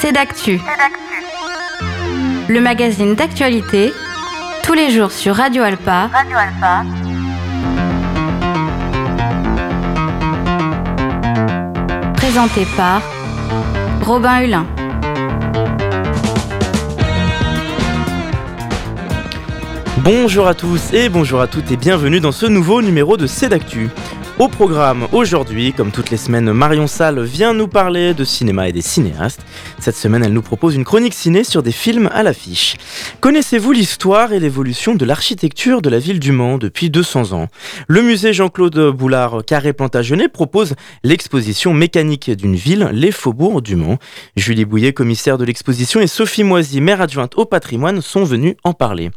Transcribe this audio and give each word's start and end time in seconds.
C'est 0.00 0.12
d'actu. 0.12 0.58
Le 2.48 2.60
magazine 2.60 3.14
d'actualité, 3.14 3.92
tous 4.62 4.72
les 4.72 4.90
jours 4.90 5.12
sur 5.12 5.34
Radio 5.34 5.62
Alpa. 5.62 6.08
Radio 6.12 6.36
Alpa. 6.38 6.84
Présenté 12.14 12.66
par 12.76 13.02
Robin 14.02 14.40
Hulin. 14.40 14.66
Bonjour 19.98 20.46
à 20.46 20.54
tous 20.54 20.94
et 20.94 21.10
bonjour 21.10 21.40
à 21.40 21.48
toutes 21.48 21.70
et 21.70 21.76
bienvenue 21.76 22.20
dans 22.20 22.32
ce 22.32 22.46
nouveau 22.46 22.80
numéro 22.80 23.18
de 23.18 23.26
C'est 23.26 23.50
d'actu. 23.50 23.90
Au 24.38 24.46
programme 24.46 25.08
aujourd'hui, 25.10 25.72
comme 25.72 25.90
toutes 25.90 26.10
les 26.10 26.16
semaines, 26.16 26.52
Marion 26.52 26.86
Salle 26.86 27.20
vient 27.24 27.52
nous 27.52 27.66
parler 27.66 28.14
de 28.14 28.22
cinéma 28.22 28.68
et 28.68 28.72
des 28.72 28.82
cinéastes. 28.82 29.40
Cette 29.88 29.96
semaine, 29.96 30.22
elle 30.22 30.34
nous 30.34 30.42
propose 30.42 30.74
une 30.74 30.84
chronique 30.84 31.14
ciné 31.14 31.44
sur 31.44 31.62
des 31.62 31.72
films 31.72 32.10
à 32.12 32.22
l'affiche. 32.22 32.76
Connaissez-vous 33.22 33.72
l'histoire 33.72 34.34
et 34.34 34.38
l'évolution 34.38 34.94
de 34.94 35.06
l'architecture 35.06 35.80
de 35.80 35.88
la 35.88 35.98
ville 35.98 36.20
du 36.20 36.30
Mans 36.30 36.58
depuis 36.58 36.90
200 36.90 37.32
ans? 37.32 37.48
Le 37.86 38.02
musée 38.02 38.34
Jean-Claude 38.34 38.90
Boulard 38.90 39.46
Carré-Plantagenet 39.46 40.28
propose 40.28 40.74
l'exposition 41.04 41.72
mécanique 41.72 42.30
d'une 42.30 42.54
ville, 42.54 42.90
les 42.92 43.10
faubourgs 43.12 43.62
du 43.62 43.76
Mans. 43.76 43.96
Julie 44.36 44.66
Bouillet, 44.66 44.92
commissaire 44.92 45.38
de 45.38 45.46
l'exposition, 45.46 46.00
et 46.00 46.06
Sophie 46.06 46.44
Moisy, 46.44 46.82
maire 46.82 47.00
adjointe 47.00 47.38
au 47.38 47.46
patrimoine, 47.46 48.02
sont 48.02 48.24
venues 48.24 48.58
en 48.64 48.74
parler. 48.74 49.10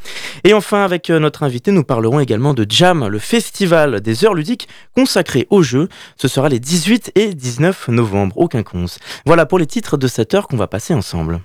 Et 0.45 0.53
enfin, 0.53 0.85
avec 0.85 1.09
notre 1.09 1.43
invité, 1.43 1.71
nous 1.71 1.83
parlerons 1.83 2.21
également 2.21 2.53
de 2.53 2.65
Jam, 2.69 3.09
le 3.09 3.19
festival 3.19 3.99
des 3.99 4.23
heures 4.23 4.35
ludiques 4.35 4.69
consacré 4.95 5.47
au 5.49 5.63
jeu. 5.63 5.89
Ce 6.15 6.29
sera 6.29 6.47
les 6.47 6.61
18 6.61 7.11
et 7.15 7.33
19 7.33 7.89
novembre 7.89 8.37
au 8.37 8.47
Quinconce. 8.47 8.99
Voilà 9.25 9.45
pour 9.45 9.59
les 9.59 9.67
titres 9.67 9.97
de 9.97 10.07
cette 10.07 10.33
heure 10.33 10.47
qu'on 10.47 10.60
va 10.61 10.67
passer 10.67 10.93
ensemble. 10.93 11.41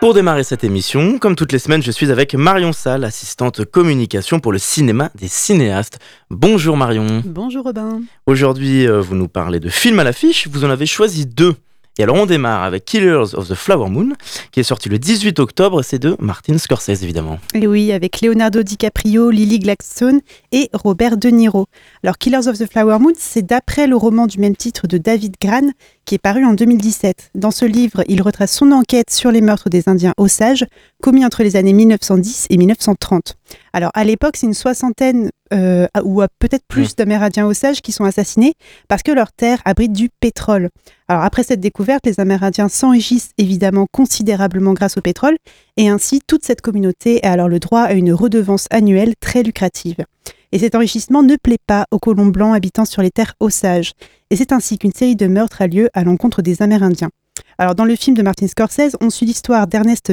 Pour 0.00 0.14
démarrer 0.14 0.44
cette 0.44 0.64
émission, 0.64 1.18
comme 1.18 1.36
toutes 1.36 1.52
les 1.52 1.58
semaines, 1.58 1.82
je 1.82 1.90
suis 1.90 2.10
avec 2.10 2.34
Marion 2.34 2.72
Salle, 2.72 3.04
assistante 3.04 3.66
communication 3.66 4.40
pour 4.40 4.52
le 4.52 4.58
cinéma 4.58 5.10
des 5.14 5.28
cinéastes. 5.28 5.98
Bonjour 6.30 6.78
Marion. 6.78 7.22
Bonjour 7.26 7.64
Robin. 7.64 8.00
Aujourd'hui, 8.26 8.86
euh, 8.86 9.02
vous 9.02 9.16
nous 9.16 9.28
parlez 9.28 9.60
de 9.60 9.68
films 9.68 9.98
à 9.98 10.04
l'affiche. 10.04 10.46
Vous 10.46 10.64
en 10.64 10.70
avez 10.70 10.86
choisi 10.86 11.26
deux. 11.26 11.54
Et 12.00 12.04
alors 12.04 12.14
on 12.14 12.26
démarre 12.26 12.62
avec 12.62 12.84
Killers 12.84 13.34
of 13.34 13.48
the 13.48 13.54
Flower 13.54 13.90
Moon, 13.90 14.12
qui 14.52 14.60
est 14.60 14.64
sorti 14.64 14.88
le 14.88 15.00
18 15.00 15.40
octobre, 15.40 15.82
c'est 15.82 15.98
de 15.98 16.14
Martin 16.20 16.56
Scorsese 16.56 17.02
évidemment. 17.02 17.40
Et 17.54 17.66
oui, 17.66 17.90
avec 17.90 18.20
Leonardo 18.20 18.62
DiCaprio, 18.62 19.30
Lily 19.30 19.58
Gladstone 19.58 20.20
et 20.52 20.70
Robert 20.72 21.16
De 21.16 21.28
Niro. 21.28 21.66
Alors 22.04 22.16
Killers 22.16 22.46
of 22.46 22.56
the 22.56 22.70
Flower 22.70 23.00
Moon, 23.00 23.14
c'est 23.18 23.44
d'après 23.44 23.88
le 23.88 23.96
roman 23.96 24.28
du 24.28 24.38
même 24.38 24.54
titre 24.54 24.86
de 24.86 24.96
David 24.96 25.34
Gran, 25.40 25.70
qui 26.04 26.14
est 26.14 26.18
paru 26.18 26.44
en 26.44 26.54
2017. 26.54 27.32
Dans 27.34 27.50
ce 27.50 27.64
livre, 27.64 28.04
il 28.08 28.22
retrace 28.22 28.52
son 28.52 28.70
enquête 28.70 29.10
sur 29.10 29.32
les 29.32 29.40
meurtres 29.40 29.68
des 29.68 29.88
Indiens 29.88 30.14
Osages, 30.18 30.66
commis 31.02 31.24
entre 31.24 31.42
les 31.42 31.56
années 31.56 31.72
1910 31.72 32.46
et 32.50 32.58
1930. 32.58 33.37
Alors 33.72 33.90
à 33.94 34.04
l'époque, 34.04 34.36
c'est 34.36 34.46
une 34.46 34.54
soixantaine 34.54 35.30
euh, 35.52 35.86
ou 36.02 36.22
peut-être 36.38 36.64
plus 36.68 36.94
d'Amérindiens 36.94 37.46
Osages 37.46 37.80
qui 37.80 37.92
sont 37.92 38.04
assassinés 38.04 38.54
parce 38.88 39.02
que 39.02 39.12
leur 39.12 39.32
terre 39.32 39.60
abrite 39.64 39.92
du 39.92 40.10
pétrole. 40.20 40.68
Alors 41.08 41.22
après 41.22 41.42
cette 41.42 41.60
découverte, 41.60 42.06
les 42.06 42.20
Amérindiens 42.20 42.68
s'enrichissent 42.68 43.30
évidemment 43.38 43.86
considérablement 43.90 44.74
grâce 44.74 44.96
au 44.96 45.00
pétrole 45.00 45.36
et 45.76 45.88
ainsi 45.88 46.20
toute 46.26 46.44
cette 46.44 46.60
communauté 46.60 47.24
a 47.24 47.32
alors 47.32 47.48
le 47.48 47.60
droit 47.60 47.82
à 47.82 47.92
une 47.92 48.12
redevance 48.12 48.66
annuelle 48.70 49.14
très 49.20 49.42
lucrative. 49.42 50.04
Et 50.52 50.58
cet 50.58 50.74
enrichissement 50.74 51.22
ne 51.22 51.36
plaît 51.36 51.58
pas 51.66 51.84
aux 51.90 51.98
colons 51.98 52.26
blancs 52.26 52.56
habitant 52.56 52.84
sur 52.84 53.02
les 53.02 53.10
terres 53.10 53.34
Osages. 53.40 53.92
Et 54.30 54.36
c'est 54.36 54.52
ainsi 54.52 54.78
qu'une 54.78 54.92
série 54.92 55.16
de 55.16 55.26
meurtres 55.26 55.62
a 55.62 55.66
lieu 55.66 55.88
à 55.92 56.04
l'encontre 56.04 56.42
des 56.42 56.62
Amérindiens. 56.62 57.10
Alors 57.58 57.74
dans 57.74 57.84
le 57.84 57.96
film 57.96 58.16
de 58.16 58.22
Martin 58.22 58.46
Scorsese, 58.46 58.96
on 59.00 59.10
suit 59.10 59.26
l'histoire 59.26 59.66
d'Ernest 59.66 60.12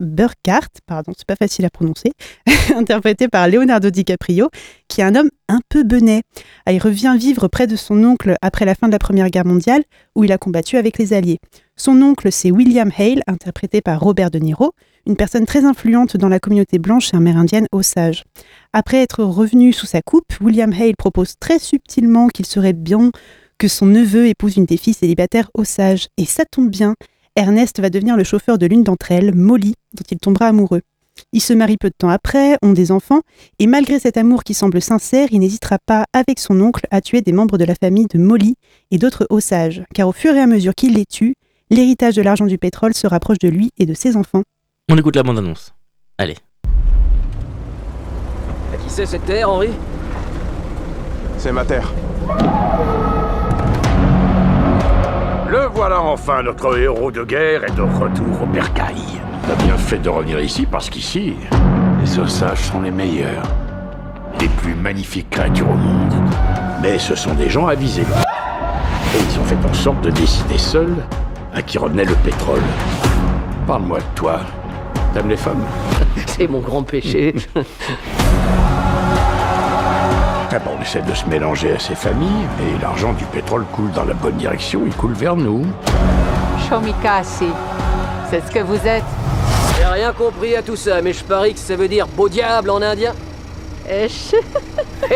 Burkhardt, 0.00 0.80
pardon, 0.86 1.12
c'est 1.16 1.26
pas 1.26 1.36
facile 1.36 1.64
à 1.64 1.70
prononcer, 1.70 2.12
interprété 2.76 3.28
par 3.28 3.48
Leonardo 3.48 3.90
DiCaprio, 3.90 4.50
qui 4.88 5.00
est 5.00 5.04
un 5.04 5.14
homme 5.14 5.30
un 5.48 5.60
peu 5.68 5.84
benet. 5.84 6.22
Ah, 6.66 6.72
il 6.72 6.78
revient 6.78 7.16
vivre 7.18 7.48
près 7.48 7.66
de 7.66 7.76
son 7.76 8.02
oncle 8.04 8.36
après 8.42 8.64
la 8.64 8.74
fin 8.74 8.88
de 8.88 8.92
la 8.92 8.98
Première 8.98 9.30
Guerre 9.30 9.46
mondiale, 9.46 9.84
où 10.14 10.24
il 10.24 10.32
a 10.32 10.38
combattu 10.38 10.76
avec 10.76 10.98
les 10.98 11.12
Alliés. 11.12 11.38
Son 11.76 12.00
oncle, 12.02 12.32
c'est 12.32 12.50
William 12.50 12.90
Hale, 12.96 13.22
interprété 13.26 13.80
par 13.80 14.00
Robert 14.00 14.30
De 14.30 14.38
Niro, 14.38 14.72
une 15.06 15.16
personne 15.16 15.46
très 15.46 15.64
influente 15.64 16.16
dans 16.16 16.28
la 16.28 16.40
communauté 16.40 16.78
blanche 16.78 17.12
et 17.12 17.16
amérindienne 17.16 17.66
Osage. 17.72 18.24
Après 18.72 19.02
être 19.02 19.22
revenu 19.22 19.72
sous 19.72 19.86
sa 19.86 20.02
coupe, 20.02 20.32
William 20.40 20.72
Hale 20.72 20.96
propose 20.96 21.34
très 21.38 21.58
subtilement 21.58 22.28
qu'il 22.28 22.46
serait 22.46 22.72
bien 22.72 23.10
que 23.58 23.68
son 23.68 23.86
neveu 23.86 24.26
épouse 24.26 24.56
une 24.56 24.66
des 24.66 24.76
filles 24.76 24.94
célibataires 24.94 25.50
Osage. 25.54 26.08
Et 26.16 26.26
ça 26.26 26.44
tombe 26.44 26.68
bien, 26.68 26.94
Ernest 27.36 27.80
va 27.80 27.90
devenir 27.90 28.16
le 28.16 28.24
chauffeur 28.24 28.56
de 28.56 28.64
l'une 28.64 28.82
d'entre 28.82 29.12
elles, 29.12 29.34
Molly, 29.34 29.74
dont 29.92 30.04
il 30.10 30.18
tombera 30.18 30.46
amoureux. 30.46 30.80
Ils 31.32 31.42
se 31.42 31.52
marient 31.52 31.76
peu 31.76 31.88
de 31.90 31.94
temps 31.96 32.08
après, 32.08 32.56
ont 32.62 32.72
des 32.72 32.90
enfants, 32.90 33.20
et 33.58 33.66
malgré 33.66 33.98
cet 33.98 34.16
amour 34.16 34.42
qui 34.42 34.54
semble 34.54 34.80
sincère, 34.80 35.28
il 35.30 35.40
n'hésitera 35.40 35.76
pas, 35.84 36.06
avec 36.14 36.40
son 36.40 36.58
oncle, 36.62 36.86
à 36.90 37.02
tuer 37.02 37.20
des 37.20 37.32
membres 37.32 37.58
de 37.58 37.64
la 37.64 37.74
famille 37.74 38.06
de 38.06 38.18
Molly 38.18 38.54
et 38.90 38.96
d'autres 38.96 39.26
Osages, 39.28 39.84
car 39.94 40.08
au 40.08 40.12
fur 40.12 40.34
et 40.34 40.40
à 40.40 40.46
mesure 40.46 40.74
qu'il 40.74 40.94
les 40.94 41.04
tue, 41.04 41.34
l'héritage 41.70 42.16
de 42.16 42.22
l'argent 42.22 42.46
du 42.46 42.56
pétrole 42.56 42.94
se 42.94 43.06
rapproche 43.06 43.38
de 43.38 43.48
lui 43.48 43.70
et 43.76 43.84
de 43.84 43.92
ses 43.92 44.16
enfants. 44.16 44.42
On 44.90 44.96
écoute 44.96 45.16
la 45.16 45.22
bande-annonce. 45.22 45.74
Allez. 46.16 46.36
Qui 48.82 48.88
c'est 48.88 49.06
cette 49.06 49.26
terre, 49.26 49.50
Henri? 49.50 49.68
C'est 51.36 51.52
ma 51.52 51.66
terre. 51.66 51.92
Le 55.48 55.66
voilà 55.72 56.00
enfin, 56.00 56.42
notre 56.42 56.76
héros 56.76 57.12
de 57.12 57.22
guerre 57.22 57.62
est 57.62 57.76
de 57.76 57.82
retour 57.82 58.42
au 58.42 58.46
bercail. 58.46 58.96
T'as 59.46 59.54
bien 59.64 59.76
fait 59.76 59.98
de 59.98 60.08
revenir 60.08 60.40
ici 60.40 60.66
parce 60.66 60.90
qu'ici, 60.90 61.34
les 62.00 62.18
Osages 62.18 62.62
sont 62.64 62.80
les 62.80 62.90
meilleurs. 62.90 63.44
Les 64.40 64.48
plus 64.48 64.74
magnifiques 64.74 65.30
créatures 65.30 65.70
au 65.70 65.74
monde. 65.74 66.14
Mais 66.82 66.98
ce 66.98 67.14
sont 67.14 67.34
des 67.34 67.48
gens 67.48 67.68
avisés. 67.68 68.02
Et 68.02 69.18
ils 69.18 69.38
ont 69.38 69.44
fait 69.44 69.56
en 69.64 69.72
sorte 69.72 70.00
de 70.00 70.10
décider 70.10 70.58
seuls 70.58 70.96
à 71.54 71.62
qui 71.62 71.78
revenait 71.78 72.04
le 72.04 72.14
pétrole. 72.16 72.62
Parle-moi 73.68 73.98
de 73.98 74.14
toi. 74.16 74.40
T'aimes 75.14 75.28
les 75.28 75.36
femmes? 75.36 75.64
C'est 76.26 76.48
mon 76.48 76.60
grand 76.60 76.82
péché. 76.82 77.34
Bon, 80.64 80.70
on 80.78 80.80
essaie 80.80 81.02
de 81.02 81.12
se 81.12 81.26
mélanger 81.26 81.72
à 81.72 81.78
ces 81.78 81.94
familles, 81.94 82.46
et 82.60 82.78
l'argent 82.80 83.12
du 83.12 83.26
pétrole 83.26 83.66
coule 83.74 83.90
dans 83.92 84.04
la 84.04 84.14
bonne 84.14 84.36
direction, 84.36 84.80
il 84.86 84.94
coule 84.96 85.12
vers 85.12 85.36
nous. 85.36 85.66
Shomikasi, 86.66 87.50
c'est 88.30 88.40
ce 88.40 88.50
que 88.50 88.60
vous 88.60 88.86
êtes. 88.86 89.04
J'ai 89.76 89.84
rien 89.84 90.14
compris 90.14 90.56
à 90.56 90.62
tout 90.62 90.76
ça, 90.76 91.02
mais 91.02 91.12
je 91.12 91.22
parie 91.24 91.52
que 91.52 91.58
ça 91.58 91.76
veut 91.76 91.88
dire 91.88 92.06
beau 92.06 92.30
diable 92.30 92.70
en 92.70 92.80
indien. 92.80 93.12
Esh. 93.86 94.34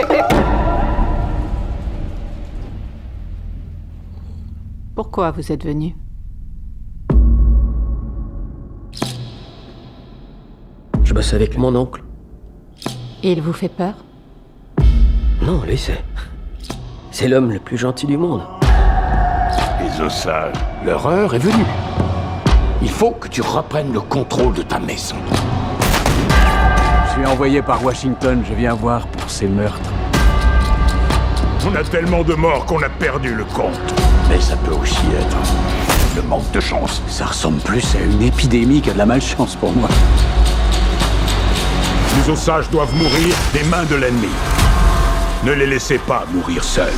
Pourquoi 4.94 5.30
vous 5.30 5.50
êtes 5.50 5.64
venu? 5.64 5.96
Je 11.02 11.14
bosse 11.14 11.32
avec 11.32 11.56
mon 11.56 11.74
oncle. 11.74 12.04
Il 13.22 13.40
vous 13.40 13.54
fait 13.54 13.70
peur? 13.70 13.94
Non, 15.42 15.62
lui, 15.66 15.78
c'est. 15.78 16.04
C'est 17.10 17.26
l'homme 17.26 17.50
le 17.50 17.58
plus 17.58 17.78
gentil 17.78 18.06
du 18.06 18.18
monde. 18.18 18.42
Les 19.80 20.04
Osages, 20.04 20.52
leur 20.84 21.06
heure 21.06 21.34
est 21.34 21.38
venue. 21.38 21.64
Il 22.82 22.90
faut 22.90 23.12
que 23.12 23.26
tu 23.26 23.40
reprennes 23.40 23.92
le 23.92 24.00
contrôle 24.00 24.52
de 24.52 24.62
ta 24.62 24.78
maison. 24.78 25.16
Je 27.06 27.12
suis 27.12 27.26
envoyé 27.26 27.62
par 27.62 27.82
Washington, 27.82 28.42
je 28.46 28.54
viens 28.54 28.74
voir 28.74 29.06
pour 29.06 29.30
ces 29.30 29.46
meurtres. 29.46 29.90
On 31.66 31.74
a 31.74 31.84
tellement 31.84 32.22
de 32.22 32.34
morts 32.34 32.66
qu'on 32.66 32.82
a 32.82 32.90
perdu 32.90 33.34
le 33.34 33.44
compte. 33.44 33.80
Mais 34.28 34.40
ça 34.40 34.56
peut 34.56 34.74
aussi 34.74 35.06
être 35.18 35.36
le 36.16 36.22
manque 36.22 36.50
de 36.52 36.60
chance. 36.60 37.02
Ça 37.08 37.24
ressemble 37.24 37.60
plus 37.60 37.94
à 37.94 38.00
une 38.00 38.22
épidémie 38.22 38.82
qu'à 38.82 38.92
de 38.92 38.98
la 38.98 39.06
malchance 39.06 39.56
pour 39.56 39.72
moi. 39.72 39.88
Les 42.16 42.30
Osages 42.30 42.68
doivent 42.68 42.94
mourir 42.94 43.34
des 43.54 43.62
mains 43.64 43.84
de 43.84 43.96
l'ennemi. 43.96 44.28
Ne 45.42 45.52
les 45.52 45.66
laissez 45.66 45.96
pas 45.96 46.24
mourir 46.34 46.62
seuls. 46.62 46.92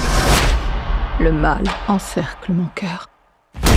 Le 1.21 1.31
mal 1.31 1.63
encercle 1.87 2.51
mon 2.51 2.67
cœur. 2.75 3.09
Il 3.63 3.71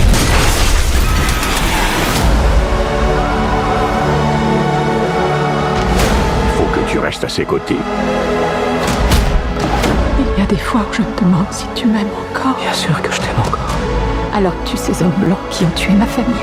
faut 6.56 6.64
que 6.74 6.80
tu 6.90 6.98
restes 6.98 7.22
à 7.22 7.28
ses 7.28 7.44
côtés. 7.44 7.76
Il 10.18 10.40
y 10.40 10.44
a 10.44 10.46
des 10.46 10.56
fois 10.56 10.80
où 10.80 10.92
je 10.92 11.02
me 11.02 11.20
demande 11.20 11.46
si 11.52 11.66
tu 11.76 11.86
m'aimes 11.86 12.08
encore. 12.28 12.56
Bien 12.60 12.72
sûr 12.72 13.00
que 13.00 13.12
je 13.12 13.20
t'aime 13.20 13.38
encore. 13.38 13.76
Alors 14.34 14.54
tue 14.64 14.76
ces 14.76 15.00
hommes 15.00 15.12
blancs 15.18 15.38
qui 15.48 15.64
ont 15.64 15.70
tué 15.76 15.92
ma 15.92 16.06
famille. 16.06 16.34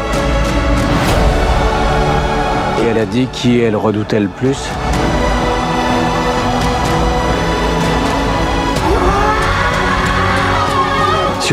Et 2.82 2.86
elle 2.88 3.00
a 3.00 3.06
dit 3.06 3.28
qui 3.34 3.60
elle 3.60 3.76
redoutait 3.76 4.22
le 4.22 4.30
plus? 4.30 4.70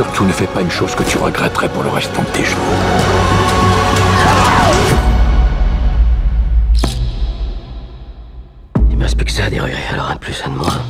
Surtout 0.03 0.25
ne 0.25 0.33
fais 0.33 0.47
pas 0.47 0.63
une 0.63 0.71
chose 0.71 0.95
que 0.95 1.03
tu 1.03 1.19
regretterais 1.19 1.69
pour 1.69 1.83
le 1.83 1.91
restant 1.91 2.23
de 2.23 2.29
tes 2.29 2.43
jours. 2.43 2.59
Il 8.91 8.97
me 8.97 9.03
reste 9.03 9.19
plus 9.19 9.27
que 9.27 9.31
ça 9.31 9.45
à 9.45 9.51
dérurer, 9.51 9.75
alors 9.93 10.11
un 10.11 10.15
de 10.15 10.19
plus, 10.19 10.43
un 10.47 10.49
de 10.49 10.55
moins. 10.55 10.81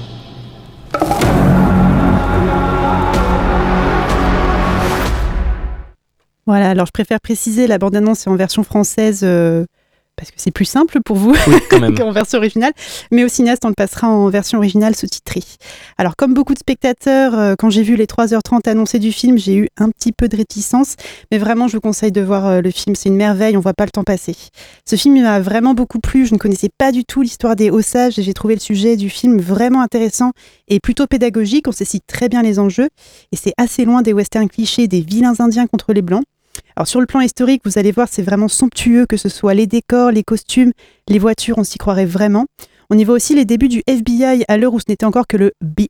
Voilà, 6.47 6.71
alors 6.71 6.87
je 6.87 6.93
préfère 6.93 7.21
préciser, 7.21 7.67
la 7.67 7.79
bande-annonce 7.79 8.29
est 8.29 8.31
en 8.31 8.37
version 8.37 8.63
française 8.63 9.23
euh, 9.25 9.65
parce 10.21 10.31
que 10.31 10.37
c'est 10.37 10.51
plus 10.51 10.67
simple 10.67 11.01
pour 11.03 11.17
vous 11.17 11.35
Oui, 11.47 11.95
qu'en 11.97 12.13
version 12.13 12.37
originale, 12.37 12.73
mais 13.11 13.25
au 13.25 13.29
cinéaste, 13.29 13.65
on 13.65 13.69
le 13.69 13.75
passera 13.75 14.07
en 14.07 14.29
version 14.29 14.59
originale 14.59 14.95
sous-titrée. 14.95 15.43
Alors, 15.97 16.15
comme 16.15 16.35
beaucoup 16.35 16.53
de 16.53 16.59
spectateurs, 16.59 17.39
euh, 17.39 17.55
quand 17.59 17.71
j'ai 17.71 17.83
vu 17.83 17.97
les 17.97 18.05
3h30 18.05 18.69
annoncées 18.69 18.99
du 18.99 19.13
film, 19.13 19.39
j'ai 19.39 19.55
eu 19.55 19.69
un 19.79 19.89
petit 19.89 20.13
peu 20.13 20.29
de 20.29 20.37
réticence, 20.37 20.97
mais 21.33 21.39
vraiment, 21.39 21.69
je 21.69 21.77
vous 21.77 21.81
conseille 21.81 22.13
de 22.13 22.21
voir 22.21 22.47
euh, 22.47 22.61
le 22.61 22.71
film, 22.71 22.95
c'est 22.97 23.09
une 23.09 23.17
merveille, 23.17 23.57
on 23.57 23.61
voit 23.61 23.73
pas 23.73 23.87
le 23.87 23.91
temps 23.91 24.05
passer. 24.05 24.37
Ce 24.87 24.97
film 24.97 25.23
m'a 25.23 25.41
vraiment 25.41 25.73
beaucoup 25.73 26.01
plu, 26.01 26.27
je 26.27 26.35
ne 26.35 26.39
connaissais 26.39 26.69
pas 26.77 26.93
du 26.93 27.05
tout 27.05 27.23
l'histoire 27.23 27.57
des 27.57 27.71
Osages 27.71 28.19
et 28.19 28.23
j'ai 28.23 28.35
trouvé 28.35 28.55
le 28.55 28.61
sujet 28.61 28.97
du 28.97 29.09
film 29.09 29.41
vraiment 29.41 29.81
intéressant 29.81 30.33
et 30.69 30.81
plutôt 30.81 31.07
pédagogique, 31.07 31.67
on 31.67 31.73
saisit 31.73 32.03
très 32.07 32.29
bien 32.29 32.43
les 32.43 32.59
enjeux, 32.59 32.89
et 33.33 33.37
c'est 33.37 33.55
assez 33.57 33.87
loin 33.87 34.03
des 34.03 34.13
westerns 34.13 34.51
clichés 34.51 34.87
des 34.87 35.01
vilains 35.01 35.35
indiens 35.39 35.67
contre 35.67 35.95
les 35.95 36.03
blancs. 36.03 36.25
Alors 36.77 36.87
sur 36.89 37.01
le 37.01 37.07
plan 37.07 37.21
historique, 37.21 37.63
vous 37.65 37.79
allez 37.79 37.93
voir, 37.93 38.09
c'est 38.11 38.23
vraiment 38.23 38.49
somptueux, 38.49 39.07
que 39.07 39.17
ce 39.17 39.29
soit 39.29 39.55
les 39.55 39.67
décors, 39.67 40.11
les 40.11 40.25
costumes, 40.25 40.73
les 41.09 41.19
voitures, 41.19 41.59
on 41.59 41.65
s'y 41.65 41.79
croirait 41.79 42.07
vraiment. 42.07 42.47
On 42.93 42.99
y 42.99 43.05
voit 43.05 43.15
aussi 43.15 43.37
les 43.37 43.45
débuts 43.45 43.69
du 43.69 43.85
FBI 43.87 44.45
à 44.49 44.59
l'heure 44.59 44.75
où 44.75 44.81
ce 44.81 44.87
n'était 44.89 45.07
encore 45.07 45.29
que 45.29 45.37
le 45.37 45.53
BI, 45.61 45.87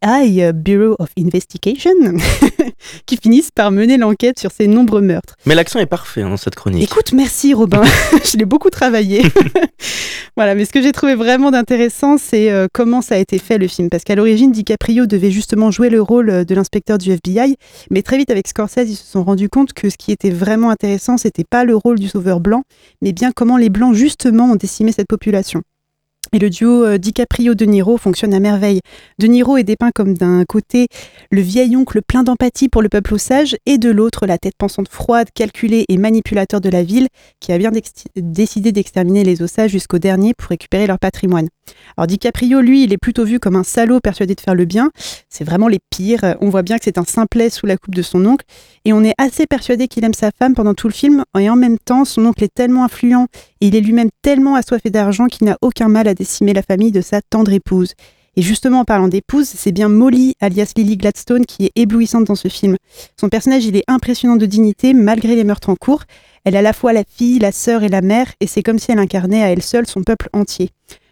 Bureau 0.53 0.97
of 0.99 1.09
Investigation, 1.19 1.95
qui 3.07 3.17
finissent 3.17 3.51
par 3.51 3.71
mener 3.71 3.97
l'enquête 3.97 4.39
sur 4.39 4.51
ces 4.53 4.67
nombreux 4.67 5.01
meurtres. 5.01 5.35
Mais 5.47 5.55
l'accent 5.55 5.79
est 5.79 5.87
parfait 5.87 6.21
hein, 6.21 6.29
dans 6.29 6.37
cette 6.37 6.57
chronique. 6.57 6.83
Écoute, 6.83 7.15
merci 7.15 7.55
Robin, 7.55 7.83
je 8.31 8.37
l'ai 8.37 8.45
beaucoup 8.45 8.69
travaillé. 8.69 9.23
voilà, 10.37 10.55
mais 10.55 10.67
ce 10.67 10.73
que 10.73 10.83
j'ai 10.83 10.93
trouvé 10.93 11.15
vraiment 11.15 11.51
d'intéressant, 11.51 12.19
c'est 12.19 12.51
euh, 12.51 12.67
comment 12.71 13.01
ça 13.01 13.15
a 13.15 13.19
été 13.19 13.39
fait 13.39 13.57
le 13.57 13.67
film. 13.67 13.89
Parce 13.89 14.05
qu'à 14.05 14.15
l'origine, 14.15 14.53
DiCaprio 14.53 15.07
devait 15.07 15.31
justement 15.31 15.71
jouer 15.71 15.89
le 15.89 16.03
rôle 16.03 16.29
euh, 16.29 16.45
de 16.45 16.55
l'inspecteur 16.55 16.99
du 16.99 17.13
FBI, 17.13 17.57
mais 17.91 18.03
très 18.03 18.19
vite 18.19 18.31
avec 18.31 18.47
Scorsese, 18.47 18.91
ils 18.91 18.97
se 18.97 19.11
sont 19.11 19.25
rendus 19.25 19.49
compte 19.49 19.73
que 19.73 19.89
ce 19.89 19.97
qui 19.97 20.13
était 20.13 20.29
vraiment 20.29 20.69
intéressant, 20.69 21.17
c'était 21.17 21.45
pas 21.49 21.65
le 21.65 21.75
rôle 21.75 21.99
du 21.99 22.09
sauveur 22.09 22.41
blanc, 22.41 22.63
mais 23.01 23.13
bien 23.13 23.33
comment 23.35 23.57
les 23.57 23.71
blancs 23.71 23.95
justement 23.95 24.53
ont 24.53 24.57
décimé 24.57 24.93
cette 24.93 25.09
population. 25.09 25.63
Et 26.33 26.39
le 26.39 26.51
duo 26.51 26.85
euh, 26.85 26.99
DiCaprio-De 26.99 27.65
Niro 27.65 27.97
fonctionne 27.97 28.35
à 28.35 28.41
merveille. 28.41 28.81
De 29.19 29.27
Niro 29.27 29.57
est 29.57 29.65
dépeint 29.65 29.91
comme 29.93 30.15
d'un 30.15 30.45
côté 30.45 30.87
le 31.31 31.41
vieil 31.41 31.77
oncle 31.77 32.03
plein 32.03 32.23
d'empathie 32.23 32.69
pour 32.69 32.83
le 32.83 32.89
peuple 32.89 33.15
osage 33.15 33.57
et 33.67 33.79
de 33.79 33.91
l'autre 33.91 34.27
la 34.27 34.39
tête 34.39 34.55
pensante 34.57 34.89
froide, 34.89 35.29
calculée 35.35 35.85
et 35.89 35.97
manipulateur 35.97 36.61
de 36.61 36.69
la 36.69 36.83
ville 36.83 37.09
qui 37.41 37.53
a 37.53 37.59
bien 37.59 37.73
décidé 38.17 38.73
d'exterminer 38.73 39.25
les 39.25 39.43
osages 39.43 39.71
jusqu'au 39.71 39.99
dernier 39.99 40.35
pour 40.35 40.49
récupérer 40.51 40.87
leur 40.87 40.99
patrimoine. 40.99 41.49
Alors 41.97 42.07
DiCaprio, 42.07 42.61
lui, 42.61 42.85
il 42.85 42.93
est 42.93 42.99
plutôt 42.99 43.25
vu 43.25 43.39
comme 43.39 43.57
un 43.57 43.65
salaud 43.65 44.01
persuadé 44.01 44.35
de 44.35 44.41
faire 44.41 44.55
le 44.55 44.65
bien. 44.65 44.91
C'est 45.29 45.45
vraiment 45.45 45.69
les 45.69 45.79
pires. 45.91 46.37
On 46.41 46.49
voit 46.49 46.63
bien 46.63 46.79
que 46.79 46.85
c'est 46.85 46.99
un 46.99 47.05
simplet 47.05 47.51
sous 47.51 47.67
la 47.67 47.77
coupe 47.77 47.95
de 47.95 48.03
son 48.03 48.25
oncle 48.27 48.45
et 48.85 48.93
on 48.93 49.05
est 49.05 49.15
assez 49.19 49.47
persuadé 49.47 49.89
qu'il 49.89 50.05
aime 50.05 50.15
sa 50.15 50.31
femme 50.31 50.55
pendant 50.55 50.75
tout 50.75 50.89
le 50.89 50.95
film 50.95 51.25
et 51.39 51.51
en 51.51 51.57
même 51.57 51.79
temps, 51.79 52.05
son 52.05 52.27
oncle 52.27 52.45
est 52.45 52.55
tellement 52.55 52.85
influent 52.85 53.27
et 53.61 53.69
il 53.69 53.77
est 53.77 53.81
lui-même 53.81 54.11
tellement 54.23 54.55
assoiffé 54.55 54.91
d'argent 54.91 55.27
qu'il 55.27 55.47
n'a 55.47 55.59
aucun 55.63 55.89
mal 55.89 56.09
à 56.09 56.15
décimer 56.15 56.53
la 56.53 56.63
famille 56.63 56.93
de 56.93 57.01
sa 57.01 57.21
tendre 57.23 57.53
épouse. 57.53 57.95
Et 58.37 58.43
justement, 58.43 58.81
en 58.81 58.85
parlant 58.85 59.09
d'épouse, 59.09 59.49
c'est 59.49 59.73
bien 59.73 59.89
Molly, 59.89 60.35
alias 60.41 60.73
Lily 60.77 60.97
Gladstone, 60.97 61.45
qui 61.47 61.67
est 61.67 61.73
éblouissante 61.75 62.25
dans 62.25 62.37
ce 62.37 62.49
film. 62.49 62.77
Son 63.19 63.29
personnage, 63.29 63.65
il 63.65 63.77
est 63.77 63.85
impressionnant 63.89 64.37
de 64.37 64.47
dignité, 64.47 64.95
malgré 64.95 65.35
les 65.35 65.45
meurtres 65.45 65.69
en 65.69 65.75
cours. 65.75 66.05
Elle 66.45 66.55
est 66.55 66.59
à 66.59 66.63
la 66.63 66.73
fois 66.73 66.93
la 66.93 67.03
fille, 67.05 67.39
la 67.41 67.53
sœur 67.53 67.83
et 67.83 67.89
la 67.89 68.03
mère, 68.03 68.33
et 68.41 68.47
c'est 68.47 68.63
comme 68.63 68.79
si 68.79 68.93
elle 68.93 68.99
incarnait 68.99 69.43
à 69.43 69.51
elle 69.51 69.63
seule 69.63 69.87
son 69.87 70.03
peuple 70.03 70.29
entier. 70.33 70.71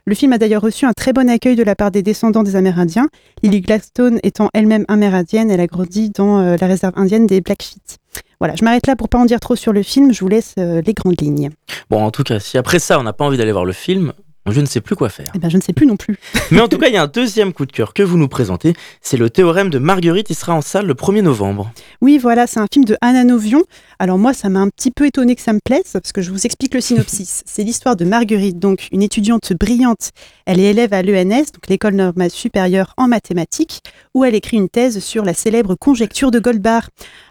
Le 0.09 0.15
film 0.15 0.33
a 0.33 0.39
d'ailleurs 0.39 0.63
reçu 0.63 0.87
un 0.87 0.95
très 0.95 1.13
bon 1.13 1.29
accueil 1.29 1.55
de 1.55 1.63
la 1.63 1.77
part 1.77 1.91
des 1.91 2.03
descendants 2.03 2.43
des 2.43 2.57
Amérindiens. 2.57 3.11
Lily 3.43 3.61
Gladstone 3.61 4.21
étant 4.23 4.49
elle-même 4.55 4.87
amérindienne, 4.89 5.51
elle 5.51 5.61
a 5.61 5.67
grandi 5.67 6.09
dans 6.09 6.39
euh, 6.39 6.57
la 6.59 6.67
réserve 6.67 6.95
indienne 6.97 7.27
des 7.27 7.43
Blackfeet. 7.43 7.99
Voilà, 8.41 8.55
je 8.57 8.65
m'arrête 8.65 8.87
là 8.87 8.97
pour 8.97 9.11
pas 9.11 9.19
en 9.19 9.27
dire 9.27 9.39
trop 9.39 9.55
sur 9.55 9.75
le 9.75 9.83
film, 9.83 10.15
je 10.15 10.21
vous 10.21 10.29
laisse 10.29 10.55
euh, 10.59 10.81
les 10.81 10.95
grandes 10.95 11.21
lignes. 11.21 11.51
Bon, 11.91 12.03
en 12.03 12.11
tout 12.11 12.23
cas, 12.23 12.41
si 12.41 12.57
après 12.57 12.79
ça, 12.79 12.99
on 12.99 13.03
n'a 13.03 13.13
pas 13.13 13.27
envie 13.27 13.37
d'aller 13.37 13.53
voir 13.53 13.67
le 13.67 13.75
film, 13.75 14.15
je 14.53 14.61
ne 14.61 14.67
sais 14.67 14.81
plus 14.81 14.97
quoi 14.97 15.09
faire. 15.09 15.27
Eh 15.35 15.39
ben, 15.39 15.49
je 15.49 15.57
ne 15.57 15.63
sais 15.63 15.73
plus 15.73 15.87
non 15.87 15.97
plus. 15.97 16.19
Mais 16.51 16.61
en 16.61 16.69
tout 16.69 16.79
cas, 16.79 16.89
il 16.89 16.95
y 16.95 16.97
a 16.97 17.03
un 17.03 17.07
deuxième 17.07 17.53
coup 17.53 17.67
de 17.67 17.73
cœur 17.73 17.95
que 17.95 18.03
vous 18.03 18.19
nous 18.19 18.29
présentez. 18.29 18.75
C'est 19.01 19.17
le 19.17 19.31
théorème 19.31 19.71
de 19.71 19.79
Marguerite. 19.79 20.31
Il 20.31 20.35
sera 20.37 20.55
en 20.55 20.61
salle 20.61 20.87
le 20.87 20.95
1er 20.95 21.23
novembre. 21.23 21.71
Oui, 22.01 22.19
voilà, 22.19 22.47
c'est 22.47 22.61
un 22.61 22.67
film 22.73 22.85
de 22.85 22.97
Anna 23.01 23.25
Novion. 23.25 23.63
Alors 23.99 24.19
moi, 24.19 24.33
ça 24.33 24.49
m'a 24.49 24.61
un 24.61 24.69
petit 24.69 24.91
peu 24.91 25.07
étonné 25.07 25.35
que 25.35 25.43
ça 25.43 25.53
me 25.53 25.61
plaise, 25.65 25.91
parce 25.93 26.13
que 26.13 26.23
je 26.23 26.31
vous 26.31 26.47
explique 26.47 26.75
le 26.75 26.81
synopsis. 26.81 27.43
C'est 27.47 27.65
l'histoire 27.65 27.97
de 27.97 28.05
Marguerite, 28.05 28.59
donc 28.59 28.89
une 28.93 29.03
étudiante 29.03 29.53
brillante. 29.53 30.11
Elle 30.47 30.61
est 30.61 30.71
élève 30.71 30.93
à 30.93 31.03
l'ENS, 31.03 31.53
donc 31.53 31.69
l'école 31.69 31.95
normale 31.95 32.31
supérieure 32.31 32.95
en 32.97 33.09
mathématiques, 33.09 33.83
où 34.15 34.25
elle 34.25 34.35
écrit 34.35 34.57
une 34.57 34.69
thèse 34.69 35.01
sur 35.01 35.25
la 35.25 35.35
célèbre 35.35 35.75
conjecture 35.75 36.31
de 36.31 36.39
Goldbach. 36.39 36.85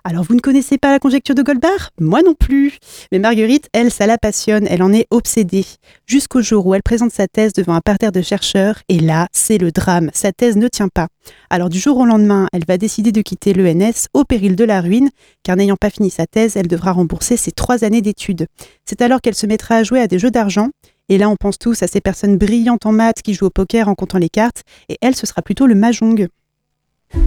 Alors 0.04 0.24
vous 0.24 0.36
ne 0.36 0.40
connaissez 0.40 0.78
pas 0.78 0.92
la 0.92 1.00
conjecture 1.00 1.36
de 1.36 1.42
Goldbach 1.42 1.92
Moi 2.00 2.22
non 2.22 2.34
plus. 2.34 2.78
Mais 3.12 3.20
Marguerite, 3.20 3.70
elle, 3.74 3.92
ça 3.92 4.08
la 4.08 4.18
passionne, 4.18 4.68
elle 4.70 4.84
en 4.84 4.94
est 4.94 5.08
obsédée. 5.10 5.66
Jusqu'au 6.06 6.42
jour 6.42 6.66
où 6.66 6.74
elle 6.74 6.84
présente 6.84 7.07
sa 7.12 7.28
thèse 7.28 7.54
devant 7.54 7.74
un 7.74 7.82
parterre 7.82 8.12
de 8.12 8.22
chercheurs, 8.22 8.80
et 8.90 9.00
là, 9.00 9.28
c'est 9.32 9.58
le 9.58 9.72
drame. 9.72 10.10
Sa 10.14 10.32
thèse 10.32 10.58
ne 10.58 10.68
tient 10.68 10.88
pas. 10.88 11.08
Alors 11.50 11.70
du 11.70 11.80
jour 11.80 11.98
au 11.98 12.06
lendemain, 12.06 12.48
elle 12.54 12.66
va 12.68 12.78
décider 12.78 13.12
de 13.12 13.22
quitter 13.22 13.54
l'ENS 13.54 14.08
au 14.14 14.24
péril 14.24 14.56
de 14.56 14.64
la 14.64 14.82
ruine, 14.82 15.10
car 15.44 15.56
n'ayant 15.56 15.76
pas 15.76 15.90
fini 15.90 16.10
sa 16.10 16.26
thèse, 16.26 16.56
elle 16.56 16.68
devra 16.68 16.92
rembourser 16.92 17.38
ses 17.38 17.52
trois 17.52 17.84
années 17.84 18.02
d'études. 18.02 18.48
C'est 18.86 19.02
alors 19.02 19.22
qu'elle 19.22 19.36
se 19.36 19.46
mettra 19.46 19.76
à 19.76 19.84
jouer 19.84 20.02
à 20.02 20.08
des 20.08 20.20
jeux 20.20 20.32
d'argent, 20.32 20.70
et 21.10 21.18
là 21.18 21.30
on 21.30 21.36
pense 21.36 21.58
tous 21.58 21.84
à 21.84 21.88
ces 21.88 22.02
personnes 22.02 22.38
brillantes 22.38 22.86
en 22.86 22.92
maths 22.92 23.22
qui 23.22 23.34
jouent 23.34 23.48
au 23.48 23.50
poker 23.50 23.88
en 23.88 23.96
comptant 23.96 24.18
les 24.18 24.30
cartes, 24.30 24.64
et 24.90 24.98
elle, 25.02 25.16
ce 25.16 25.26
sera 25.26 25.42
plutôt 25.42 25.68
le 25.68 25.76
mahjong. 25.76 26.28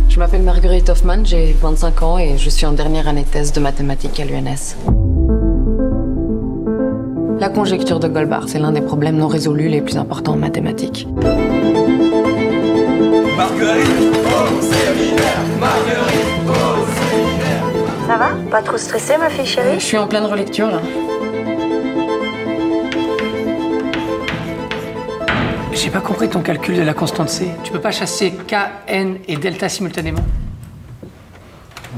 Je 0.08 0.18
m'appelle 0.18 0.42
Marguerite 0.42 0.88
Hoffman, 0.90 1.24
j'ai 1.24 1.52
25 1.52 2.02
ans 2.02 2.18
et 2.18 2.36
je 2.36 2.50
suis 2.50 2.66
en 2.66 2.72
dernière 2.72 3.08
année 3.08 3.24
de 3.24 3.28
thèse 3.28 3.52
de 3.52 3.60
mathématiques 3.60 4.20
à 4.20 4.24
l'UNS. 4.24 5.19
La 7.40 7.48
conjecture 7.48 7.98
de 7.98 8.06
Goldbach, 8.06 8.44
c'est 8.48 8.58
l'un 8.58 8.70
des 8.70 8.82
problèmes 8.82 9.16
non 9.16 9.26
résolus 9.26 9.68
les 9.68 9.80
plus 9.80 9.96
importants 9.96 10.34
en 10.34 10.36
mathématiques. 10.36 11.08
Marguerite, 13.34 13.88
séminaire 14.60 15.40
Marguerite, 15.58 16.36
séminaire 16.98 17.64
Ça 18.06 18.16
va? 18.18 18.28
Pas 18.50 18.60
trop 18.60 18.76
stressée, 18.76 19.16
ma 19.16 19.30
fille 19.30 19.46
chérie? 19.46 19.80
Je 19.80 19.84
suis 19.84 19.96
en 19.96 20.06
pleine 20.06 20.26
relecture 20.26 20.66
là. 20.66 20.82
J'ai 25.72 25.88
pas 25.88 26.00
compris 26.00 26.28
ton 26.28 26.42
calcul 26.42 26.76
de 26.76 26.82
la 26.82 26.92
constante 26.92 27.30
C. 27.30 27.48
Tu 27.64 27.72
peux 27.72 27.80
pas 27.80 27.90
chasser 27.90 28.32
K, 28.32 28.54
N 28.86 29.16
et 29.26 29.36
delta 29.36 29.70
simultanément? 29.70 30.26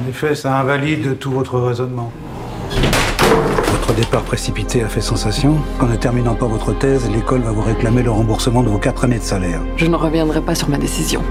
En 0.01 0.09
effet, 0.09 0.37
ça 0.37 0.57
invalide 0.57 1.19
tout 1.19 1.33
votre 1.33 1.59
raisonnement. 1.59 2.13
Votre 3.73 3.95
départ 3.95 4.23
précipité 4.23 4.83
a 4.83 4.89
fait 4.89 5.01
sensation. 5.01 5.57
En 5.81 5.87
ne 5.87 5.97
terminant 5.97 6.35
pas 6.35 6.47
votre 6.47 6.75
thèse, 6.75 7.09
l'école 7.11 7.41
va 7.41 7.53
vous 7.53 7.63
réclamer 7.63 8.03
le 8.03 8.11
remboursement 8.11 8.63
de 8.63 8.69
vos 8.69 8.77
quatre 8.77 9.05
années 9.05 9.19
de 9.19 9.25
salaire. 9.25 9.61
Je 9.77 9.87
ne 9.87 9.97
reviendrai 9.97 10.43
pas 10.43 10.55
sur 10.55 10.69
ma 10.69 10.77
décision. 10.77 11.23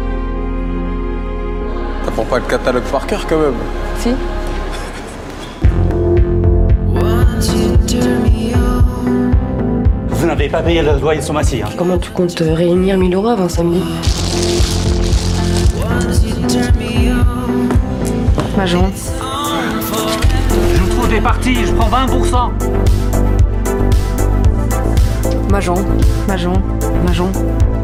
T'apprends 2.04 2.26
pas 2.26 2.40
le 2.40 2.46
catalogue 2.46 2.84
par 2.92 3.06
cœur 3.06 3.28
quand 3.28 3.38
même 3.38 3.54
Si 4.00 4.10
Vous 10.10 10.26
n'avez 10.26 10.50
pas 10.50 10.64
payé 10.64 10.82
le 10.82 11.00
loyer 11.00 11.20
de 11.20 11.26
son 11.26 11.34
massif. 11.34 11.64
Hein. 11.64 11.70
Comment 11.78 12.00
tu 12.00 12.10
comptes 12.10 12.40
réunir 12.40 12.98
1000 12.98 13.14
euros 13.14 13.28
avant 13.28 13.50
samedi? 13.50 13.84
Majon. 18.58 18.92
Trouve 21.02 21.14
des 21.16 21.22
parties, 21.22 21.66
je 21.66 21.74
prends 21.74 21.90
20%. 21.90 22.52
Majon, 25.50 25.74
Majon, 26.28 26.54
Majon. 27.04 27.32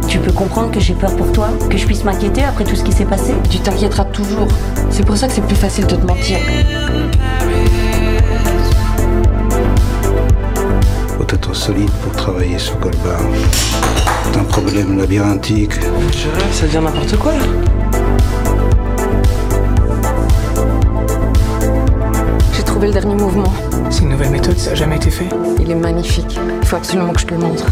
Tu 0.07 0.19
peux 0.19 0.31
comprendre 0.31 0.69
que 0.69 0.79
j'ai 0.79 0.93
peur 0.93 1.15
pour 1.15 1.31
toi 1.31 1.49
Que 1.67 1.77
je 1.77 1.85
puisse 1.87 2.03
m'inquiéter 2.03 2.43
après 2.43 2.63
tout 2.63 2.75
ce 2.75 2.83
qui 2.83 2.91
s'est 2.91 3.05
passé 3.05 3.33
Tu 3.49 3.57
t'inquiéteras 3.57 4.05
toujours. 4.05 4.47
C'est 4.91 5.03
pour 5.03 5.17
ça 5.17 5.27
que 5.27 5.33
c'est 5.33 5.41
plus 5.41 5.55
facile 5.55 5.87
de 5.87 5.95
te 5.95 6.05
mentir. 6.05 6.37
Faut 11.17 11.25
être 11.27 11.55
solide 11.55 11.89
pour 12.03 12.11
travailler 12.11 12.59
sur 12.59 12.77
Goldbar. 12.77 13.21
C'est 14.31 14.39
un 14.39 14.43
problème 14.43 14.95
labyrinthique. 14.95 15.73
Je 16.11 16.29
rêve, 16.29 16.53
ça 16.53 16.67
devient 16.67 16.81
n'importe 16.83 17.17
quoi 17.17 17.31
là. 17.33 17.76
Trouvé 22.77 22.93
le 22.93 23.01
dernier 23.01 23.15
mouvement. 23.15 23.51
C'est 23.89 24.03
une 24.03 24.09
nouvelle 24.09 24.29
méthode, 24.29 24.55
ça 24.55 24.69
n'a 24.69 24.75
jamais 24.75 24.97
été 24.97 25.09
fait. 25.09 25.25
Il 25.59 25.71
est 25.71 25.75
magnifique. 25.75 26.37
Il 26.61 26.67
faut 26.67 26.75
absolument 26.75 27.11
que 27.11 27.19
je 27.19 27.25
te 27.25 27.33
le 27.33 27.39
montre. 27.39 27.65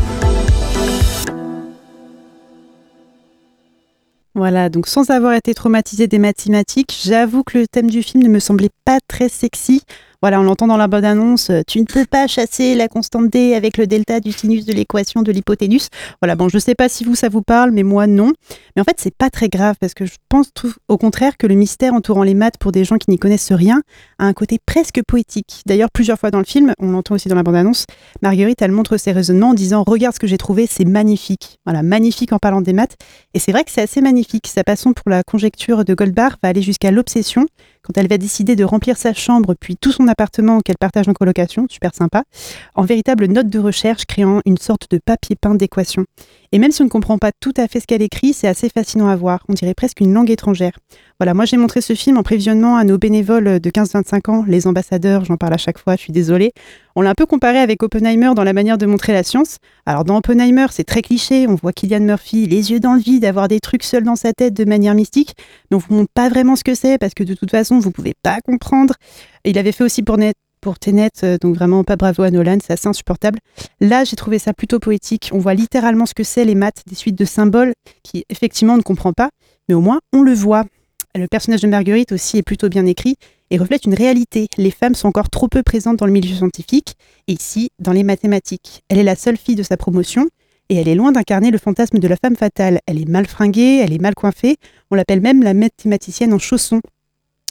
Voilà, 4.33 4.69
donc 4.69 4.87
sans 4.87 5.11
avoir 5.11 5.33
été 5.33 5.53
traumatisée 5.53 6.07
des 6.07 6.17
mathématiques, 6.17 6.97
j'avoue 7.05 7.43
que 7.43 7.59
le 7.59 7.67
thème 7.67 7.87
du 7.87 8.01
film 8.01 8.23
ne 8.23 8.29
me 8.29 8.39
semblait 8.39 8.71
pas 8.83 8.97
très 9.07 9.29
sexy. 9.29 9.83
Voilà, 10.25 10.39
on 10.39 10.43
l'entend 10.43 10.65
dans 10.65 10.75
la 10.75 10.87
bonne 10.87 11.05
annonce. 11.05 11.51
Euh, 11.51 11.61
tu 11.67 11.79
ne 11.79 11.85
peux 11.85 12.03
pas 12.03 12.25
chasser 12.25 12.73
la 12.73 12.87
constante 12.87 13.29
D 13.29 13.53
avec 13.53 13.77
le 13.77 13.85
delta 13.85 14.19
du 14.19 14.31
sinus 14.31 14.65
de 14.65 14.73
l'équation 14.73 15.21
de 15.21 15.31
l'hypoténuse. 15.31 15.89
Voilà, 16.19 16.35
bon, 16.35 16.49
je 16.49 16.57
ne 16.57 16.61
sais 16.61 16.73
pas 16.73 16.89
si 16.89 17.03
vous 17.03 17.13
ça 17.13 17.29
vous 17.29 17.43
parle, 17.43 17.69
mais 17.69 17.83
moi 17.83 18.07
non. 18.07 18.33
Mais 18.75 18.81
en 18.81 18.85
fait, 18.85 18.95
c'est 18.97 19.13
pas 19.15 19.29
très 19.29 19.49
grave 19.49 19.75
parce 19.79 19.93
que 19.93 20.07
je 20.07 20.15
pense 20.27 20.51
au 20.87 20.97
contraire 20.97 21.37
que 21.37 21.45
le 21.45 21.53
mystère 21.53 21.93
entourant 21.93 22.23
les 22.23 22.33
maths 22.33 22.57
pour 22.57 22.71
des 22.71 22.85
gens 22.85 22.97
qui 22.97 23.11
n'y 23.11 23.19
connaissent 23.19 23.51
rien 23.51 23.83
a 24.17 24.25
un 24.25 24.33
côté 24.33 24.57
presque 24.65 24.99
poétique. 25.07 25.61
D'ailleurs, 25.67 25.91
plusieurs 25.93 26.17
fois 26.17 26.31
dans 26.31 26.39
le 26.39 26.45
film, 26.45 26.73
on 26.79 26.89
l'entend 26.89 27.13
aussi 27.13 27.29
dans 27.29 27.35
la 27.35 27.43
bande 27.43 27.57
annonce, 27.57 27.85
Marguerite 28.23 28.63
elle 28.63 28.71
montre 28.71 28.97
ses 28.97 29.11
raisonnements 29.11 29.49
en 29.49 29.53
disant 29.53 29.83
regarde 29.85 30.15
ce 30.15 30.19
que 30.19 30.25
j'ai 30.25 30.39
trouvé, 30.39 30.65
c'est 30.67 30.85
magnifique. 30.85 31.59
Voilà, 31.67 31.83
magnifique 31.83 32.33
en 32.33 32.39
parlant 32.39 32.61
des 32.61 32.73
maths. 32.73 32.97
Et 33.35 33.39
c'est 33.39 33.51
vrai 33.51 33.63
que 33.63 33.69
c'est 33.69 33.83
assez 33.83 34.01
magnifique. 34.01 34.47
Sa 34.47 34.63
passion 34.63 34.93
pour 34.93 35.11
la 35.11 35.21
conjecture 35.21 35.85
de 35.85 35.93
Goldbach 35.93 36.33
va 36.41 36.49
aller 36.49 36.63
jusqu'à 36.63 36.89
l'obsession 36.89 37.45
quand 37.85 37.97
elle 37.97 38.07
va 38.07 38.17
décider 38.17 38.55
de 38.55 38.63
remplir 38.63 38.97
sa 38.97 39.13
chambre 39.13 39.53
puis 39.59 39.77
tout 39.77 39.91
son 39.91 40.07
appartement 40.07 40.59
qu'elle 40.59 40.77
partage 40.77 41.07
en 41.07 41.13
colocation, 41.13 41.67
super 41.69 41.93
sympa, 41.93 42.23
en 42.73 42.83
véritable 42.83 43.27
note 43.27 43.47
de 43.47 43.59
recherche 43.59 44.05
créant 44.05 44.41
une 44.45 44.57
sorte 44.57 44.89
de 44.89 44.97
papier 44.97 45.35
peint 45.35 45.55
d'équation. 45.55 46.05
Et 46.55 46.57
même 46.57 46.71
si 46.71 46.81
on 46.81 46.85
ne 46.85 46.89
comprend 46.89 47.17
pas 47.17 47.31
tout 47.41 47.51
à 47.57 47.67
fait 47.67 47.81
ce 47.81 47.85
qu'elle 47.85 48.01
écrit, 48.01 48.31
c'est 48.31 48.47
assez 48.47 48.69
fascinant 48.69 49.09
à 49.09 49.15
voir, 49.17 49.43
on 49.49 49.53
dirait 49.53 49.73
presque 49.73 49.99
une 49.99 50.13
langue 50.13 50.31
étrangère. 50.31 50.71
Voilà, 51.19 51.33
moi 51.33 51.43
j'ai 51.43 51.57
montré 51.57 51.81
ce 51.81 51.95
film 51.95 52.15
en 52.15 52.23
prévisionnement 52.23 52.77
à 52.77 52.85
nos 52.85 52.97
bénévoles 52.97 53.59
de 53.59 53.69
15-25 53.69 54.31
ans, 54.31 54.45
les 54.47 54.65
ambassadeurs, 54.65 55.25
j'en 55.25 55.35
parle 55.35 55.53
à 55.53 55.57
chaque 55.57 55.77
fois, 55.77 55.97
je 55.97 56.03
suis 56.03 56.13
désolée. 56.13 56.53
On 56.95 57.01
l'a 57.01 57.09
un 57.09 57.13
peu 57.13 57.25
comparé 57.25 57.57
avec 57.57 57.83
Oppenheimer 57.83 58.31
dans 58.37 58.45
la 58.45 58.53
manière 58.53 58.77
de 58.77 58.85
montrer 58.85 59.11
la 59.11 59.23
science. 59.23 59.57
Alors 59.85 60.05
dans 60.05 60.15
Oppenheimer, 60.15 60.67
c'est 60.71 60.85
très 60.85 61.01
cliché, 61.01 61.45
on 61.45 61.55
voit 61.55 61.73
Killian 61.73 61.99
Murphy 61.99 62.47
les 62.47 62.71
yeux 62.71 62.79
dans 62.79 62.93
le 62.93 63.01
vide, 63.01 63.25
avoir 63.25 63.49
des 63.49 63.59
trucs 63.59 63.83
seuls 63.83 64.05
dans 64.05 64.15
sa 64.15 64.31
tête 64.31 64.53
de 64.53 64.63
manière 64.63 64.95
mystique, 64.95 65.35
mais 65.69 65.75
on 65.75 65.79
vous 65.79 65.93
montre 65.93 66.11
pas 66.13 66.29
vraiment 66.29 66.55
ce 66.55 66.63
que 66.63 66.73
c'est 66.73 66.97
parce 66.97 67.13
que 67.13 67.25
de 67.25 67.33
toute 67.33 67.51
façon, 67.51 67.79
vous 67.79 67.91
pouvez 67.91 68.13
pas 68.23 68.39
comprendre. 68.45 68.93
Il 69.43 69.57
avait 69.57 69.73
fait 69.73 69.83
aussi 69.83 70.03
pour 70.03 70.17
Net 70.17 70.37
pour 70.65 70.79
Tenet, 70.79 71.11
euh, 71.23 71.37
donc 71.39 71.53
vraiment 71.53 71.83
pas 71.83 71.95
bravo 71.95 72.23
à 72.23 72.31
Nolan, 72.31 72.57
c'est 72.59 72.73
assez 72.73 72.87
insupportable. 72.87 73.37
Là, 73.81 74.03
j'ai 74.03 74.15
trouvé 74.15 74.39
ça 74.39 74.51
plutôt 74.51 74.79
poétique. 74.79 75.29
On 75.31 75.37
voit 75.37 75.53
littéralement 75.53 76.07
ce 76.07 76.15
que 76.15 76.23
c'est 76.23 76.43
les 76.43 76.55
maths, 76.55 76.81
des 76.87 76.95
suites 76.95 77.15
de 77.15 77.23
symboles 77.23 77.73
qui 78.01 78.25
effectivement 78.29 78.73
on 78.73 78.77
ne 78.77 78.81
comprend 78.81 79.13
pas, 79.13 79.29
mais 79.69 79.75
au 79.75 79.79
moins 79.79 79.99
on 80.11 80.23
le 80.23 80.33
voit. 80.33 80.65
Le 81.13 81.27
personnage 81.27 81.61
de 81.61 81.67
Marguerite 81.67 82.11
aussi 82.13 82.39
est 82.39 82.41
plutôt 82.41 82.67
bien 82.67 82.87
écrit 82.87 83.17
et 83.51 83.59
reflète 83.59 83.85
une 83.85 83.93
réalité. 83.93 84.47
Les 84.57 84.71
femmes 84.71 84.95
sont 84.95 85.07
encore 85.07 85.29
trop 85.29 85.47
peu 85.47 85.61
présentes 85.61 85.97
dans 85.97 86.07
le 86.07 86.11
milieu 86.11 86.33
scientifique 86.33 86.95
et 87.27 87.33
ici 87.33 87.69
dans 87.77 87.91
les 87.91 88.03
mathématiques. 88.03 88.81
Elle 88.89 88.97
est 88.97 89.03
la 89.03 89.15
seule 89.15 89.37
fille 89.37 89.53
de 89.53 89.61
sa 89.61 89.77
promotion 89.77 90.29
et 90.69 90.77
elle 90.77 90.87
est 90.87 90.95
loin 90.95 91.11
d'incarner 91.11 91.51
le 91.51 91.59
fantasme 91.59 91.99
de 91.99 92.07
la 92.07 92.15
femme 92.15 92.35
fatale. 92.35 92.79
Elle 92.87 92.99
est 92.99 93.07
mal 93.07 93.27
fringuée, 93.27 93.81
elle 93.83 93.93
est 93.93 94.01
mal 94.01 94.15
coiffée, 94.15 94.57
on 94.89 94.95
l'appelle 94.95 95.21
même 95.21 95.43
la 95.43 95.53
mathématicienne 95.53 96.33
en 96.33 96.39
chaussons. 96.39 96.81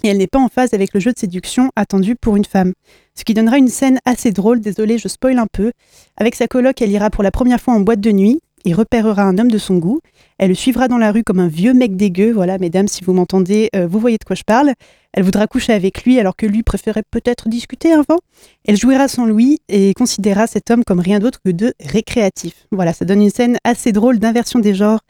Et 0.04 0.08
elle 0.08 0.18
n'est 0.18 0.28
pas 0.28 0.38
en 0.38 0.48
phase 0.48 0.72
avec 0.72 0.94
le 0.94 1.00
jeu 1.00 1.12
de 1.12 1.18
séduction 1.18 1.70
attendu 1.74 2.14
pour 2.14 2.36
une 2.36 2.44
femme. 2.44 2.74
Ce 3.16 3.24
qui 3.24 3.34
donnera 3.34 3.58
une 3.58 3.68
scène 3.68 3.98
assez 4.04 4.30
drôle, 4.30 4.60
désolé 4.60 4.98
je 4.98 5.08
spoil 5.08 5.38
un 5.38 5.48
peu. 5.50 5.72
Avec 6.16 6.36
sa 6.36 6.46
coloc, 6.46 6.80
elle 6.80 6.92
ira 6.92 7.10
pour 7.10 7.24
la 7.24 7.32
première 7.32 7.60
fois 7.60 7.74
en 7.74 7.80
boîte 7.80 8.00
de 8.00 8.12
nuit 8.12 8.40
il 8.64 8.74
repérera 8.74 9.22
un 9.22 9.36
homme 9.38 9.50
de 9.50 9.58
son 9.58 9.76
goût. 9.76 10.00
Elle 10.38 10.48
le 10.48 10.54
suivra 10.54 10.88
dans 10.88 10.98
la 10.98 11.12
rue 11.12 11.22
comme 11.22 11.38
un 11.38 11.48
vieux 11.48 11.74
mec 11.74 11.96
dégueu. 11.96 12.32
Voilà, 12.32 12.58
mesdames, 12.58 12.88
si 12.88 13.04
vous 13.04 13.12
m'entendez, 13.12 13.68
euh, 13.76 13.86
vous 13.86 13.98
voyez 13.98 14.16
de 14.16 14.24
quoi 14.24 14.34
je 14.34 14.42
parle. 14.42 14.72
Elle 15.12 15.22
voudra 15.22 15.46
coucher 15.46 15.72
avec 15.74 16.04
lui 16.04 16.18
alors 16.18 16.34
que 16.34 16.46
lui 16.46 16.62
préférait 16.62 17.04
peut-être 17.10 17.48
discuter 17.48 17.92
avant. 17.92 18.18
Elle 18.66 18.76
jouera 18.76 19.06
sans 19.06 19.26
lui 19.26 19.60
et 19.68 19.92
considérera 19.94 20.46
cet 20.46 20.70
homme 20.70 20.82
comme 20.84 21.00
rien 21.00 21.18
d'autre 21.18 21.40
que 21.44 21.50
de 21.50 21.74
récréatif. 21.80 22.66
Voilà, 22.72 22.92
ça 22.92 23.04
donne 23.04 23.22
une 23.22 23.30
scène 23.30 23.58
assez 23.64 23.92
drôle 23.92 24.18
d'inversion 24.18 24.58
des 24.58 24.74
genres 24.74 25.00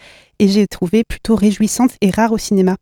et 0.41 0.49
j'ai 0.49 0.67
trouvé 0.67 1.05
plutôt 1.05 1.37
réjouissante 1.37 1.93
et 2.01 2.11
rare 2.11 2.33
au 2.33 2.39
cinéma. 2.39 2.77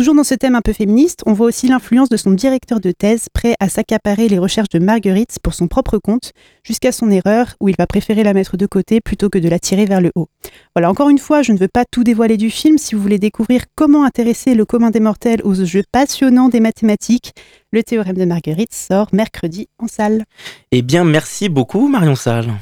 Toujours 0.00 0.14
dans 0.14 0.24
ce 0.24 0.34
thème 0.34 0.54
un 0.54 0.62
peu 0.62 0.72
féministe, 0.72 1.20
on 1.26 1.34
voit 1.34 1.46
aussi 1.46 1.68
l'influence 1.68 2.08
de 2.08 2.16
son 2.16 2.30
directeur 2.30 2.80
de 2.80 2.90
thèse, 2.90 3.26
prêt 3.34 3.54
à 3.60 3.68
s'accaparer 3.68 4.28
les 4.28 4.38
recherches 4.38 4.70
de 4.70 4.78
Marguerite 4.78 5.36
pour 5.42 5.52
son 5.52 5.68
propre 5.68 5.98
compte, 5.98 6.32
jusqu'à 6.64 6.90
son 6.90 7.10
erreur, 7.10 7.54
où 7.60 7.68
il 7.68 7.74
va 7.78 7.86
préférer 7.86 8.22
la 8.22 8.32
mettre 8.32 8.56
de 8.56 8.64
côté 8.64 9.02
plutôt 9.02 9.28
que 9.28 9.36
de 9.36 9.46
la 9.46 9.58
tirer 9.58 9.84
vers 9.84 10.00
le 10.00 10.10
haut. 10.14 10.28
Voilà, 10.74 10.88
encore 10.88 11.10
une 11.10 11.18
fois, 11.18 11.42
je 11.42 11.52
ne 11.52 11.58
veux 11.58 11.68
pas 11.68 11.84
tout 11.84 12.02
dévoiler 12.02 12.38
du 12.38 12.48
film. 12.48 12.78
Si 12.78 12.94
vous 12.94 13.02
voulez 13.02 13.18
découvrir 13.18 13.64
comment 13.76 14.02
intéresser 14.02 14.54
le 14.54 14.64
commun 14.64 14.88
des 14.88 15.00
mortels 15.00 15.42
aux 15.44 15.66
jeux 15.66 15.84
passionnants 15.92 16.48
des 16.48 16.60
mathématiques, 16.60 17.34
le 17.70 17.82
théorème 17.82 18.16
de 18.16 18.24
Marguerite 18.24 18.72
sort 18.72 19.08
mercredi 19.12 19.68
en 19.78 19.86
salle. 19.86 20.24
Eh 20.72 20.80
bien, 20.80 21.04
merci 21.04 21.50
beaucoup, 21.50 21.88
Marion 21.88 22.16
Salle. 22.16 22.54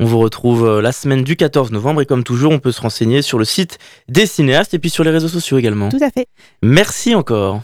On 0.00 0.04
vous 0.04 0.18
retrouve 0.20 0.64
euh, 0.64 0.80
la 0.80 0.92
semaine 0.92 1.24
du 1.24 1.34
14 1.34 1.72
novembre 1.72 2.02
et 2.02 2.06
comme 2.06 2.22
toujours, 2.22 2.52
on 2.52 2.60
peut 2.60 2.70
se 2.70 2.80
renseigner 2.80 3.20
sur 3.20 3.38
le 3.38 3.44
site 3.44 3.78
des 4.08 4.26
cinéastes 4.26 4.72
et 4.74 4.78
puis 4.78 4.90
sur 4.90 5.02
les 5.02 5.10
réseaux 5.10 5.28
sociaux 5.28 5.58
également. 5.58 5.88
Tout 5.88 5.98
à 6.00 6.10
fait. 6.10 6.28
Merci 6.62 7.14
encore. 7.14 7.62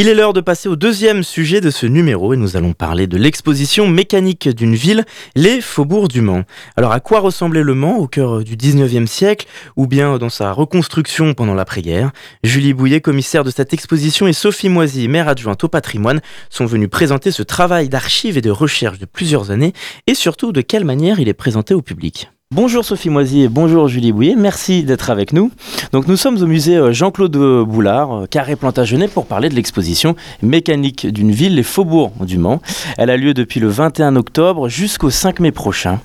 Il 0.00 0.08
est 0.08 0.14
l'heure 0.14 0.32
de 0.32 0.40
passer 0.40 0.70
au 0.70 0.76
deuxième 0.76 1.22
sujet 1.22 1.60
de 1.60 1.68
ce 1.68 1.84
numéro 1.84 2.32
et 2.32 2.38
nous 2.38 2.56
allons 2.56 2.72
parler 2.72 3.06
de 3.06 3.18
l'exposition 3.18 3.86
mécanique 3.86 4.48
d'une 4.48 4.74
ville, 4.74 5.04
les 5.36 5.60
faubourgs 5.60 6.08
du 6.08 6.22
Mans. 6.22 6.44
Alors 6.74 6.92
à 6.92 7.00
quoi 7.00 7.20
ressemblait 7.20 7.62
le 7.62 7.74
Mans 7.74 7.98
au 7.98 8.08
cœur 8.08 8.42
du 8.42 8.56
19e 8.56 9.04
siècle 9.04 9.46
ou 9.76 9.86
bien 9.86 10.16
dans 10.16 10.30
sa 10.30 10.52
reconstruction 10.52 11.34
pendant 11.34 11.52
l'après-guerre? 11.52 12.12
Julie 12.42 12.72
Bouillet, 12.72 13.02
commissaire 13.02 13.44
de 13.44 13.50
cette 13.50 13.74
exposition 13.74 14.26
et 14.26 14.32
Sophie 14.32 14.70
Moisy, 14.70 15.06
maire 15.06 15.28
adjointe 15.28 15.64
au 15.64 15.68
patrimoine, 15.68 16.22
sont 16.48 16.64
venues 16.64 16.88
présenter 16.88 17.30
ce 17.30 17.42
travail 17.42 17.90
d'archives 17.90 18.38
et 18.38 18.40
de 18.40 18.50
recherche 18.50 18.98
de 18.98 19.04
plusieurs 19.04 19.50
années 19.50 19.74
et 20.06 20.14
surtout 20.14 20.52
de 20.52 20.62
quelle 20.62 20.86
manière 20.86 21.20
il 21.20 21.28
est 21.28 21.34
présenté 21.34 21.74
au 21.74 21.82
public? 21.82 22.30
Bonjour 22.52 22.84
Sophie 22.84 23.10
Moisy 23.10 23.42
et 23.42 23.48
bonjour 23.48 23.86
Julie 23.86 24.10
Bouillet, 24.10 24.34
merci 24.36 24.82
d'être 24.82 25.10
avec 25.10 25.32
nous. 25.32 25.52
Donc 25.92 26.08
nous 26.08 26.16
sommes 26.16 26.42
au 26.42 26.46
musée 26.46 26.76
euh, 26.76 26.92
Jean-Claude 26.92 27.36
Boulard, 27.64 28.12
euh, 28.12 28.26
Carré 28.26 28.56
Plantagenet, 28.56 29.06
pour 29.06 29.26
parler 29.26 29.48
de 29.48 29.54
l'exposition 29.54 30.16
Mécanique 30.42 31.06
d'une 31.06 31.30
ville, 31.30 31.54
les 31.54 31.62
faubourgs 31.62 32.10
du 32.26 32.38
Mans. 32.38 32.60
Elle 32.98 33.10
a 33.10 33.16
lieu 33.16 33.34
depuis 33.34 33.60
le 33.60 33.68
21 33.68 34.16
octobre 34.16 34.68
jusqu'au 34.68 35.10
5 35.10 35.38
mai 35.38 35.52
prochain. 35.52 36.00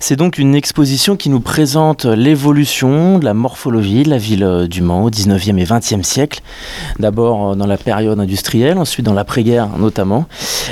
C'est 0.00 0.16
donc 0.16 0.38
une 0.38 0.56
exposition 0.56 1.14
qui 1.14 1.30
nous 1.30 1.38
présente 1.38 2.04
l'évolution 2.04 3.20
de 3.20 3.24
la 3.24 3.32
morphologie 3.32 4.02
de 4.02 4.10
la 4.10 4.18
ville 4.18 4.42
euh, 4.42 4.66
du 4.66 4.82
Mans 4.82 5.04
au 5.04 5.10
19e 5.10 5.56
et 5.56 5.64
20e 5.64 6.02
siècle. 6.02 6.40
D'abord 6.98 7.54
dans 7.54 7.66
la 7.66 7.76
période 7.76 8.18
industrielle, 8.18 8.78
ensuite 8.78 9.06
dans 9.06 9.14
l'après-guerre 9.14 9.78
notamment. 9.78 10.26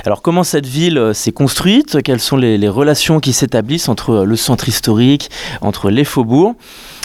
Alors 0.07 0.23
comment 0.23 0.43
cette 0.43 0.67
ville 0.67 1.13
s'est 1.15 1.31
construite? 1.31 2.03
Quelles 2.03 2.19
sont 2.19 2.37
les, 2.37 2.59
les 2.59 2.69
relations 2.69 3.21
qui 3.21 3.33
s'établissent 3.33 3.89
entre 3.89 4.25
le 4.25 4.35
centre 4.35 4.69
historique 4.69 5.04
entre 5.61 5.91
les 5.91 6.05
faubourgs. 6.05 6.55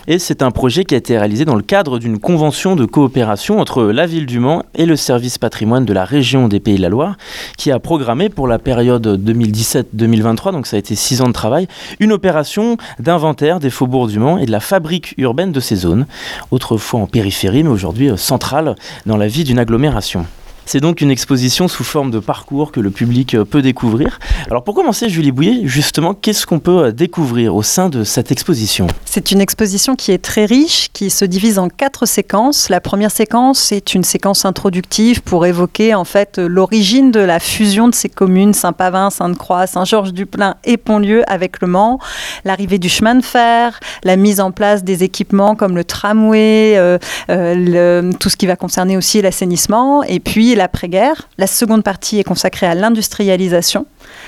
Et 0.07 0.17
c'est 0.17 0.41
un 0.41 0.49
projet 0.49 0.85
qui 0.85 0.95
a 0.95 0.97
été 0.97 1.17
réalisé 1.19 1.45
dans 1.45 1.55
le 1.55 1.61
cadre 1.61 1.99
d'une 1.99 2.17
convention 2.17 2.75
de 2.75 2.85
coopération 2.85 3.59
entre 3.59 3.83
la 3.83 4.07
ville 4.07 4.25
du 4.25 4.39
Mans 4.39 4.63
et 4.73 4.87
le 4.87 4.95
service 4.95 5.37
patrimoine 5.37 5.85
de 5.85 5.93
la 5.93 6.03
région 6.03 6.47
des 6.47 6.59
Pays 6.59 6.77
de 6.77 6.81
la 6.81 6.89
Loire, 6.89 7.15
qui 7.57 7.71
a 7.71 7.79
programmé 7.79 8.29
pour 8.29 8.47
la 8.47 8.57
période 8.57 9.05
2017-2023, 9.05 10.51
donc 10.51 10.65
ça 10.65 10.77
a 10.77 10.79
été 10.79 10.95
six 10.95 11.21
ans 11.21 11.27
de 11.27 11.33
travail, 11.33 11.67
une 11.99 12.11
opération 12.11 12.77
d'inventaire 12.97 13.59
des 13.59 13.69
faubourgs 13.69 14.09
du 14.09 14.17
Mans 14.17 14.39
et 14.39 14.47
de 14.47 14.51
la 14.51 14.61
fabrique 14.61 15.13
urbaine 15.17 15.51
de 15.51 15.59
ces 15.59 15.75
zones, 15.75 16.07
autrefois 16.49 17.01
en 17.01 17.05
périphérie, 17.05 17.63
mais 17.63 17.69
aujourd'hui 17.69 18.09
euh, 18.09 18.17
centrale 18.17 18.75
dans 19.05 19.17
la 19.17 19.27
vie 19.27 19.43
d'une 19.43 19.59
agglomération. 19.59 20.25
C'est 20.71 20.81
donc 20.81 21.01
une 21.01 21.09
exposition 21.09 21.67
sous 21.67 21.83
forme 21.83 22.11
de 22.11 22.19
parcours 22.19 22.71
que 22.71 22.79
le 22.79 22.91
public 22.91 23.33
euh, 23.33 23.43
peut 23.43 23.63
découvrir. 23.63 24.19
Alors 24.51 24.63
pour 24.63 24.75
commencer, 24.75 25.09
Julie 25.09 25.31
Bouillet, 25.31 25.61
justement, 25.63 26.13
qu'est-ce 26.13 26.45
qu'on 26.45 26.59
peut 26.59 26.83
euh, 26.83 26.91
découvrir 26.91 27.55
au 27.55 27.63
sein 27.63 27.89
de 27.89 28.03
cette 28.03 28.31
exposition? 28.31 28.85
C'est 29.03 29.31
une 29.31 29.41
exposition 29.41 29.95
qui 29.95 30.11
est 30.11 30.23
très 30.23 30.45
riche, 30.45 30.89
qui 30.93 31.09
se 31.09 31.25
divise 31.25 31.57
en 31.57 31.69
quatre 31.69 32.05
séquences. 32.05 32.69
La 32.69 32.81
première 32.81 33.09
séquence 33.09 33.71
est 33.71 33.95
une 33.95 34.03
séquence 34.03 34.45
introductive 34.45 35.23
pour 35.23 35.47
évoquer 35.47 35.95
en 35.95 36.03
fait 36.03 36.38
l'origine 36.38 37.09
de 37.09 37.19
la 37.19 37.39
fusion 37.39 37.88
de 37.88 37.95
ces 37.95 38.09
communes 38.09 38.53
Saint-Pavin, 38.53 39.09
Sainte-Croix, 39.09 39.65
Saint-Georges-du-Plain 39.65 40.57
et 40.65 40.77
Pontlieu 40.77 41.23
avec 41.27 41.61
le 41.61 41.67
Mans, 41.67 41.97
l'arrivée 42.45 42.77
du 42.77 42.89
chemin 42.89 43.15
de 43.15 43.23
fer, 43.23 43.79
la 44.03 44.17
mise 44.17 44.39
en 44.39 44.51
place 44.51 44.83
des 44.83 45.03
équipements 45.03 45.55
comme 45.55 45.75
le 45.75 45.83
tramway, 45.83 46.75
euh, 46.77 48.11
tout 48.19 48.29
ce 48.29 48.38
qui 48.38 48.45
va 48.45 48.55
concerner 48.55 48.97
aussi 48.97 49.19
l'assainissement, 49.23 50.03
et 50.03 50.19
puis 50.19 50.58
l'après-guerre. 50.59 51.27
La 51.39 51.47
seconde 51.47 51.83
partie 51.83 52.19
est 52.19 52.23
consacrée 52.23 52.67
à 52.67 52.75
l'industrialisation. 52.75 53.87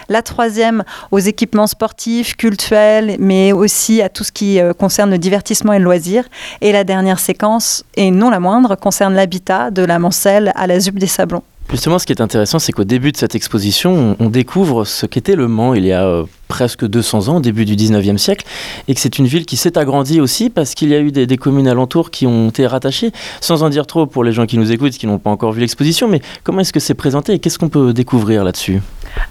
La 0.10 0.24
troisième 0.24 0.84
aux 1.12 1.20
équipements 1.20 1.68
sportifs, 1.68 2.36
culturels, 2.36 3.18
mais 3.20 3.52
aussi 3.52 4.02
à 4.02 4.10
tout 4.10 4.24
ce 4.24 4.32
qui 4.32 4.60
euh, 4.60 4.74
concerne 4.74 5.12
le 5.12 5.20
divertissement 5.20 5.74
et 5.74 5.78
le 5.78 5.86
loisir. 5.86 6.24
Et 6.62 6.72
la 6.72 6.84
dernière 6.84 7.20
séquence, 7.20 7.84
et 7.96 8.10
non 8.10 8.30
la 8.30 8.40
moindre, 8.40 8.76
concerne 8.76 9.14
l'habitat 9.14 9.70
de 9.70 9.84
la 9.84 10.00
Mancelle 10.00 10.52
à 10.56 10.66
la 10.66 10.80
Zup 10.80 10.96
des 10.96 11.08
Sablons. 11.08 11.44
Justement, 11.70 12.00
ce 12.00 12.06
qui 12.06 12.12
est 12.12 12.22
intéressant, 12.22 12.60
c'est 12.60 12.74
qu'au 12.74 12.84
début 12.84 13.12
de 13.12 13.18
cette 13.18 13.36
exposition, 13.36 14.18
on, 14.20 14.30
découvre 14.30 14.84
ce 14.84 15.06
qu'était 15.06 15.36
le 15.36 15.48
Mans 15.48 15.74
il 15.74 15.86
y 15.86 15.94
a 15.94 16.04
euh, 16.04 16.24
presque 16.52 16.86
200 16.86 17.30
ans, 17.30 17.38
au 17.38 17.40
début 17.40 17.64
du 17.64 17.78
19e 17.78 18.18
siècle, 18.18 18.46
et 18.90 18.94
que 18.94 19.00
c'est 19.00 19.18
une 19.18 19.26
ville 19.26 19.46
qui 19.46 19.56
s'est 19.56 19.78
agrandie 19.78 20.20
aussi 20.20 20.50
parce 20.50 20.76
qu'il 20.76 20.90
y 20.90 20.96
a 20.96 21.00
eu 21.00 21.10
des, 21.10 21.26
des, 21.26 21.38
communes 21.38 21.70
alentours 21.70 22.12
qui 22.12 22.28
ont 22.28 22.50
été 22.50 22.68
rattachées. 22.68 23.14
Sans 23.40 23.64
en 23.64 23.70
dire 23.70 23.88
trop 23.88 24.06
pour 24.06 24.26
les 24.26 24.34
gens 24.34 24.46
qui 24.46 24.58
nous 24.58 24.70
écoutent, 24.70 24.92
qui 24.92 25.08
n'ont 25.08 25.18
pas 25.18 25.30
encore 25.30 25.54
vu 25.54 25.62
l'exposition, 25.62 26.10
mais 26.10 26.20
comment 26.44 26.60
est-ce 26.60 26.74
que 26.74 26.82
c'est 26.82 26.94
présenté 26.94 27.32
et 27.32 27.40
qu'est-ce 27.40 27.58
qu'on 27.58 27.70
peut 27.70 27.94
découvrir 27.94 28.44
là-dessus? 28.44 28.82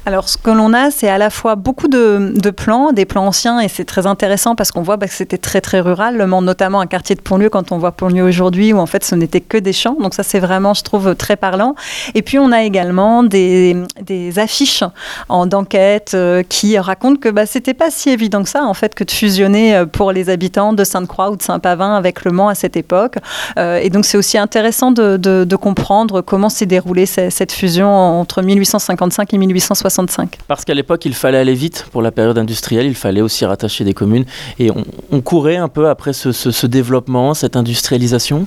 Alors, 0.07 0.29
ce 0.29 0.37
que 0.37 0.51
l'on 0.51 0.73
a, 0.73 0.91
c'est 0.91 1.09
à 1.09 1.19
la 1.19 1.31
fois 1.31 1.57
beaucoup 1.57 1.89
de, 1.89 2.33
de, 2.35 2.51
plans, 2.51 2.93
des 2.93 3.05
plans 3.05 3.27
anciens, 3.27 3.61
et 3.61 3.69
c'est 3.69 3.85
très 3.85 4.07
intéressant 4.07 4.55
parce 4.55 4.73
qu'on 4.73 4.83
voit 4.83 4.97
bah, 4.97 5.07
que 5.07 5.15
c'était 5.15 5.39
très 5.39 5.61
très 5.61 5.81
rural, 5.81 6.17
le 6.17 6.27
Mans, 6.27 6.43
notamment 6.43 6.81
un 6.81 6.87
quartier 6.87 7.17
de 7.17 7.21
Pontlieu, 7.21 7.51
quand 7.51 7.73
on 7.73 7.79
voit 7.79 7.93
Pontlieu 7.93 8.25
aujourd'hui, 8.25 8.73
où 8.73 8.79
en 8.79 8.87
fait 8.87 9.05
ce 9.05 9.15
n'était 9.15 9.41
que 9.41 9.59
des 9.59 9.73
champs. 9.73 9.97
Donc 10.01 10.15
ça, 10.15 10.23
c'est 10.23 10.41
vraiment, 10.41 10.75
je 10.75 10.83
trouve, 10.83 11.15
très 11.15 11.37
parlant. 11.37 11.75
Et 12.15 12.23
puis 12.23 12.39
on 12.39 12.51
a 12.53 12.63
également 12.63 13.23
des, 13.23 13.77
des 14.05 14.39
affiches 14.39 14.85
en 15.29 15.47
d'enquête 15.47 16.13
euh, 16.15 16.43
qui 16.49 16.79
racontent 16.79 17.10
que 17.19 17.29
bah, 17.29 17.47
c'était 17.47 17.75
pas 17.75 17.91
si 17.91 18.11
évident 18.11 18.43
que 18.43 18.49
ça, 18.49 18.65
en 18.65 18.75
fait, 18.75 18.95
que 18.95 19.05
de 19.05 19.11
fusionner 19.11 19.75
euh, 19.75 19.87
pour 19.87 20.13
les 20.13 20.31
habitants 20.31 20.73
de 20.73 20.85
Sainte-Croix 20.85 21.31
ou 21.31 21.37
de 21.37 21.43
Saint-Pavin 21.43 21.95
avec 21.95 22.25
le 22.25 22.31
Mans 22.31 22.49
à 22.49 22.55
cette 22.55 22.77
époque. 22.77 23.17
Euh, 23.59 23.79
et 23.79 23.91
donc 23.91 24.05
c'est 24.05 24.19
aussi 24.19 24.39
intéressant 24.39 24.91
de, 24.93 25.17
de, 25.17 25.45
de 25.45 25.57
comprendre 25.57 26.21
comment 26.21 26.49
s'est 26.49 26.67
déroulée 26.67 27.07
cette, 27.07 27.33
cette 27.33 27.53
fusion 27.53 27.89
entre 27.89 28.43
1855 28.43 29.35
et 29.35 29.39
1865. 29.39 30.39
Parce 30.47 30.65
qu'à 30.65 30.75
l'époque, 30.75 31.05
il 31.05 31.15
fallait 31.15 31.39
aller 31.39 31.55
vite 31.55 31.87
pour 31.93 32.03
la 32.03 32.13
période 32.13 32.39
industrielle, 32.39 32.87
il 32.87 32.95
fallait 32.95 33.23
aussi 33.23 33.45
rattacher 33.45 33.85
des 33.85 33.95
communes. 33.95 34.25
Et 34.59 34.71
on, 34.71 34.85
on 35.11 35.21
courait 35.21 35.57
un 35.57 35.69
peu 35.69 35.89
après 35.89 36.13
ce, 36.13 36.33
ce, 36.33 36.51
ce 36.51 36.67
développement, 36.67 37.35
cette 37.35 37.57
industrialisation? 37.57 38.47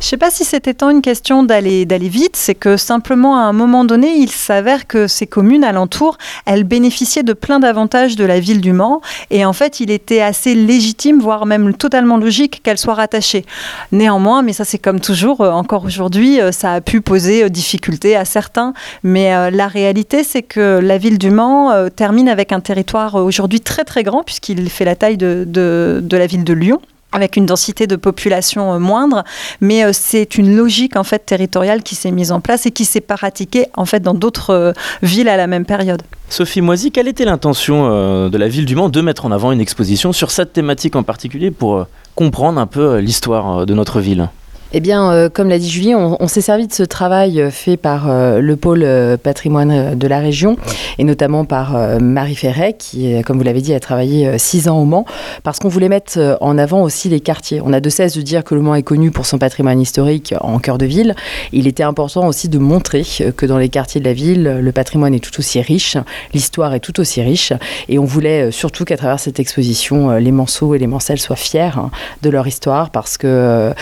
Je 0.00 0.06
ne 0.06 0.08
sais 0.08 0.16
pas 0.16 0.30
si 0.30 0.44
c'était 0.44 0.74
tant 0.74 0.90
une 0.90 1.02
question 1.02 1.42
d'aller 1.42 1.84
vite, 2.08 2.36
c'est 2.36 2.54
que 2.54 2.76
simplement 2.76 3.36
à 3.36 3.42
un 3.42 3.52
moment 3.52 3.84
donné, 3.84 4.14
il 4.16 4.30
s'avère 4.30 4.86
que 4.86 5.06
ces 5.06 5.26
communes 5.26 5.64
alentours, 5.64 6.18
elles 6.44 6.64
bénéficiaient 6.64 7.22
de 7.22 7.32
plein 7.32 7.60
d'avantages 7.60 7.86
de 8.16 8.24
la 8.24 8.40
ville 8.40 8.60
du 8.60 8.72
Mans. 8.72 9.00
Et 9.30 9.44
en 9.44 9.52
fait, 9.52 9.80
il 9.80 9.90
était 9.90 10.20
assez 10.20 10.54
légitime, 10.54 11.20
voire 11.20 11.46
même 11.46 11.74
totalement 11.74 12.18
logique 12.18 12.60
qu'elles 12.62 12.78
soient 12.78 12.94
rattachées. 12.94 13.44
Néanmoins, 13.92 14.42
mais 14.42 14.52
ça 14.52 14.64
c'est 14.64 14.78
comme 14.78 15.00
toujours, 15.00 15.40
encore 15.40 15.84
aujourd'hui, 15.84 16.38
ça 16.52 16.74
a 16.74 16.80
pu 16.80 17.00
poser 17.00 17.48
difficulté 17.50 18.16
à 18.16 18.24
certains. 18.24 18.74
Mais 19.02 19.50
la 19.50 19.68
réalité, 19.68 20.22
c'est 20.22 20.42
que 20.42 20.78
la 20.82 20.98
ville 20.98 21.18
du 21.18 21.30
Mans 21.30 21.70
euh, 21.70 21.88
termine 21.88 22.28
avec 22.28 22.52
un 22.52 22.60
territoire 22.60 23.14
aujourd'hui 23.14 23.60
très 23.60 23.84
très 23.84 24.02
grand, 24.02 24.22
puisqu'il 24.22 24.68
fait 24.70 24.84
la 24.84 24.96
taille 24.96 25.16
de, 25.16 25.44
de 25.46 26.16
la 26.16 26.26
ville 26.26 26.44
de 26.44 26.52
Lyon 26.52 26.80
avec 27.12 27.36
une 27.36 27.46
densité 27.46 27.86
de 27.86 27.96
population 27.96 28.74
euh, 28.74 28.78
moindre, 28.78 29.24
mais 29.60 29.84
euh, 29.84 29.90
c'est 29.92 30.36
une 30.36 30.56
logique 30.56 30.96
en 30.96 31.04
fait 31.04 31.24
territoriale 31.24 31.82
qui 31.82 31.94
s'est 31.94 32.10
mise 32.10 32.32
en 32.32 32.40
place 32.40 32.66
et 32.66 32.70
qui 32.70 32.84
s'est 32.84 33.00
pratiquée 33.00 33.66
en 33.74 33.84
fait 33.84 34.00
dans 34.00 34.14
d'autres 34.14 34.50
euh, 34.50 34.72
villes 35.02 35.28
à 35.28 35.36
la 35.36 35.46
même 35.46 35.64
période. 35.64 36.02
Sophie 36.28 36.60
Moisy, 36.60 36.90
quelle 36.90 37.08
était 37.08 37.24
l'intention 37.24 38.28
de 38.28 38.36
la 38.36 38.48
ville 38.48 38.66
du 38.66 38.74
Mans 38.74 38.88
de 38.88 39.00
mettre 39.00 39.26
en 39.26 39.30
avant 39.30 39.52
une 39.52 39.60
exposition 39.60 40.12
sur 40.12 40.32
cette 40.32 40.52
thématique 40.52 40.96
en 40.96 41.04
particulier 41.04 41.52
pour 41.52 41.86
comprendre 42.16 42.60
un 42.60 42.66
peu 42.66 42.98
l'histoire 42.98 43.64
de 43.64 43.74
notre 43.74 44.00
ville? 44.00 44.28
Eh 44.72 44.80
bien, 44.80 45.12
euh, 45.12 45.28
comme 45.28 45.48
l'a 45.48 45.58
dit 45.58 45.70
Julie, 45.70 45.94
on, 45.94 46.20
on 46.20 46.26
s'est 46.26 46.40
servi 46.40 46.66
de 46.66 46.72
ce 46.72 46.82
travail 46.82 47.40
euh, 47.40 47.50
fait 47.50 47.76
par 47.76 48.10
euh, 48.10 48.40
le 48.40 48.56
pôle 48.56 48.86
patrimoine 49.22 49.94
de 49.96 50.08
la 50.08 50.18
région, 50.18 50.56
et 50.98 51.04
notamment 51.04 51.44
par 51.44 51.76
Marie 52.00 52.34
Ferret, 52.34 52.74
qui, 52.78 53.22
comme 53.22 53.38
vous 53.38 53.44
l'avez 53.44 53.60
dit, 53.60 53.74
a 53.74 53.80
travaillé 53.80 54.38
six 54.38 54.68
ans 54.68 54.78
au 54.78 54.84
Mans, 54.84 55.04
parce 55.42 55.58
qu'on 55.58 55.68
voulait 55.68 55.88
mettre 55.88 56.38
en 56.40 56.58
avant 56.58 56.82
aussi 56.82 57.08
les 57.08 57.20
quartiers. 57.20 57.60
On 57.64 57.72
a 57.72 57.80
de 57.80 57.88
cesse 57.88 58.16
de 58.16 58.22
dire 58.22 58.44
que 58.44 58.54
le 58.54 58.60
Mans 58.60 58.74
est 58.74 58.82
connu 58.82 59.10
pour 59.10 59.26
son 59.26 59.38
patrimoine 59.38 59.80
historique 59.80 60.34
en 60.40 60.58
cœur 60.58 60.78
de 60.78 60.86
ville. 60.86 61.14
Il 61.52 61.66
était 61.66 61.82
important 61.82 62.26
aussi 62.26 62.48
de 62.48 62.58
montrer 62.58 63.04
que 63.36 63.46
dans 63.46 63.58
les 63.58 63.68
quartiers 63.68 64.00
de 64.00 64.06
la 64.06 64.12
ville, 64.14 64.58
le 64.60 64.72
patrimoine 64.72 65.14
est 65.14 65.20
tout 65.20 65.38
aussi 65.38 65.60
riche, 65.60 65.96
l'histoire 66.34 66.74
est 66.74 66.80
tout 66.80 66.98
aussi 67.00 67.22
riche, 67.22 67.52
et 67.88 67.98
on 67.98 68.04
voulait 68.04 68.50
surtout 68.50 68.84
qu'à 68.84 68.96
travers 68.96 69.20
cette 69.20 69.40
exposition, 69.40 70.12
les 70.16 70.32
Manceaux 70.32 70.74
et 70.74 70.78
les 70.78 70.86
Mancelles 70.86 71.20
soient 71.20 71.36
fiers 71.36 71.76
hein, 71.76 71.90
de 72.22 72.30
leur 72.30 72.46
histoire, 72.46 72.90
parce 72.90 73.16
que 73.16 73.72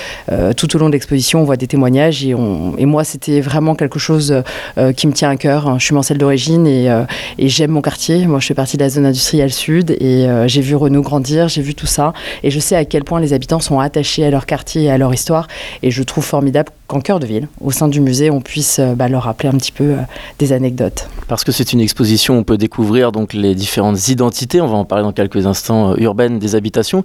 tout 0.57 0.77
au 0.77 0.79
long 0.79 0.84
de 0.89 0.93
l'exposition, 0.93 1.41
on 1.41 1.45
voit 1.45 1.57
des 1.57 1.67
témoignages 1.67 2.25
et, 2.25 2.35
moi, 2.35 3.05
c'était 3.05 3.41
vraiment 3.41 3.75
quelque 3.75 3.99
chose 3.99 4.43
euh, 4.79 4.93
qui 4.93 5.07
me 5.07 5.13
tient 5.13 5.31
à 5.31 5.37
cœur. 5.37 5.79
Je 5.79 5.85
suis 5.85 5.95
mancelle 5.95 6.19
d'origine 6.19 6.67
et, 6.67 6.91
euh, 6.91 7.05
et 7.39 7.49
j'aime 7.49 7.73
mon 7.73 7.83
quartier. 7.83 8.27
Moi, 8.27 8.41
je 8.41 8.47
fais 8.47 8.55
partie 8.55 8.77
de 8.77 8.83
la 8.83 8.89
zone 8.89 9.07
industrielle 9.07 9.53
sud 9.53 9.91
et 9.93 10.27
euh, 10.27 10.49
j'ai 10.49 10.61
vu 10.61 10.75
Renault 10.75 11.03
grandir, 11.03 11.49
j'ai 11.49 11.63
vu 11.63 11.75
tout 11.75 11.87
ça 11.87 12.13
et 12.43 12.51
je 12.51 12.59
sais 12.61 12.77
à 12.77 12.85
quel 12.85 13.05
point 13.05 13.21
les 13.21 13.33
habitants 13.33 13.61
sont 13.61 13.81
attachés 13.81 14.25
à 14.25 14.31
leur 14.31 14.47
quartier 14.47 14.85
et 14.85 14.91
à 14.91 14.99
leur 14.99 15.13
histoire 15.13 15.49
et 15.83 15.91
je 15.91 16.03
trouve 16.03 16.25
formidable 16.25 16.71
qu'en 16.87 17.01
cœur 17.01 17.21
de 17.21 17.27
ville, 17.27 17.49
au 17.61 17.71
sein 17.71 17.89
du 17.89 18.01
musée, 18.01 18.31
on 18.31 18.41
puisse 18.41 18.81
bah, 18.81 19.09
leur 19.09 19.23
rappeler 19.23 19.49
un 19.49 19.57
petit 19.57 19.73
peu 19.73 19.95
des 20.39 20.53
anecdotes. 20.53 21.09
Parce 21.29 21.45
que 21.45 21.53
c'est 21.53 21.73
une 21.73 21.81
exposition, 21.81 22.37
on 22.37 22.45
peut 22.45 22.59
découvrir 22.59 23.11
donc 23.11 23.33
les 23.33 23.55
différentes 23.55 24.09
identités, 24.09 24.61
on 24.61 24.67
va 24.67 24.77
en 24.77 24.85
parler 24.85 25.05
dans 25.05 25.13
quelques 25.13 25.47
instants, 25.47 25.97
urbaines 25.97 26.39
des 26.39 26.55
habitations, 26.55 27.05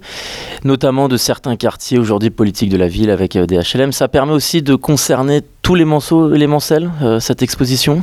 notamment 0.64 1.08
de 1.08 1.16
certains 1.16 1.56
quartiers 1.56 1.98
aujourd'hui 1.98 2.30
politiques 2.30 2.68
de 2.68 2.76
la 2.76 2.88
ville 2.88 3.10
avec 3.10 3.38
des 3.38 3.59
HLM. 3.60 3.92
Ça 3.92 4.08
permet 4.08 4.32
aussi 4.32 4.62
de 4.62 4.74
concerner 4.74 5.42
tous 5.62 5.74
les 5.74 5.84
manceaux 5.84 6.34
et 6.34 6.38
les 6.38 6.46
mancelles, 6.46 6.90
euh, 7.02 7.20
cette 7.20 7.42
exposition? 7.42 8.02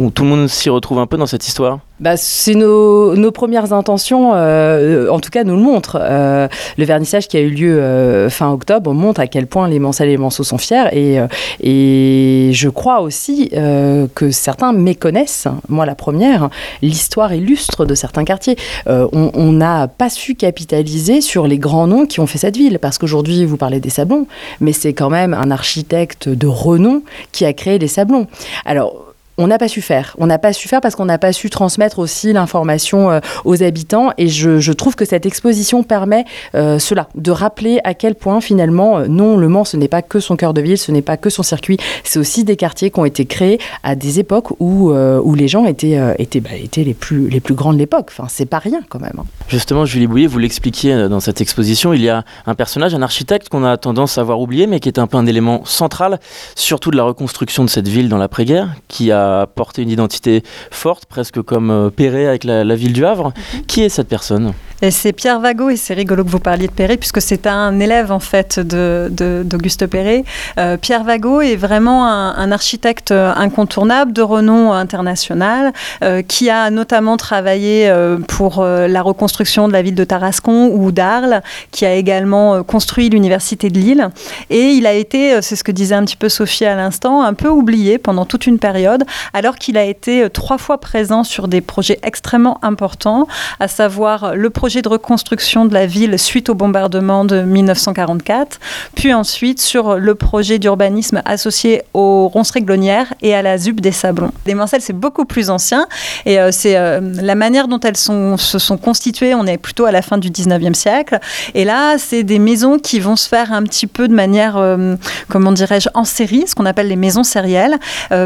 Où 0.00 0.10
tout 0.10 0.22
le 0.22 0.30
monde 0.30 0.48
s'y 0.48 0.70
retrouve 0.70 0.98
un 0.98 1.06
peu 1.06 1.18
dans 1.18 1.26
cette 1.26 1.46
histoire 1.46 1.80
bah, 2.00 2.16
C'est 2.16 2.54
nos, 2.54 3.14
nos, 3.16 3.30
premières 3.30 3.74
intentions, 3.74 4.32
euh, 4.34 5.08
en 5.10 5.20
tout 5.20 5.28
cas 5.28 5.44
nous 5.44 5.56
le 5.56 5.62
montrent. 5.62 5.98
Euh, 6.00 6.48
le 6.78 6.84
vernissage 6.86 7.28
qui 7.28 7.36
a 7.36 7.40
eu 7.40 7.50
lieu 7.50 7.78
euh, 7.78 8.30
fin 8.30 8.50
octobre 8.50 8.94
montre 8.94 9.20
à 9.20 9.26
quel 9.26 9.46
point 9.46 9.68
les 9.68 9.78
Mancelles 9.78 10.08
et 10.08 10.16
les 10.16 10.30
sont 10.30 10.58
fiers 10.58 10.86
et, 10.92 11.20
euh, 11.20 11.26
et 11.60 12.50
je 12.54 12.68
crois 12.70 13.00
aussi 13.00 13.50
que 13.50 14.30
certains 14.30 14.72
méconnaissent, 14.72 15.48
moi 15.68 15.84
la 15.84 15.94
première, 15.94 16.48
l'histoire 16.80 17.34
illustre 17.34 17.84
de 17.84 17.94
certains 17.94 18.24
quartiers. 18.24 18.56
On 18.86 19.52
n'a 19.52 19.88
pas 19.88 20.08
su 20.08 20.34
capitaliser 20.34 21.20
sur 21.20 21.46
les 21.46 21.58
grands 21.58 21.86
noms 21.86 22.06
qui 22.06 22.20
ont 22.20 22.26
fait 22.26 22.38
cette 22.38 22.56
ville 22.56 22.78
parce 22.78 22.96
qu'aujourd'hui 22.96 23.44
vous 23.44 23.56
parlez 23.56 23.80
des 23.80 23.90
Sablons, 23.90 24.26
mais 24.60 24.72
c'est 24.72 24.94
quand 24.94 25.10
même 25.10 25.34
un 25.34 25.50
architecte 25.50 26.28
de 26.28 26.46
renom 26.46 27.02
qui 27.32 27.44
a 27.44 27.52
créé 27.52 27.78
les 27.78 27.88
Sablons. 27.88 28.26
Alors 28.64 29.09
on 29.40 29.46
n'a 29.46 29.58
pas 29.58 29.68
su 29.68 29.80
faire. 29.80 30.14
On 30.18 30.26
n'a 30.26 30.38
pas 30.38 30.52
su 30.52 30.68
faire 30.68 30.80
parce 30.80 30.94
qu'on 30.94 31.06
n'a 31.06 31.18
pas 31.18 31.32
su 31.32 31.48
transmettre 31.48 31.98
aussi 31.98 32.32
l'information 32.32 33.10
euh, 33.10 33.20
aux 33.44 33.62
habitants. 33.62 34.10
Et 34.18 34.28
je, 34.28 34.72
trouve 34.72 34.94
que 34.94 35.04
cette 35.04 35.26
exposition 35.26 35.82
permet 35.82 36.24
euh, 36.54 36.78
cela, 36.78 37.08
de 37.14 37.30
rappeler 37.30 37.80
à 37.84 37.94
quel 37.94 38.14
point 38.14 38.40
finalement, 38.40 38.98
euh, 38.98 39.06
non, 39.08 39.38
Le 39.38 39.48
Mans, 39.48 39.64
ce 39.64 39.76
n'est 39.78 39.88
pas 39.88 40.02
que 40.02 40.20
son 40.20 40.36
cœur 40.36 40.52
de 40.52 40.60
ville, 40.60 40.76
ce 40.76 40.92
n'est 40.92 41.02
pas 41.02 41.16
que 41.16 41.30
son 41.30 41.42
circuit, 41.42 41.78
c'est 42.04 42.18
aussi 42.18 42.44
des 42.44 42.56
quartiers 42.56 42.90
qui 42.90 43.00
ont 43.00 43.04
été 43.06 43.24
créés 43.24 43.58
à 43.82 43.94
des 43.94 44.20
époques 44.20 44.50
où, 44.60 44.92
où 44.92 45.34
les 45.34 45.48
gens 45.48 45.64
étaient, 45.64 45.98
euh, 45.98 46.14
étaient, 46.18 46.40
bah, 46.40 46.50
les, 46.76 46.94
plus, 46.94 47.28
les 47.28 47.40
plus 47.40 47.54
grands 47.54 47.72
de 47.72 47.78
l'époque. 47.78 48.08
Enfin, 48.10 48.26
c'est 48.28 48.46
pas 48.46 48.58
rien 48.58 48.80
quand 48.88 49.00
même. 49.00 49.12
Hein. 49.18 49.24
Justement, 49.48 49.86
Julie 49.86 50.06
Bouillet, 50.06 50.26
vous 50.26 50.38
l'expliquiez 50.38 51.08
dans 51.08 51.20
cette 51.20 51.40
exposition, 51.40 51.94
il 51.94 52.02
y 52.02 52.10
a 52.10 52.24
un 52.46 52.54
personnage, 52.54 52.94
un 52.94 53.02
architecte 53.02 53.48
qu'on 53.48 53.64
a 53.64 53.76
tendance 53.78 54.18
à 54.18 54.20
avoir 54.20 54.40
oublié, 54.40 54.66
mais 54.66 54.80
qui 54.80 54.88
est 54.88 54.98
un 54.98 55.06
peu 55.06 55.16
un 55.16 55.26
élément 55.26 55.64
central, 55.64 56.20
surtout 56.54 56.90
de 56.90 56.96
la 56.96 57.04
reconstruction 57.04 57.64
de 57.64 57.70
cette 57.70 57.88
ville 57.88 58.08
dans 58.08 58.18
l'après-guerre, 58.18 58.74
qui 58.88 59.10
a 59.10 59.29
porté 59.54 59.82
une 59.82 59.90
identité 59.90 60.42
forte, 60.70 61.04
presque 61.06 61.40
comme 61.42 61.70
euh, 61.70 61.90
Perret 61.90 62.26
avec 62.26 62.44
la, 62.44 62.64
la 62.64 62.76
ville 62.76 62.92
du 62.92 63.04
Havre. 63.04 63.28
-hmm. 63.30 63.66
Qui 63.66 63.78
est 63.84 63.92
cette 63.96 64.08
personne? 64.08 64.52
C'est 64.88 65.12
Pierre 65.12 65.40
Vago 65.40 65.68
et 65.68 65.76
c'est 65.76 65.92
rigolo 65.92 66.24
que 66.24 66.30
vous 66.30 66.38
parliez 66.38 66.66
de 66.66 66.72
Perret 66.72 66.96
puisque 66.96 67.20
c'est 67.20 67.46
un 67.46 67.78
élève 67.80 68.10
en 68.10 68.18
fait 68.18 68.58
d'Auguste 68.58 69.86
Perret. 69.86 70.24
Euh, 70.56 70.78
Pierre 70.78 71.04
Vago 71.04 71.42
est 71.42 71.56
vraiment 71.56 72.06
un, 72.06 72.50
architecte 72.50 73.12
incontournable 73.12 74.12
de 74.12 74.22
renom 74.22 74.72
international 74.72 75.72
euh, 76.02 76.22
qui 76.22 76.48
a 76.48 76.70
notamment 76.70 77.18
travaillé 77.18 77.88
euh, 77.88 78.18
pour 78.26 78.64
la 78.64 79.02
reconstruction 79.02 79.68
de 79.68 79.72
la 79.72 79.82
ville 79.82 79.94
de 79.94 80.04
Tarascon 80.04 80.70
ou 80.72 80.92
d'Arles, 80.92 81.42
qui 81.70 81.84
a 81.84 81.94
également 81.94 82.62
construit 82.62 83.10
l'université 83.10 83.68
de 83.68 83.78
Lille 83.78 84.08
et 84.48 84.70
il 84.70 84.86
a 84.86 84.94
été, 84.94 85.42
c'est 85.42 85.56
ce 85.56 85.64
que 85.64 85.72
disait 85.72 85.94
un 85.94 86.04
petit 86.04 86.16
peu 86.16 86.28
Sophie 86.28 86.64
à 86.64 86.74
l'instant, 86.74 87.22
un 87.22 87.34
peu 87.34 87.48
oublié 87.48 87.98
pendant 87.98 88.24
toute 88.24 88.46
une 88.46 88.58
période 88.58 89.04
alors 89.34 89.56
qu'il 89.56 89.76
a 89.76 89.84
été 89.84 90.28
trois 90.30 90.58
fois 90.58 90.78
présent 90.78 91.22
sur 91.22 91.48
des 91.48 91.60
projets 91.60 91.98
extrêmement 92.02 92.58
importants, 92.62 93.26
à 93.58 93.68
savoir 93.68 94.34
le 94.34 94.50
projet 94.50 94.69
de 94.78 94.88
reconstruction 94.88 95.64
de 95.64 95.74
la 95.74 95.86
ville 95.86 96.18
suite 96.18 96.48
au 96.48 96.54
bombardement 96.54 97.24
de 97.24 97.42
1944, 97.42 98.60
puis 98.94 99.12
ensuite 99.12 99.60
sur 99.60 99.96
le 99.96 100.14
projet 100.14 100.58
d'urbanisme 100.60 101.20
associé 101.24 101.82
aux 101.92 102.28
ronces 102.28 102.52
réglonnières 102.52 103.12
et 103.22 103.34
à 103.34 103.42
la 103.42 103.58
ZUB 103.58 103.80
des 103.80 103.92
Sablons. 103.92 104.30
Les 104.46 104.54
Mancelles, 104.54 104.80
c'est 104.80 104.92
beaucoup 104.92 105.24
plus 105.24 105.50
ancien 105.50 105.86
et 106.24 106.38
euh, 106.38 106.50
c'est 106.52 106.76
euh, 106.76 107.00
la 107.20 107.34
manière 107.34 107.66
dont 107.66 107.80
elles 107.80 107.96
se 107.96 108.58
sont 108.58 108.76
constituées, 108.76 109.34
on 109.34 109.46
est 109.46 109.58
plutôt 109.58 109.84
à 109.84 109.92
la 109.92 110.02
fin 110.02 110.18
du 110.18 110.30
19e 110.30 110.74
siècle. 110.74 111.18
Et 111.54 111.64
là, 111.64 111.98
c'est 111.98 112.22
des 112.22 112.38
maisons 112.38 112.78
qui 112.78 113.00
vont 113.00 113.16
se 113.16 113.28
faire 113.28 113.52
un 113.52 113.64
petit 113.64 113.88
peu 113.88 114.06
de 114.06 114.14
manière, 114.14 114.56
euh, 114.56 114.94
comment 115.28 115.52
dirais-je, 115.52 115.88
en 115.94 116.04
série, 116.04 116.44
ce 116.46 116.54
qu'on 116.54 116.66
appelle 116.66 116.88
les 116.88 116.96
maisons 116.96 117.24
sérielles, 117.24 117.78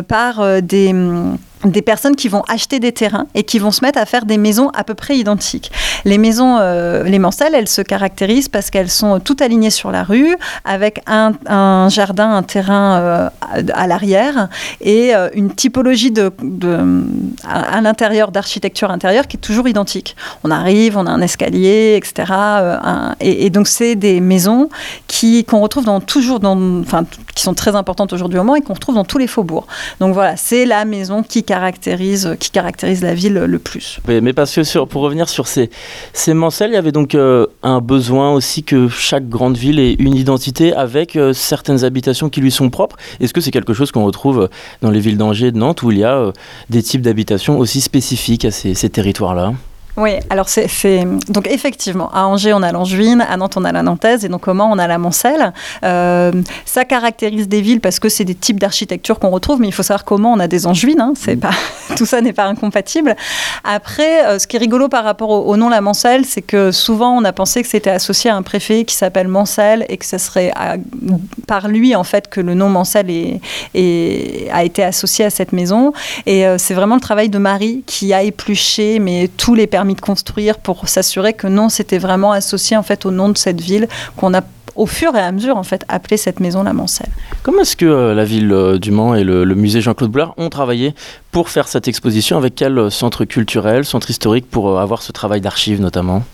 par 0.09 0.63
des 0.63 0.93
des 1.65 1.83
personnes 1.83 2.17
qui 2.17 2.29
vont 2.29 2.43
acheter 2.49 2.81
des 2.81 2.93
terrains 2.93 3.27
et 3.35 3.43
qui 3.43 3.59
vont 3.59 3.71
se 3.71 3.85
mettre 3.85 3.99
à 3.99 4.07
faire 4.07 4.25
des 4.25 4.39
maisons 4.39 4.71
à 4.75 4.85
peu 4.85 4.95
près 4.95 5.17
identiques. 5.17 5.71
Les 6.05 6.19
maisons, 6.19 6.59
euh, 6.59 7.03
les 7.05 7.19
mancelles, 7.19 7.55
elles 7.55 7.69
se 7.69 7.83
caractérisent 7.83 8.49
parce 8.49 8.71
qu'elles 8.71 8.91
sont 8.91 9.21
toutes 9.21 9.43
alignées 9.43 9.71
sur 9.71 9.91
la 9.91 10.03
rue, 10.03 10.37
avec 10.65 11.01
un, 11.07 11.89
jardin, 11.89 12.31
un 12.31 12.43
terrain 12.43 12.99
euh, 12.99 13.29
à, 13.73 13.87
l'arrière 13.87 14.49
et 14.81 15.15
euh, 15.15 15.29
une 15.35 15.53
typologie 15.55 16.11
de, 16.11 16.33
à, 17.45 17.81
l'intérieur 17.81 18.31
d'architecture 18.31 18.91
intérieure 18.91 19.27
qui 19.27 19.37
est 19.37 19.41
toujours 19.41 19.69
identique. 19.69 20.17
On 20.43 20.51
arrive, 20.51 20.97
on 20.97 21.07
a 21.07 21.11
un 21.11 21.21
escalier, 21.21 21.97
etc. 21.97 22.33
et 23.21 23.51
donc 23.51 23.69
c'est 23.69 23.95
des 23.95 24.21
maisons 24.21 24.69
qui 25.07 25.45
qu'on 25.45 25.61
retrouve 25.61 25.85
dans 25.85 26.01
toujours 26.01 26.41
dans, 26.41 26.81
enfin, 26.81 27.05
qui 27.35 27.43
sont 27.43 27.55
très 27.55 27.75
importantes 27.75 28.13
aujourd'hui 28.13 28.39
au 28.39 28.45
Mans 28.45 28.55
et 28.55 28.61
qu'on 28.61 28.75
retrouve 28.75 28.95
dans 28.95 29.05
tous 29.05 29.19
les 29.19 29.27
faubourgs. 29.27 29.67
Donc 30.01 30.15
voilà, 30.15 30.37
c'est 30.37 30.67
la 30.67 30.85
maison 30.85 31.23
qui 31.23 31.45
qui 32.39 32.51
caractérise 32.51 33.03
la 33.03 33.15
ville 33.15 33.35
le 33.35 33.59
plus. 33.59 33.99
Mais, 34.09 34.33
parce 34.33 34.55
que 34.55 34.85
pour 34.85 35.03
revenir 35.03 35.29
sur 35.29 35.47
ces, 35.47 35.71
ces 36.13 36.35
mancelles, 36.35 36.71
il 36.71 36.75
y 36.75 36.79
avait 36.79 36.93
donc 36.93 37.15
euh, 37.15 37.47
un 37.63 37.81
besoin 37.81 38.33
aussi 38.33 38.63
que 38.63 38.89
chaque 38.89 39.29
grande 39.29 39.57
ville 39.57 39.79
ait 39.79 39.95
une 39.95 40.15
identité 40.15 40.73
avec 40.73 41.17
euh, 41.17 41.33
certaines 41.33 41.85
habitations 41.85 42.29
qui 42.29 42.41
lui 42.41 42.51
sont 42.51 42.71
propres. 42.71 42.97
Est-ce 43.21 43.33
que 43.33 43.41
c'est 43.41 43.51
quelque 43.51 43.75
chose 43.75 43.93
qu'on 43.93 44.05
retrouve 44.05 44.49
dans 44.83 44.91
les 44.91 45.01
villes 45.01 45.19
d'Angers 45.19 45.49
et 45.49 45.53
de 45.53 45.59
Nantes 45.59 45.83
où 45.83 45.91
il 45.91 45.99
y 45.99 46.05
a 46.05 46.17
euh, 46.17 46.33
des 46.71 46.83
types 46.83 47.03
d'habitations 47.03 47.59
aussi 47.59 47.81
spécifiques 47.81 48.45
à 48.45 48.51
ces 48.51 48.89
territoires-là? 48.89 49.55
Oui, 49.97 50.11
alors 50.29 50.49
c'est 50.49 50.67
donc 51.29 51.47
effectivement 51.49 52.11
à 52.13 52.25
Angers 52.25 52.53
on 52.53 52.63
a 52.63 52.73
l'Angevine, 52.73 53.21
à 53.29 53.37
Nantes 53.37 53.55
on 53.57 53.65
a 53.65 53.71
la 53.71 53.83
Nantaise 53.83 54.25
et 54.25 54.29
donc 54.29 54.41
comment 54.41 54.69
on 54.71 54.79
a 54.79 54.89
la 54.89 54.99
Mancelle. 54.99 55.53
Euh, 55.85 56.33
ça 56.65 56.85
caractérise 56.85 57.47
des 57.49 57.61
villes 57.61 57.81
parce 57.81 58.01
que 58.01 58.09
c'est 58.09 58.25
des 58.25 58.35
types 58.35 58.59
d'architecture 58.59 59.21
qu'on 59.21 59.31
retrouve, 59.31 59.61
mais 59.61 59.69
il 59.69 59.73
faut 59.73 59.85
savoir 59.85 60.05
comment 60.05 60.33
on 60.33 60.41
a 60.41 60.49
des 60.49 60.67
Angevines. 60.67 61.01
hein, 61.01 61.13
c'est 61.17 61.37
pas 61.37 61.53
tout 61.97 62.07
ça 62.07 62.21
n'est 62.21 62.33
pas 62.33 62.47
incompatible. 62.47 63.15
Après, 63.63 64.27
euh, 64.27 64.39
ce 64.41 64.49
qui 64.49 64.57
est 64.57 64.59
rigolo 64.59 64.89
par 64.89 65.05
rapport 65.05 65.31
au, 65.31 65.43
au 65.45 65.57
nom 65.57 65.69
la 65.69 65.81
Mancelle, 65.81 66.25
c'est 66.25 66.43
que 66.43 66.73
souvent 66.73 67.17
on 67.17 67.25
a 67.25 67.33
pensé 67.33 67.63
que 67.63 67.69
c'était 67.69 67.91
associé 67.91 68.31
à 68.31 68.37
un 68.37 68.43
préfet 68.43 68.85
qui 68.85 68.97
s'appelle 68.97 69.29
Mancel 69.29 69.87
et 69.89 69.97
que 69.97 70.07
ce 70.07 70.19
serait 70.19 70.51
à- 70.57 70.75
par 71.47 71.69
lui 71.69 71.95
en 71.95 72.05
fait 72.05 72.29
que 72.29 72.41
le 72.41 72.55
nom 72.55 72.69
Mancel 72.69 73.11
est, 73.11 73.41
est- 73.75 74.51
a 74.53 74.65
été 74.65 74.83
associé 74.83 75.25
à 75.25 75.31
cette 75.31 75.53
maison. 75.53 75.93
Et 76.27 76.47
euh, 76.47 76.57
c'est 76.59 76.75
vraiment 76.75 76.97
le 76.97 77.01
travail 77.01 77.29
de 77.29 77.39
Marie 77.39 77.85
qui 77.87 78.13
a 78.13 78.25
épluché 78.25 78.99
mais 78.99 79.29
tous 79.37 79.55
les 79.55 79.69
permis 79.69 79.84
de 79.93 80.01
construire 80.01 80.57
pour 80.59 80.89
s'assurer 80.89 81.35
que 81.35 81.47
non, 81.47 81.69
c'était 81.69 81.99
vraiment 81.99 82.33
associé 82.33 82.79
en 82.79 82.83
fait 82.83 83.05
au 83.05 83.11
nom 83.11 83.29
de 83.29 83.37
cette 83.37 83.61
ville 83.61 83.89
qu'on 84.17 84.33
a 84.33 84.41
au 84.77 84.87
fur 84.87 85.15
et 85.15 85.21
à 85.21 85.31
mesure 85.31 85.57
en 85.57 85.63
fait 85.63 85.85
appelé 85.89 86.17
cette 86.17 86.41
maison 86.41 86.63
la 86.63 86.73
Mancelle. 86.73 87.11
Comment 87.43 87.61
est-ce 87.63 87.77
que 87.77 87.85
euh, 87.85 88.15
la 88.15 88.25
ville 88.25 88.53
euh, 88.53 88.79
du 88.79 88.91
Mans 88.91 89.15
et 89.15 89.25
le, 89.25 89.45
musée 89.55 89.81
Jean-Claude 89.81 90.11
Boulard 90.11 90.35
ont 90.37 90.49
travaillé 90.49 90.95
pour 91.31 91.49
faire 91.49 91.69
cette 91.69 91.89
exposition? 91.89 92.37
Avec 92.37 92.55
quel 92.55 92.79
euh, 92.79 92.91
centre 92.91 93.25
culturel, 93.25 93.85
centre 93.85 94.11
historique 94.11 94.51
pour 94.51 94.81
avoir 94.81 95.03
ce 95.03 95.13
travail 95.13 95.41
d'archives 95.41 95.81
notamment? 95.81 96.25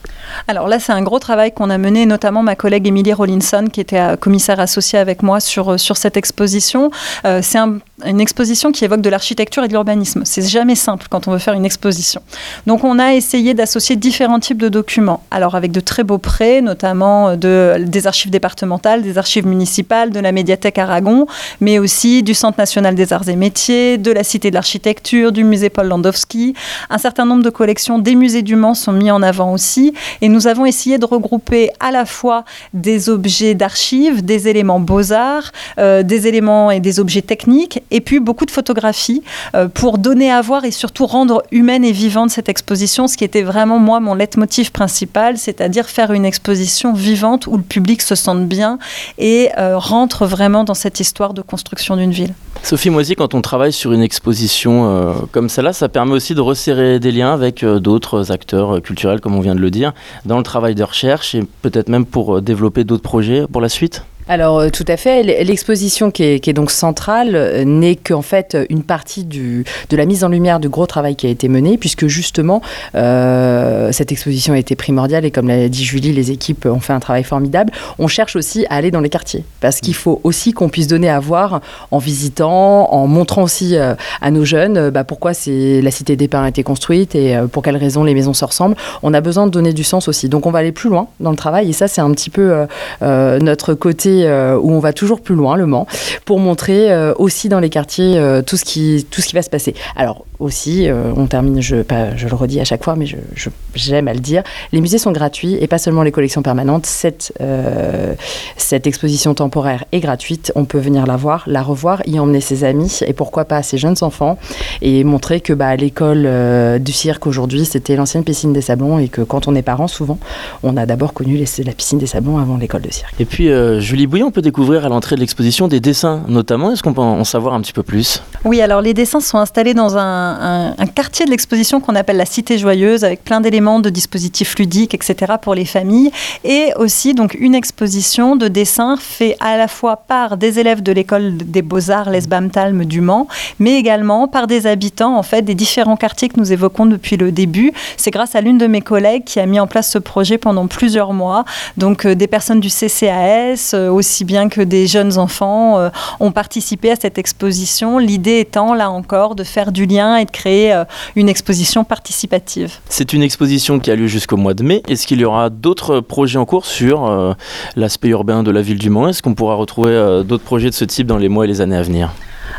Alors 0.48 0.68
là, 0.68 0.78
c'est 0.78 0.92
un 0.92 1.02
gros 1.02 1.18
travail 1.18 1.52
qu'on 1.52 1.70
a 1.70 1.78
mené, 1.78 2.06
notamment 2.06 2.42
ma 2.42 2.56
collègue 2.56 2.86
Émilie 2.86 3.12
Rollinson, 3.12 3.66
qui 3.72 3.80
était 3.80 3.98
euh, 4.00 4.16
commissaire 4.16 4.60
associée 4.60 4.98
avec 4.98 5.22
moi 5.22 5.40
sur, 5.40 5.72
euh, 5.72 5.78
sur 5.78 5.96
cette 5.96 6.16
exposition. 6.16 6.90
Euh, 7.24 7.40
c'est 7.42 7.58
un- 7.58 7.78
une 8.06 8.20
exposition 8.20 8.72
qui 8.72 8.84
évoque 8.84 9.02
de 9.02 9.10
l'architecture 9.10 9.62
et 9.64 9.68
de 9.68 9.72
l'urbanisme. 9.72 10.22
C'est 10.24 10.46
jamais 10.48 10.74
simple 10.74 11.06
quand 11.10 11.28
on 11.28 11.32
veut 11.32 11.38
faire 11.38 11.52
une 11.54 11.66
exposition. 11.66 12.22
Donc 12.66 12.82
on 12.84 12.98
a 12.98 13.12
essayé 13.14 13.52
d'associer 13.52 13.96
différents 13.96 14.40
types 14.40 14.56
de 14.56 14.68
documents. 14.70 15.22
Alors 15.30 15.54
avec 15.54 15.70
de 15.70 15.80
très 15.80 16.02
beaux 16.02 16.16
prêts, 16.18 16.62
notamment 16.62 17.36
de, 17.36 17.76
des 17.86 18.06
archives 18.06 18.30
départementales, 18.30 19.02
des 19.02 19.18
archives 19.18 19.46
municipales, 19.46 20.10
de 20.10 20.20
la 20.20 20.32
médiathèque 20.32 20.78
Aragon, 20.78 21.26
mais 21.60 21.78
aussi 21.78 22.22
du 22.22 22.32
Centre 22.32 22.58
national 22.58 22.94
des 22.94 23.12
arts 23.12 23.28
et 23.28 23.36
métiers, 23.36 23.98
de 23.98 24.10
la 24.12 24.24
Cité 24.24 24.48
de 24.50 24.54
l'architecture, 24.54 25.30
du 25.32 25.44
musée 25.44 25.68
Paul 25.68 25.88
Landowski. 25.88 26.54
Un 26.88 26.98
certain 26.98 27.26
nombre 27.26 27.42
de 27.42 27.50
collections 27.50 27.98
des 27.98 28.14
musées 28.14 28.42
du 28.42 28.56
Mans 28.56 28.74
sont 28.74 28.92
mis 28.92 29.10
en 29.10 29.22
avant 29.22 29.52
aussi. 29.52 29.92
Et 30.22 30.28
nous 30.28 30.46
avons 30.46 30.66
essayé 30.66 30.98
de 30.98 31.04
regrouper 31.04 31.70
à 31.80 31.90
la 31.90 32.04
fois 32.04 32.44
des 32.74 33.08
objets 33.08 33.54
d'archives, 33.54 34.24
des 34.24 34.48
éléments 34.48 34.80
beaux-arts, 34.80 35.52
euh, 35.78 36.02
des 36.02 36.26
éléments 36.26 36.70
et 36.70 36.80
des 36.80 37.00
objets 37.00 37.22
techniques, 37.22 37.82
et 37.90 38.00
puis 38.00 38.20
beaucoup 38.20 38.46
de 38.46 38.50
photographies 38.50 39.22
euh, 39.54 39.68
pour 39.68 39.98
donner 39.98 40.30
à 40.30 40.40
voir 40.40 40.64
et 40.64 40.70
surtout 40.70 41.06
rendre 41.06 41.42
humaine 41.50 41.84
et 41.84 41.92
vivante 41.92 42.30
cette 42.30 42.48
exposition, 42.48 43.06
ce 43.06 43.16
qui 43.16 43.24
était 43.24 43.42
vraiment 43.42 43.78
moi 43.78 44.00
mon 44.00 44.14
leitmotiv 44.14 44.72
principal, 44.72 45.38
c'est-à-dire 45.38 45.86
faire 45.86 46.12
une 46.12 46.24
exposition 46.24 46.92
vivante 46.92 47.46
où 47.46 47.56
le 47.56 47.62
public 47.62 48.02
se 48.02 48.14
sente 48.14 48.46
bien 48.46 48.78
et 49.18 49.48
euh, 49.58 49.78
rentre 49.78 50.26
vraiment 50.26 50.64
dans 50.64 50.74
cette 50.74 51.00
histoire 51.00 51.34
de 51.34 51.42
construction 51.42 51.96
d'une 51.96 52.12
ville. 52.12 52.34
Sophie 52.62 52.90
Moisy, 52.90 53.14
quand 53.14 53.34
on 53.34 53.40
travaille 53.40 53.72
sur 53.72 53.92
une 53.92 54.02
exposition 54.02 55.14
comme 55.32 55.48
celle-là, 55.48 55.72
ça 55.72 55.88
permet 55.88 56.12
aussi 56.12 56.34
de 56.34 56.42
resserrer 56.42 57.00
des 57.00 57.10
liens 57.10 57.32
avec 57.32 57.64
d'autres 57.64 58.32
acteurs 58.32 58.82
culturels, 58.82 59.20
comme 59.20 59.34
on 59.34 59.40
vient 59.40 59.54
de 59.54 59.60
le 59.60 59.70
dire, 59.70 59.94
dans 60.24 60.38
le 60.38 60.42
travail 60.42 60.74
de 60.74 60.82
recherche 60.82 61.34
et 61.34 61.42
peut-être 61.62 61.88
même 61.88 62.06
pour 62.06 62.36
euh, 62.36 62.40
développer 62.40 62.84
d'autres 62.84 63.02
projets 63.02 63.46
pour 63.50 63.60
la 63.60 63.68
suite? 63.68 64.04
Alors 64.30 64.60
euh, 64.60 64.68
tout 64.70 64.84
à 64.86 64.96
fait, 64.96 65.24
l'exposition 65.24 66.12
qui 66.12 66.22
est, 66.22 66.52
donc 66.52 66.70
centrale 66.70 67.34
euh, 67.34 67.64
n'est 67.64 67.96
qu'en 67.96 68.22
fait 68.22 68.54
euh, 68.54 68.64
une 68.70 68.84
partie 68.84 69.24
du, 69.24 69.64
de 69.88 69.96
la 69.96 70.06
mise 70.06 70.22
en 70.22 70.28
lumière 70.28 70.60
du 70.60 70.68
gros 70.68 70.86
travail 70.86 71.16
qui 71.16 71.26
a 71.26 71.30
été 71.30 71.48
mené, 71.48 71.76
puisque 71.76 72.06
justement 72.06 72.62
cette 72.94 74.12
exposition 74.12 74.54
a 74.54 74.58
été 74.58 74.76
primordiale 74.76 75.24
et 75.24 75.32
comme 75.32 75.48
l'a 75.48 75.68
dit 75.68 75.84
Julie, 75.84 76.12
les 76.12 76.30
équipes 76.30 76.66
ont 76.66 76.78
fait 76.78 76.92
un 76.92 77.00
travail 77.00 77.24
formidable. 77.24 77.72
On 77.98 78.06
cherche 78.06 78.36
aussi 78.36 78.66
à 78.70 78.74
aller 78.74 78.92
dans 78.92 79.00
les 79.00 79.08
quartiers, 79.08 79.42
parce 79.60 79.80
qu'il 79.80 79.94
faut 79.94 80.20
aussi 80.22 80.52
qu'on 80.52 80.68
puisse 80.68 80.86
donner 80.86 81.10
à 81.10 81.18
voir 81.18 81.60
en 81.90 81.98
visitant, 81.98 82.92
en 82.92 83.08
montrant 83.08 83.42
aussi 83.42 83.76
à 83.76 84.30
nos 84.30 84.44
jeunes 84.44 84.90
bah, 84.90 85.02
pourquoi 85.02 85.32
la 85.46 85.90
cité 85.90 86.14
des 86.14 86.28
pins 86.28 86.44
a 86.44 86.48
été 86.48 86.62
construite 86.62 87.16
et 87.16 87.36
pour 87.50 87.64
quelles 87.64 87.76
raisons 87.76 88.04
les 88.04 88.14
maisons 88.14 88.34
se 88.34 88.44
ressemblent. 88.44 88.76
On 89.02 89.12
a 89.12 89.20
besoin 89.20 89.46
de 89.46 89.50
donner 89.50 89.72
du 89.72 89.82
sens 89.82 90.06
aussi. 90.06 90.28
Donc 90.28 90.46
on 90.46 90.52
va 90.52 90.60
aller 90.60 90.72
plus 90.72 90.88
loin 90.88 91.08
dans 91.18 91.30
le 91.30 91.36
travail 91.36 91.70
et 91.70 91.72
ça 91.72 91.88
c'est 91.88 92.00
un 92.00 92.12
petit 92.12 92.30
peu 92.30 92.66
notre 93.00 93.74
côté 93.74 94.19
euh, 94.26 94.58
où 94.58 94.72
on 94.72 94.78
va 94.78 94.92
toujours 94.92 95.20
plus 95.20 95.34
loin, 95.34 95.56
le 95.56 95.66
Mans, 95.66 95.86
pour 96.24 96.38
montrer 96.38 96.92
euh, 96.92 97.12
aussi 97.16 97.48
dans 97.48 97.60
les 97.60 97.70
quartiers 97.70 98.18
euh, 98.18 98.42
tout, 98.42 98.56
ce 98.56 98.64
qui, 98.64 99.06
tout 99.10 99.20
ce 99.20 99.28
qui 99.28 99.34
va 99.34 99.42
se 99.42 99.50
passer. 99.50 99.74
Alors 99.96 100.24
aussi, 100.40 100.88
euh, 100.88 101.12
on 101.16 101.26
termine, 101.26 101.60
je, 101.60 101.76
pas, 101.82 102.16
je 102.16 102.26
le 102.26 102.34
redis 102.34 102.60
à 102.60 102.64
chaque 102.64 102.82
fois, 102.82 102.96
mais 102.96 103.06
je- 103.06 103.16
je- 103.34 103.50
j'aime 103.74 104.08
à 104.08 104.14
le 104.14 104.20
dire, 104.20 104.42
les 104.72 104.80
musées 104.80 104.98
sont 104.98 105.12
gratuits 105.12 105.56
et 105.60 105.66
pas 105.66 105.78
seulement 105.78 106.02
les 106.02 106.10
collections 106.12 106.42
permanentes. 106.42 106.86
Cette, 106.86 107.32
euh, 107.40 108.14
cette 108.56 108.86
exposition 108.86 109.34
temporaire 109.34 109.84
est 109.92 110.00
gratuite, 110.00 110.52
on 110.54 110.64
peut 110.64 110.78
venir 110.78 111.06
la 111.06 111.16
voir, 111.16 111.44
la 111.46 111.62
revoir, 111.62 112.02
y 112.06 112.18
emmener 112.18 112.40
ses 112.40 112.64
amis 112.64 113.00
et 113.06 113.12
pourquoi 113.12 113.44
pas 113.44 113.62
ses 113.62 113.78
jeunes 113.78 113.96
enfants 114.00 114.38
et 114.82 115.04
montrer 115.04 115.40
que 115.40 115.52
bah, 115.52 115.76
l'école 115.76 116.24
euh, 116.26 116.78
du 116.78 116.92
cirque 116.92 117.26
aujourd'hui, 117.26 117.64
c'était 117.64 117.96
l'ancienne 117.96 118.24
piscine 118.24 118.52
des 118.52 118.60
Sablons 118.62 118.98
et 118.98 119.08
que 119.08 119.20
quand 119.22 119.46
on 119.48 119.54
est 119.54 119.62
parent, 119.62 119.88
souvent, 119.88 120.18
on 120.62 120.76
a 120.76 120.86
d'abord 120.86 121.12
connu 121.12 121.36
les- 121.36 121.64
la 121.64 121.72
piscine 121.72 121.98
des 121.98 122.06
Sablons 122.06 122.38
avant 122.38 122.56
l'école 122.56 122.82
de 122.82 122.90
cirque. 122.92 123.14
Et 123.20 123.24
puis, 123.24 123.50
euh, 123.50 123.80
Julie 123.80 124.06
Bouillon, 124.06 124.28
on 124.28 124.30
peut 124.30 124.42
découvrir 124.42 124.84
à 124.86 124.88
l'entrée 124.88 125.16
de 125.16 125.20
l'exposition 125.20 125.68
des 125.68 125.80
dessins 125.80 126.22
notamment. 126.28 126.72
Est-ce 126.72 126.82
qu'on 126.82 126.94
peut 126.94 127.00
en 127.00 127.24
savoir 127.24 127.54
un 127.54 127.60
petit 127.60 127.72
peu 127.72 127.82
plus? 127.82 128.22
Oui, 128.44 128.60
alors 128.60 128.80
les 128.80 128.94
dessins 128.94 129.20
sont 129.20 129.38
installés 129.38 129.74
dans 129.74 129.96
un, 129.96 130.29
un- 130.30 130.86
quartier 130.86 131.24
de 131.24 131.30
l'exposition 131.30 131.80
qu'on 131.80 131.94
appelle 131.94 132.16
la 132.16 132.26
Cité 132.26 132.58
Joyeuse, 132.58 133.04
avec 133.04 133.22
plein 133.24 133.40
d'éléments 133.40 133.80
de 133.80 133.90
dispositifs 133.90 134.56
ludiques, 134.58 134.94
etc. 134.94 135.34
pour 135.40 135.54
les 135.54 135.64
familles, 135.64 136.10
et 136.44 136.72
aussi 136.76 137.14
donc 137.14 137.34
une 137.34 137.54
exposition 137.54 138.36
de 138.36 138.48
dessins 138.48 138.96
fait 138.98 139.36
à 139.40 139.56
la 139.56 139.68
fois 139.68 139.96
par 139.96 140.36
des 140.36 140.58
élèves 140.58 140.82
de 140.82 140.92
l'école 140.92 141.36
des 141.36 141.62
beaux-arts 141.62 142.10
Lesbam-Talm 142.10 142.84
du 142.84 143.00
Mans, 143.00 143.28
mais 143.58 143.74
également 143.74 144.28
par 144.28 144.46
des 144.46 144.66
habitants 144.66 145.16
en 145.16 145.22
fait 145.22 145.42
des 145.42 145.54
différents 145.54 145.96
quartiers 145.96 146.28
que 146.28 146.38
nous 146.40 146.52
évoquons 146.52 146.86
depuis 146.86 147.16
le 147.16 147.32
début. 147.32 147.72
C'est 147.96 148.10
grâce 148.10 148.34
à 148.34 148.40
l'une 148.40 148.58
de 148.58 148.66
mes 148.66 148.80
collègues 148.80 149.24
qui 149.24 149.40
a 149.40 149.46
mis 149.46 149.60
en 149.60 149.66
place 149.66 149.90
ce 149.90 149.98
projet 149.98 150.38
pendant 150.38 150.66
plusieurs 150.66 151.12
mois. 151.12 151.44
Donc 151.76 152.04
euh, 152.06 152.14
des 152.14 152.26
personnes 152.26 152.60
du 152.60 152.68
CCAS, 152.68 153.72
euh, 153.74 153.90
aussi 153.90 154.24
bien 154.24 154.48
que 154.48 154.60
des 154.60 154.86
jeunes 154.86 155.18
enfants, 155.18 155.78
euh, 155.78 155.90
ont 156.20 156.32
participé 156.32 156.90
à 156.90 156.96
cette 156.96 157.18
exposition. 157.18 157.98
L'idée 157.98 158.40
étant, 158.40 158.74
là 158.74 158.90
encore, 158.90 159.34
de 159.34 159.44
faire 159.44 159.72
du 159.72 159.86
lien 159.86 160.16
et 160.20 160.24
de 160.24 160.30
créer 160.30 160.72
euh, 160.72 160.84
une 161.16 161.28
exposition 161.28 161.84
participative. 161.84 162.78
C'est 162.88 163.12
une 163.12 163.22
exposition 163.22 163.78
qui 163.78 163.90
a 163.90 163.96
lieu 163.96 164.06
jusqu'au 164.06 164.36
mois 164.36 164.54
de 164.54 164.62
mai. 164.62 164.82
Est-ce 164.88 165.06
qu'il 165.06 165.20
y 165.20 165.24
aura 165.24 165.50
d'autres 165.50 166.00
projets 166.00 166.38
en 166.38 166.44
cours 166.44 166.66
sur 166.66 167.06
euh, 167.06 167.32
l'aspect 167.76 168.08
urbain 168.08 168.42
de 168.42 168.50
la 168.50 168.62
ville 168.62 168.78
du 168.78 168.90
Mans? 168.90 169.08
Est-ce 169.08 169.22
qu'on 169.22 169.34
pourra 169.34 169.54
retrouver 169.54 169.90
euh, 169.90 170.22
d'autres 170.22 170.44
projets 170.44 170.70
de 170.70 170.74
ce 170.74 170.84
type 170.84 171.06
dans 171.06 171.18
les 171.18 171.28
mois 171.28 171.44
et 171.44 171.48
les 171.48 171.60
années 171.60 171.76
à 171.76 171.82
venir? 171.82 172.10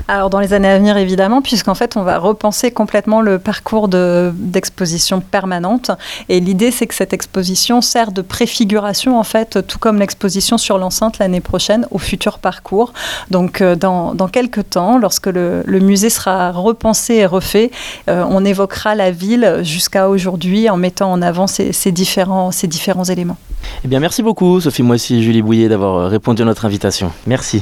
Alors 0.08 0.30
dans 0.30 0.40
les 0.40 0.54
années 0.54 0.70
à 0.70 0.78
venir 0.78 0.98
évidemment, 0.98 1.42
puisqu'en 1.42 1.76
fait 1.76 1.98
on 1.98 2.04
va 2.04 2.18
repenser 2.18 2.72
complètement 2.72 3.22
le 3.22 3.40
parcours 3.40 3.88
de- 3.88 4.32
d'exposition 4.36 5.22
permanente. 5.22 5.92
Et 6.30 6.40
l'idée 6.40 6.72
c'est 6.72 6.88
que 6.88 6.96
cette 6.96 7.14
exposition 7.14 7.82
sert 7.82 8.12
de 8.12 8.22
préfiguration 8.22 9.20
en 9.20 9.24
fait, 9.24 9.66
tout 9.68 9.80
comme 9.80 10.00
l'exposition 10.00 10.58
sur 10.58 10.78
l'enceinte 10.78 11.20
l'année 11.20 11.42
prochaine 11.42 11.88
au 11.92 11.98
futur 11.98 12.40
parcours. 12.40 12.94
Donc 13.30 13.62
euh, 13.62 13.76
dans, 13.76 14.28
quelques 14.32 14.70
temps, 14.70 14.98
lorsque 14.98 15.28
le, 15.28 15.64
musée 15.68 16.10
sera 16.10 16.52
repensé 16.52 17.16
et 17.16 17.26
refait, 17.26 17.72
euh, 18.10 18.24
on 18.30 18.46
évoquera 18.46 18.96
la 18.96 19.12
ville 19.12 19.60
jusqu'à 19.64 20.10
aujourd'hui 20.10 20.70
en 20.70 20.78
mettant 20.78 21.12
en 21.12 21.22
avant 21.22 21.48
ces, 21.48 21.92
différents, 21.92 22.52
ces 22.52 22.68
différents 22.68 23.04
éléments. 23.04 23.38
Eh 23.84 23.88
bien, 23.88 24.00
merci 24.00 24.24
beaucoup, 24.24 24.60
Sophie 24.62 24.84
Moissy 24.84 25.24
Julie 25.24 25.42
Bouillet, 25.42 25.70
d'avoir 25.70 25.96
euh, 25.96 26.08
répondu 26.08 26.42
à 26.42 26.46
notre 26.46 26.66
invitation. 26.66 27.12
Merci. 27.28 27.62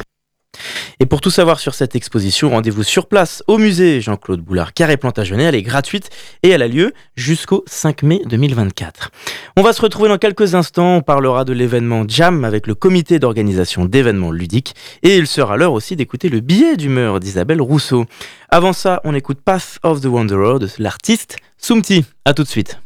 Et 1.00 1.06
pour 1.06 1.22
tout 1.22 1.32
savoir 1.32 1.60
sur 1.60 1.74
cette 1.74 1.96
exposition, 1.96 2.50
rendez-vous 2.50 2.84
sur 2.84 3.08
place 3.08 3.44
au 3.48 3.58
musée 3.58 4.02
Jean-Claude 4.02 4.42
Boulard 4.42 4.74
Carré 4.74 4.98
Plantagenet. 4.98 5.44
Elle 5.44 5.56
est 5.56 5.62
gratuite 5.62 6.10
et 6.44 6.50
elle 6.50 6.62
a 6.62 6.68
lieu 6.68 6.94
jusqu'au 7.16 7.64
5 7.68 8.04
mai 8.04 8.22
2024. 8.26 9.12
On 9.58 9.62
va 9.62 9.74
se 9.74 9.82
retrouver 9.82 10.10
dans 10.10 10.18
quelques 10.18 10.56
instants. 10.56 10.98
On 10.98 11.02
parlera 11.02 11.46
de 11.46 11.54
l'événement 11.54 12.04
Jam 12.08 12.46
avec 12.46 12.68
le 12.68 12.76
comité 12.76 13.20
d'organisation 13.20 13.86
d'événements 13.86 14.32
ludiques 14.32 14.76
et 15.04 15.18
il 15.18 15.28
sera 15.28 15.58
l'heure 15.58 15.74
aussi 15.74 15.96
d'écouter 15.96 16.30
le 16.30 16.40
billet 16.40 16.78
d'humeur 16.78 17.20
d'Isabelle 17.20 17.62
Rousseau. 17.62 18.06
Avant 18.50 18.74
ça, 18.74 19.02
on 19.04 19.14
écoute 19.14 19.40
Path 19.44 19.80
of 19.84 20.02
the 20.02 20.06
Wanderer 20.06 20.60
de 20.60 20.68
l'artiste 20.80 21.38
Sumti. 21.58 22.06
À 22.26 22.34
tout 22.34 22.44
de 22.44 22.48
suite. 22.48 22.80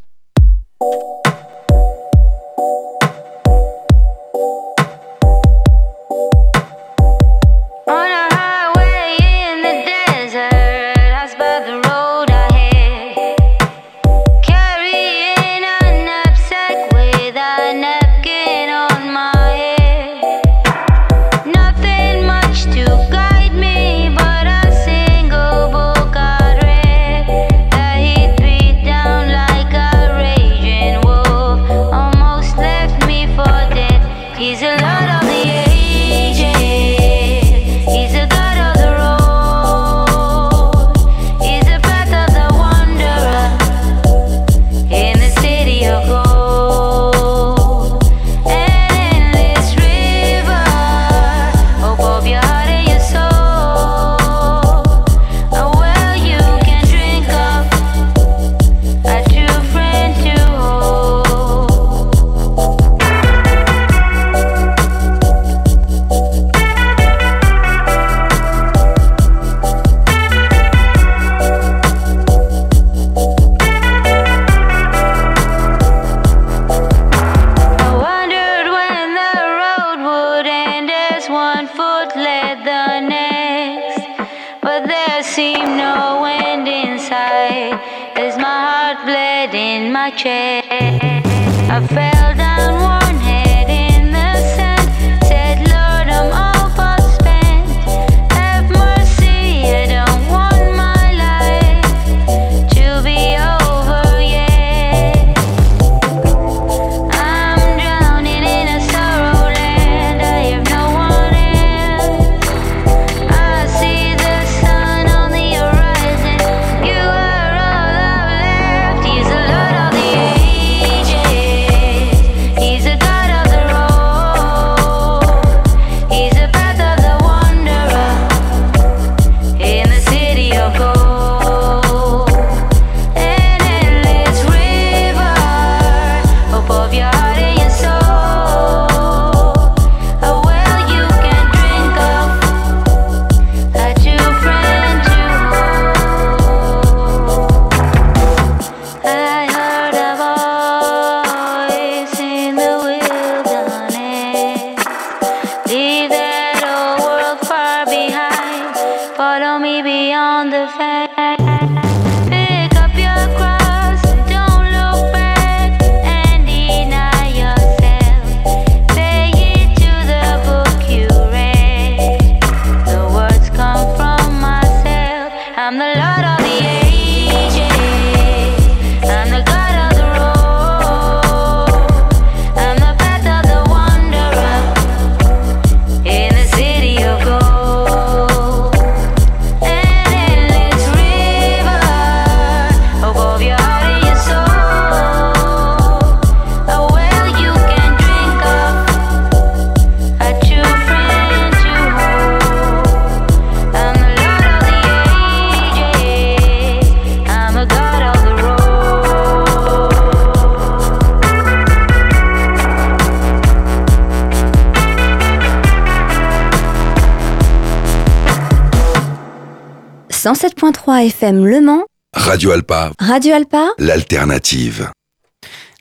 FM 221.01 221.45
Le 221.45 221.59
Mans. 221.59 221.83
Radio 222.13 222.51
Alpa. 222.51 222.91
Radio 222.99 223.33
Alpa. 223.33 223.69
L'alternative. 223.79 224.91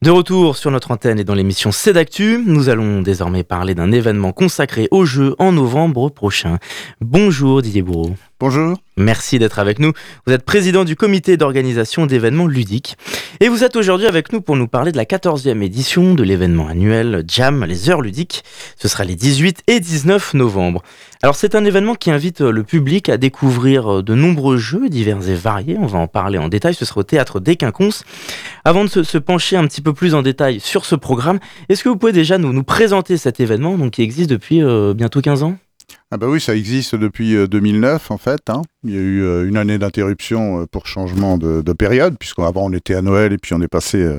De 0.03 0.11
retour 0.11 0.57
sur 0.57 0.71
notre 0.71 0.91
antenne 0.91 1.21
et 1.21 1.25
dans 1.25 1.35
l'émission 1.35 1.71
C'est 1.71 1.93
d'actu, 1.93 2.43
nous 2.45 2.69
allons 2.71 3.03
désormais 3.03 3.45
parler 3.45 3.75
d'un 3.75 3.93
événement 3.93 4.33
consacré 4.33 4.89
aux 4.91 5.05
Jeux 5.05 5.37
en 5.39 5.53
novembre 5.53 6.09
prochain. 6.09 6.59
Bonjour 7.01 7.63
Didier 7.63 7.83
Bourreau. 7.83 8.15
Bonjour. 8.43 8.77
Merci 8.97 9.39
d'être 9.39 9.61
avec 9.61 9.79
nous. 9.79 9.93
Vous 10.27 10.33
êtes 10.33 10.45
président 10.45 10.83
du 10.83 10.97
comité 10.97 11.37
d'organisation 11.37 12.07
d'événements 12.07 12.49
ludiques 12.49 12.97
et 13.39 13.49
vous 13.49 13.63
êtes 13.63 13.77
aujourd'hui 13.77 14.09
avec 14.09 14.33
nous 14.33 14.41
pour 14.41 14.57
nous 14.57 14.67
parler 14.67 14.91
de 14.91 14.97
la 14.97 15.05
14e 15.05 15.63
édition 15.63 16.15
de 16.15 16.25
l'événement 16.25 16.67
annuel 16.67 17.23
Jam, 17.29 17.65
les 17.65 17.89
heures 17.89 18.01
ludiques. 18.01 18.43
Ce 18.77 18.89
sera 18.89 19.05
les 19.05 19.15
18 19.15 19.63
et 19.69 19.79
19 19.79 20.35
novembre. 20.35 20.83
Alors 21.23 21.37
c'est 21.37 21.55
un 21.55 21.65
événement 21.65 21.95
qui 21.95 22.11
invite 22.11 22.41
le 22.41 22.65
public 22.65 23.09
à 23.09 23.17
découvrir 23.17 24.03
de 24.03 24.15
nombreux 24.17 24.57
jeux 24.57 24.89
divers 24.89 25.29
et 25.29 25.37
variés. 25.37 25.77
On 25.79 25.87
va 25.87 26.01
en 26.01 26.09
parler 26.09 26.39
en 26.39 26.49
détail. 26.49 26.75
Ce 26.75 26.85
sera 26.85 27.03
au 27.03 27.05
théâtre 27.05 27.39
des 27.39 27.55
Quinconces. 27.55 28.03
Avant 28.65 28.85
de 28.85 28.89
se, 28.89 29.19
pencher 29.19 29.57
un 29.57 29.69
petit 29.69 29.83
peu 29.83 29.93
plus 29.93 30.17
en 30.17 30.23
détail 30.23 30.59
sur 30.59 30.85
ce 30.85 30.97
programme, 30.97 31.39
est-ce 31.69 31.85
que 31.85 31.89
vous 31.89 31.97
pouvez 31.97 32.11
déjà 32.11 32.39
nous, 32.39 32.53
nous 32.53 32.65
présenter 32.65 33.19
cet 33.19 33.39
événement 33.39 33.79
donc, 33.79 33.93
qui 33.93 34.03
existe 34.03 34.31
depuis 34.31 34.65
euh, 34.65 34.95
bientôt 34.95 35.21
15 35.21 35.45
ans? 35.45 35.59
Ah 36.11 36.17
bah 36.17 36.27
oui, 36.29 36.41
ça 36.41 36.55
existe 36.55 36.95
depuis 36.95 37.35
2009 37.49 38.11
en 38.11 38.19
fait. 38.19 38.49
Hein. 38.49 38.63
Il 38.85 38.91
y 38.91 38.97
a 38.97 39.01
eu 39.01 39.49
une 39.49 39.57
année 39.57 39.79
d'interruption 39.79 40.67
pour 40.71 40.87
changement 40.87 41.39
de, 41.39 41.73
période, 41.73 42.17
puisqu'avant 42.19 42.67
on 42.67 42.73
était 42.73 42.95
à 42.95 43.03
Noël 43.03 43.33
et 43.33 43.39
puis 43.39 43.55
on 43.55 43.63
est 43.63 43.69
passé 43.69 44.19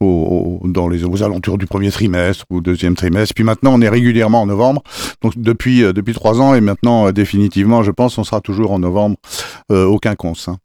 au, 0.00 0.60
dans 0.64 0.88
les, 0.88 1.04
aux 1.04 1.22
alentours 1.22 1.58
du 1.58 1.66
premier 1.66 1.90
trimestre 1.90 2.44
ou 2.50 2.60
deuxième 2.60 2.94
trimestre. 2.94 3.34
Puis 3.34 3.44
maintenant 3.44 3.74
on 3.74 3.80
est 3.80 3.88
régulièrement 3.88 4.42
en 4.42 4.46
novembre. 4.46 4.82
Donc 5.22 5.32
depuis 5.36 5.80
depuis 5.80 6.14
trois 6.14 6.40
ans 6.40 6.54
et 6.54 6.60
maintenant 6.60 7.10
définitivement, 7.10 7.82
je 7.82 7.90
pense, 7.90 8.18
on 8.18 8.24
sera 8.24 8.40
toujours 8.40 8.72
en 8.72 8.78
novembre. 8.78 9.16
aucun 9.70 10.14
cons. 10.14 10.34
Hein. 10.46 10.58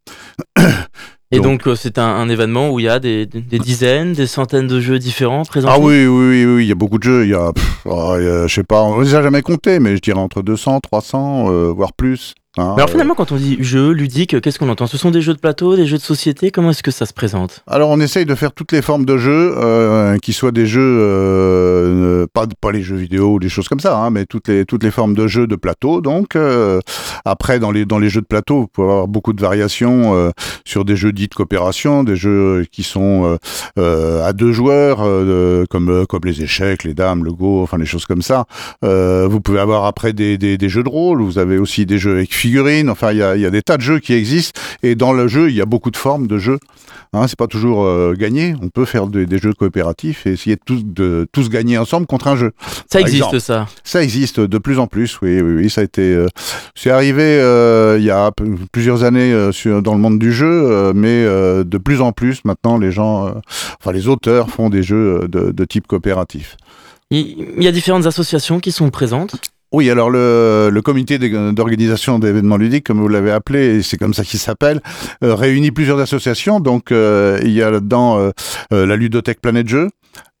Et 1.30 1.40
donc, 1.40 1.66
euh, 1.66 1.74
c'est 1.76 1.98
un, 1.98 2.28
événement 2.28 2.70
où 2.70 2.80
il 2.80 2.84
y 2.84 2.88
a 2.88 2.98
des, 2.98 3.26
dizaines, 3.26 4.14
des 4.14 4.26
centaines 4.26 4.66
de 4.66 4.80
jeux 4.80 4.98
différents 4.98 5.44
présents. 5.44 5.68
Ah 5.70 5.78
oui, 5.78 6.06
oui, 6.06 6.46
oui, 6.46 6.64
il 6.64 6.68
y 6.68 6.72
a 6.72 6.74
beaucoup 6.74 6.98
de 6.98 7.02
jeux. 7.02 7.24
Il 7.24 7.30
y 7.30 7.34
a, 7.34 7.52
oh, 7.84 8.14
je 8.18 8.46
sais 8.48 8.64
pas, 8.64 8.82
on 8.82 9.00
les 9.00 9.14
a 9.14 9.22
jamais 9.22 9.42
comptés, 9.42 9.78
mais 9.78 9.94
je 9.96 10.00
dirais 10.00 10.18
entre 10.18 10.42
200, 10.42 10.80
300, 10.80 11.50
euh, 11.50 11.72
voire 11.72 11.92
plus. 11.92 12.34
Hein, 12.58 12.74
alors 12.76 12.90
finalement, 12.90 13.14
quand 13.14 13.32
on 13.32 13.36
dit 13.36 13.56
jeu 13.60 13.92
ludique, 13.92 14.40
qu'est-ce 14.40 14.58
qu'on 14.58 14.68
entend? 14.68 14.86
Ce 14.86 14.96
sont 14.96 15.10
des 15.10 15.20
jeux 15.20 15.34
de 15.34 15.38
plateau, 15.38 15.76
des 15.76 15.86
jeux 15.86 15.98
de 15.98 16.02
société? 16.02 16.50
Comment 16.50 16.70
est-ce 16.70 16.82
que 16.82 16.90
ça 16.90 17.06
se 17.06 17.12
présente? 17.12 17.62
Alors 17.66 17.90
on 17.90 18.00
essaye 18.00 18.26
de 18.26 18.34
faire 18.34 18.52
toutes 18.52 18.72
les 18.72 18.82
formes 18.82 19.04
de 19.04 19.16
jeux, 19.16 19.54
euh, 19.56 20.18
qui 20.18 20.32
soient 20.32 20.52
des 20.52 20.66
jeux, 20.66 20.98
euh, 21.00 22.26
pas, 22.32 22.46
pas 22.60 22.72
les 22.72 22.82
jeux 22.82 22.96
vidéo 22.96 23.34
ou 23.34 23.38
des 23.38 23.48
choses 23.48 23.68
comme 23.68 23.80
ça, 23.80 23.96
hein, 23.98 24.10
mais 24.10 24.26
toutes 24.26 24.48
les, 24.48 24.64
toutes 24.64 24.82
les 24.82 24.90
formes 24.90 25.14
de 25.14 25.26
jeux 25.26 25.46
de 25.46 25.56
plateau. 25.56 26.00
Donc 26.00 26.36
euh, 26.36 26.80
après, 27.24 27.58
dans 27.58 27.70
les, 27.70 27.84
dans 27.84 27.98
les 27.98 28.08
jeux 28.08 28.20
de 28.20 28.26
plateau, 28.26 28.60
vous 28.60 28.66
pouvez 28.66 28.88
avoir 28.88 29.08
beaucoup 29.08 29.32
de 29.32 29.40
variations 29.40 30.32
sur 30.64 30.84
des 30.84 30.96
jeux 30.96 31.12
dits 31.12 31.28
de 31.28 31.34
coopération, 31.34 32.04
des 32.04 32.16
jeux 32.16 32.66
qui 32.70 32.82
sont 32.82 33.38
à 33.76 34.32
deux 34.32 34.52
joueurs, 34.52 34.98
comme, 35.68 36.06
comme 36.06 36.20
les 36.24 36.42
échecs, 36.42 36.84
les 36.84 36.94
dames, 36.94 37.24
le 37.24 37.32
go, 37.32 37.62
enfin 37.62 37.78
les 37.78 37.86
choses 37.86 38.06
comme 38.06 38.22
ça. 38.22 38.46
vous 38.82 39.40
pouvez 39.40 39.60
avoir 39.60 39.84
après 39.84 40.12
des, 40.12 40.38
des, 40.38 40.58
des, 40.58 40.68
jeux 40.68 40.82
de 40.82 40.88
rôle, 40.88 41.22
vous 41.22 41.38
avez 41.38 41.58
aussi 41.58 41.86
des 41.86 41.98
jeux 41.98 42.12
avec 42.12 42.32
figurines. 42.48 42.88
Enfin, 42.88 43.12
il 43.12 43.18
y 43.18 43.22
a, 43.22 43.50
des 43.50 43.62
tas 43.62 43.76
de 43.76 43.82
jeux 43.82 43.98
qui 43.98 44.14
existent. 44.14 44.58
Et 44.82 44.94
dans 44.94 45.12
le 45.12 45.28
jeu, 45.28 45.50
il 45.50 45.56
y 45.56 45.60
a 45.60 45.66
beaucoup 45.66 45.90
de 45.90 45.96
formes 45.96 46.26
de 46.26 46.38
jeux. 46.38 46.58
Hein, 47.12 47.26
c'est 47.28 47.38
pas 47.38 47.46
toujours 47.46 47.84
euh, 47.84 48.14
gagné. 48.18 48.54
On 48.62 48.68
peut 48.68 48.84
faire 48.84 49.06
des, 49.06 49.38
jeux 49.38 49.52
coopératifs 49.52 50.26
et 50.26 50.32
essayer 50.32 50.56
de 50.56 50.60
tous, 50.64 50.82
de 50.84 51.26
tous 51.32 51.48
gagner 51.48 51.78
ensemble 51.78 52.06
contre 52.06 52.28
un 52.28 52.36
jeu. 52.36 52.52
Ça 52.90 53.00
existe, 53.00 53.38
ça 53.38 53.66
Ça 53.84 54.02
existe 54.02 54.40
de 54.40 54.58
plus 54.58 54.78
en 54.78 54.86
plus, 54.86 55.18
oui. 55.22 55.40
Oui, 55.40 55.54
oui 55.56 55.70
ça 55.70 55.82
a 55.82 55.84
été. 55.84 56.02
Euh, 56.02 56.26
c'est 56.74 56.90
arrivé 56.90 57.22
euh, 57.22 57.96
il 57.98 58.04
y 58.04 58.10
a 58.10 58.30
plusieurs 58.72 59.04
années 59.04 59.32
dans 59.82 59.94
le 59.94 60.00
monde 60.00 60.18
du 60.18 60.32
jeu, 60.32 60.92
mais 60.94 61.24
de 61.24 61.78
plus 61.78 62.00
en 62.00 62.12
plus 62.12 62.44
maintenant, 62.44 62.78
les 62.78 62.92
gens, 62.92 63.34
enfin 63.80 63.92
les 63.92 64.08
auteurs 64.08 64.50
font 64.50 64.70
des 64.70 64.82
jeux 64.82 65.28
de, 65.28 65.52
de 65.52 65.64
type 65.64 65.86
coopératif. 65.86 66.56
Il 67.10 67.62
y 67.62 67.68
a 67.68 67.72
différentes 67.72 68.06
associations 68.06 68.60
qui 68.60 68.72
sont 68.72 68.90
présentes. 68.90 69.36
Oui, 69.70 69.90
alors 69.90 70.08
le, 70.08 70.70
le 70.72 70.82
comité 70.82 71.18
d'organisation 71.18 72.18
d'événements 72.18 72.56
ludiques, 72.56 72.86
comme 72.86 73.00
vous 73.00 73.08
l'avez 73.08 73.30
appelé, 73.30 73.82
c'est 73.82 73.98
comme 73.98 74.14
ça 74.14 74.24
qu'il 74.24 74.38
s'appelle, 74.38 74.80
euh, 75.22 75.34
réunit 75.34 75.72
plusieurs 75.72 75.98
associations. 75.98 76.58
Donc 76.58 76.90
euh, 76.90 77.38
il 77.42 77.50
y 77.50 77.62
a 77.62 77.70
là-dedans 77.70 78.18
euh, 78.72 78.86
la 78.86 78.96
ludothèque 78.96 79.42
Planète 79.42 79.68
Jeux, 79.68 79.90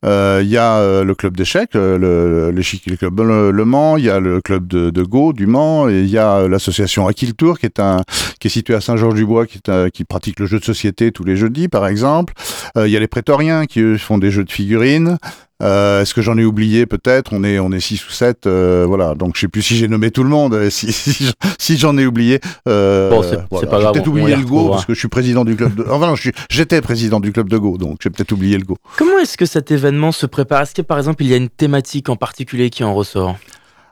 il 0.04 0.48
y 0.48 0.56
a 0.56 1.02
le 1.04 1.14
club 1.14 1.36
d'échecs, 1.36 1.74
le, 1.74 2.50
l'échiquier 2.54 2.96
club 2.96 3.20
le, 3.20 3.64
Mans, 3.66 3.98
il 3.98 4.04
y 4.04 4.10
a 4.10 4.18
le 4.18 4.40
club 4.40 4.66
de, 4.66 4.88
de 4.88 5.02
Go 5.02 5.34
du 5.34 5.46
Mans, 5.46 5.90
et 5.90 6.00
il 6.00 6.08
y 6.08 6.16
a 6.16 6.48
l'association 6.48 7.06
Aquiltour 7.06 7.58
qui 7.58 7.66
est 7.66 7.80
un 7.80 8.00
qui 8.38 8.48
est 8.48 8.50
situé 8.50 8.74
à 8.74 8.80
Saint-Georges-du-Bois, 8.80 9.46
qui, 9.46 9.60
qui 9.92 10.04
pratique 10.04 10.40
le 10.40 10.46
jeu 10.46 10.58
de 10.58 10.64
société 10.64 11.12
tous 11.12 11.24
les 11.24 11.36
jeudis, 11.36 11.68
par 11.68 11.86
exemple. 11.86 12.34
il 12.76 12.88
y 12.88 12.96
a 12.96 13.00
les 13.00 13.08
prétoriens 13.08 13.66
qui 13.66 13.80
eux, 13.80 13.98
font 13.98 14.18
des 14.18 14.30
jeux 14.30 14.44
de 14.44 14.52
figurines. 14.52 15.18
Euh, 15.60 16.02
Est-ce 16.02 16.14
que 16.14 16.22
j'en 16.22 16.38
ai 16.38 16.44
oublié? 16.44 16.86
Peut-être 16.86 17.32
On 17.32 17.42
est 17.42 17.58
on 17.58 17.72
est 17.72 17.80
six 17.80 18.06
ou 18.06 18.10
sept, 18.10 18.46
euh, 18.46 18.84
voilà. 18.86 19.14
Donc 19.14 19.34
je 19.34 19.40
sais 19.40 19.48
plus 19.48 19.62
si 19.62 19.76
j'ai 19.76 19.88
nommé 19.88 20.10
tout 20.10 20.22
le 20.22 20.28
monde. 20.28 20.54
Euh, 20.54 20.70
si 20.70 20.92
si, 20.92 21.32
si 21.58 21.76
j'en 21.76 21.98
ai 21.98 22.06
oublié, 22.06 22.40
euh, 22.68 23.10
bon, 23.10 23.22
c'est 23.22 23.68
pas 23.68 23.80
grave. 23.80 23.94
J'ai 23.94 24.00
peut-être 24.00 24.06
oublié 24.08 24.36
le 24.36 24.44
Go 24.44 24.68
parce 24.70 24.84
que 24.84 24.94
je 24.94 24.98
suis 24.98 25.08
président 25.08 25.44
du 25.44 25.56
club. 25.56 25.74
De... 25.74 25.84
Enfin, 25.90 26.14
j'étais 26.48 26.80
président 26.80 27.18
du 27.18 27.32
club 27.32 27.48
de 27.48 27.58
Go, 27.58 27.76
donc 27.76 27.98
j'ai 28.02 28.10
peut-être 28.10 28.32
oublié 28.32 28.56
le 28.56 28.64
Go. 28.64 28.76
Comment 28.96 29.18
est-ce 29.18 29.36
que 29.36 29.46
cet 29.46 29.72
événement 29.72 30.12
se 30.12 30.26
prépare? 30.26 30.62
Est-ce 30.62 30.74
que 30.74 30.82
par 30.82 30.98
exemple 30.98 31.24
il 31.24 31.30
y 31.30 31.34
a 31.34 31.36
une 31.36 31.48
thématique 31.48 32.08
en 32.08 32.16
particulier 32.16 32.70
qui 32.70 32.84
en 32.84 32.94
ressort? 32.94 33.36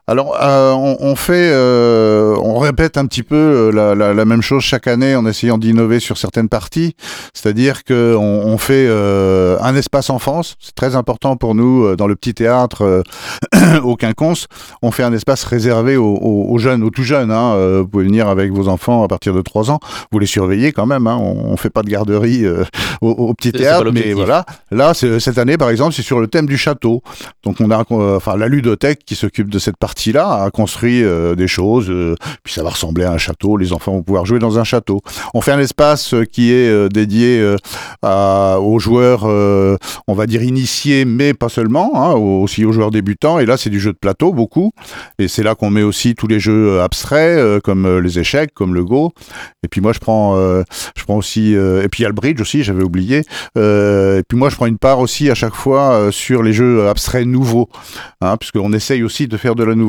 Alors, 0.09 0.37
euh, 0.41 0.71
on, 0.71 0.97
on, 1.01 1.17
fait, 1.17 1.51
euh, 1.53 2.37
on 2.41 2.61
répète 2.61 2.97
un 2.97 3.07
petit 3.07 3.25
peu 3.25 3.35
euh, 3.35 3.73
la, 3.73 3.97
la, 3.97 4.15
la, 4.15 4.25
même 4.25 4.41
chose 4.41 4.63
chaque 4.63 4.87
année 4.87 5.17
en 5.17 5.27
essayant 5.27 5.59
d'innover 5.59 5.99
sur 5.99 6.17
certaines 6.17 6.49
parties. 6.49 6.95
C'est-à-dire 7.35 7.83
que 7.83 8.15
on, 8.15 8.47
on 8.47 8.57
fait 8.57 8.87
euh, 8.87 9.59
un 9.61 9.75
espace 9.75 10.09
enfance. 10.09 10.55
C'est 10.61 10.77
très 10.77 10.95
important 10.95 11.37
pour 11.37 11.57
nous 11.57 11.85
euh, 11.87 11.97
dans 11.97 12.07
le 12.07 12.15
petit 12.15 12.35
théâtre 12.35 13.03
au 13.83 13.97
Quinconce. 13.97 14.47
On 14.81 14.93
fait 14.93 15.03
un 15.03 15.13
espace 15.13 15.43
réservé 15.43 15.97
aux, 15.97 16.17
aux, 16.17 16.59
jeunes, 16.59 16.85
aux 16.85 16.91
tout 16.91 17.03
jeunes. 17.03 17.33
Hein. 17.33 17.81
vous 17.81 17.89
pouvez 17.89 18.05
venir 18.05 18.29
avec 18.29 18.53
vos 18.53 18.69
enfants 18.69 19.03
à 19.03 19.09
partir 19.09 19.35
de 19.35 19.41
3 19.41 19.73
ans. 19.73 19.81
Vous 20.13 20.21
les 20.21 20.27
surveillez 20.27 20.71
quand 20.71 20.87
même. 20.87 21.09
Hein. 21.09 21.19
On, 21.21 21.51
on 21.53 21.57
fait 21.57 21.71
pas 21.71 21.83
de 21.83 21.91
garderie 21.91 22.47
au, 23.01 23.09
au, 23.11 23.35
petit 23.35 23.51
théâtre, 23.51 23.91
mais 23.91 24.13
voilà. 24.13 24.45
Là, 24.71 24.95
cette 24.95 25.39
année, 25.39 25.59
par 25.59 25.71
exemple, 25.71 25.95
c'est 25.95 26.03
sur 26.03 26.21
le 26.21 26.29
thème 26.29 26.47
du 26.47 26.57
château. 26.57 27.03
Donc, 27.43 27.57
on 27.61 27.73
a, 27.73 27.85
enfin, 27.91 28.37
la 28.37 28.47
ludothèque 28.47 29.01
qui 29.05 29.17
s'occupe 29.17 29.51
de 29.51 29.59
cette 29.59 29.77
partie 29.77 29.96
là 30.13 30.45
a 30.45 30.51
construit 30.51 31.03
euh, 31.03 31.35
des 31.35 31.49
choses, 31.49 31.91
euh, 31.91 32.15
puis 32.43 32.53
ça 32.53 32.63
va 32.63 32.71
ressembler 32.71 33.05
à 33.05 33.13
un 33.13 33.19
château, 33.19 33.57
les 33.57 33.73
enfants 33.73 33.93
vont 33.93 34.03
pouvoir 34.03 34.27
jouer 34.27 34.39
dans 34.39 34.59
un 34.59 34.65
château. 34.65 35.01
On 35.35 35.41
fait 35.41 35.53
un 35.53 35.59
espace 35.59 36.15
euh, 36.15 36.25
qui 36.25 36.53
est 36.53 36.89
dédié 36.93 37.57
aux 38.03 38.79
joueurs, 38.79 39.25
on 39.25 40.15
va 40.15 40.27
dire 40.27 40.43
initiés, 40.43 41.05
mais 41.05 41.35
pas 41.35 41.49
seulement, 41.49 41.91
hein, 41.95 42.15
aussi 42.15 42.65
aux 42.65 42.73
joueurs 42.73 42.91
débutants, 42.91 43.39
et 43.39 43.47
là 43.47 43.57
c'est 43.57 43.71
du 43.71 43.81
jeu 43.81 43.93
de 43.93 43.99
plateau 43.99 44.33
beaucoup, 44.33 44.73
et 45.19 45.29
c'est 45.29 45.43
là 45.43 45.55
qu'on 45.55 45.71
met 45.71 45.83
aussi 45.83 46.15
tous 46.15 46.27
les 46.27 46.41
jeux 46.41 46.81
abstraits, 46.81 47.63
comme 47.63 47.99
les 47.99 48.19
échecs, 48.19 48.53
comme 48.55 48.75
le 48.75 48.85
Go, 48.85 49.13
et 49.63 49.69
puis 49.69 49.81
moi 49.81 49.93
je 49.93 49.99
prends, 49.99 50.37
je 50.37 51.05
prends 51.05 51.17
aussi, 51.17 51.53
et 51.53 51.89
puis 51.91 52.01
il 52.01 52.03
y 52.03 52.07
a 52.07 52.09
le 52.09 52.15
bridge 52.15 52.41
aussi, 52.41 52.63
j'avais 52.63 52.85
oublié, 52.85 53.23
et 53.57 54.23
puis 54.29 54.39
moi 54.39 54.51
je 54.51 54.57
prends 54.57 54.67
une 54.67 54.79
part 54.79 55.01
aussi 55.01 55.31
à 55.31 55.35
chaque 55.35 55.55
fois 55.55 56.09
sur 56.11 56.43
les 56.43 56.53
jeux 56.53 56.89
abstraits 56.89 57.27
nouveaux, 57.27 57.69
hein, 58.21 58.37
puisqu'on 58.37 58.73
essaye 58.73 59.03
aussi 59.03 59.27
de 59.29 59.37
faire 59.37 59.55
de 59.55 59.65
la 59.65 59.75
nouveauté 59.75 59.86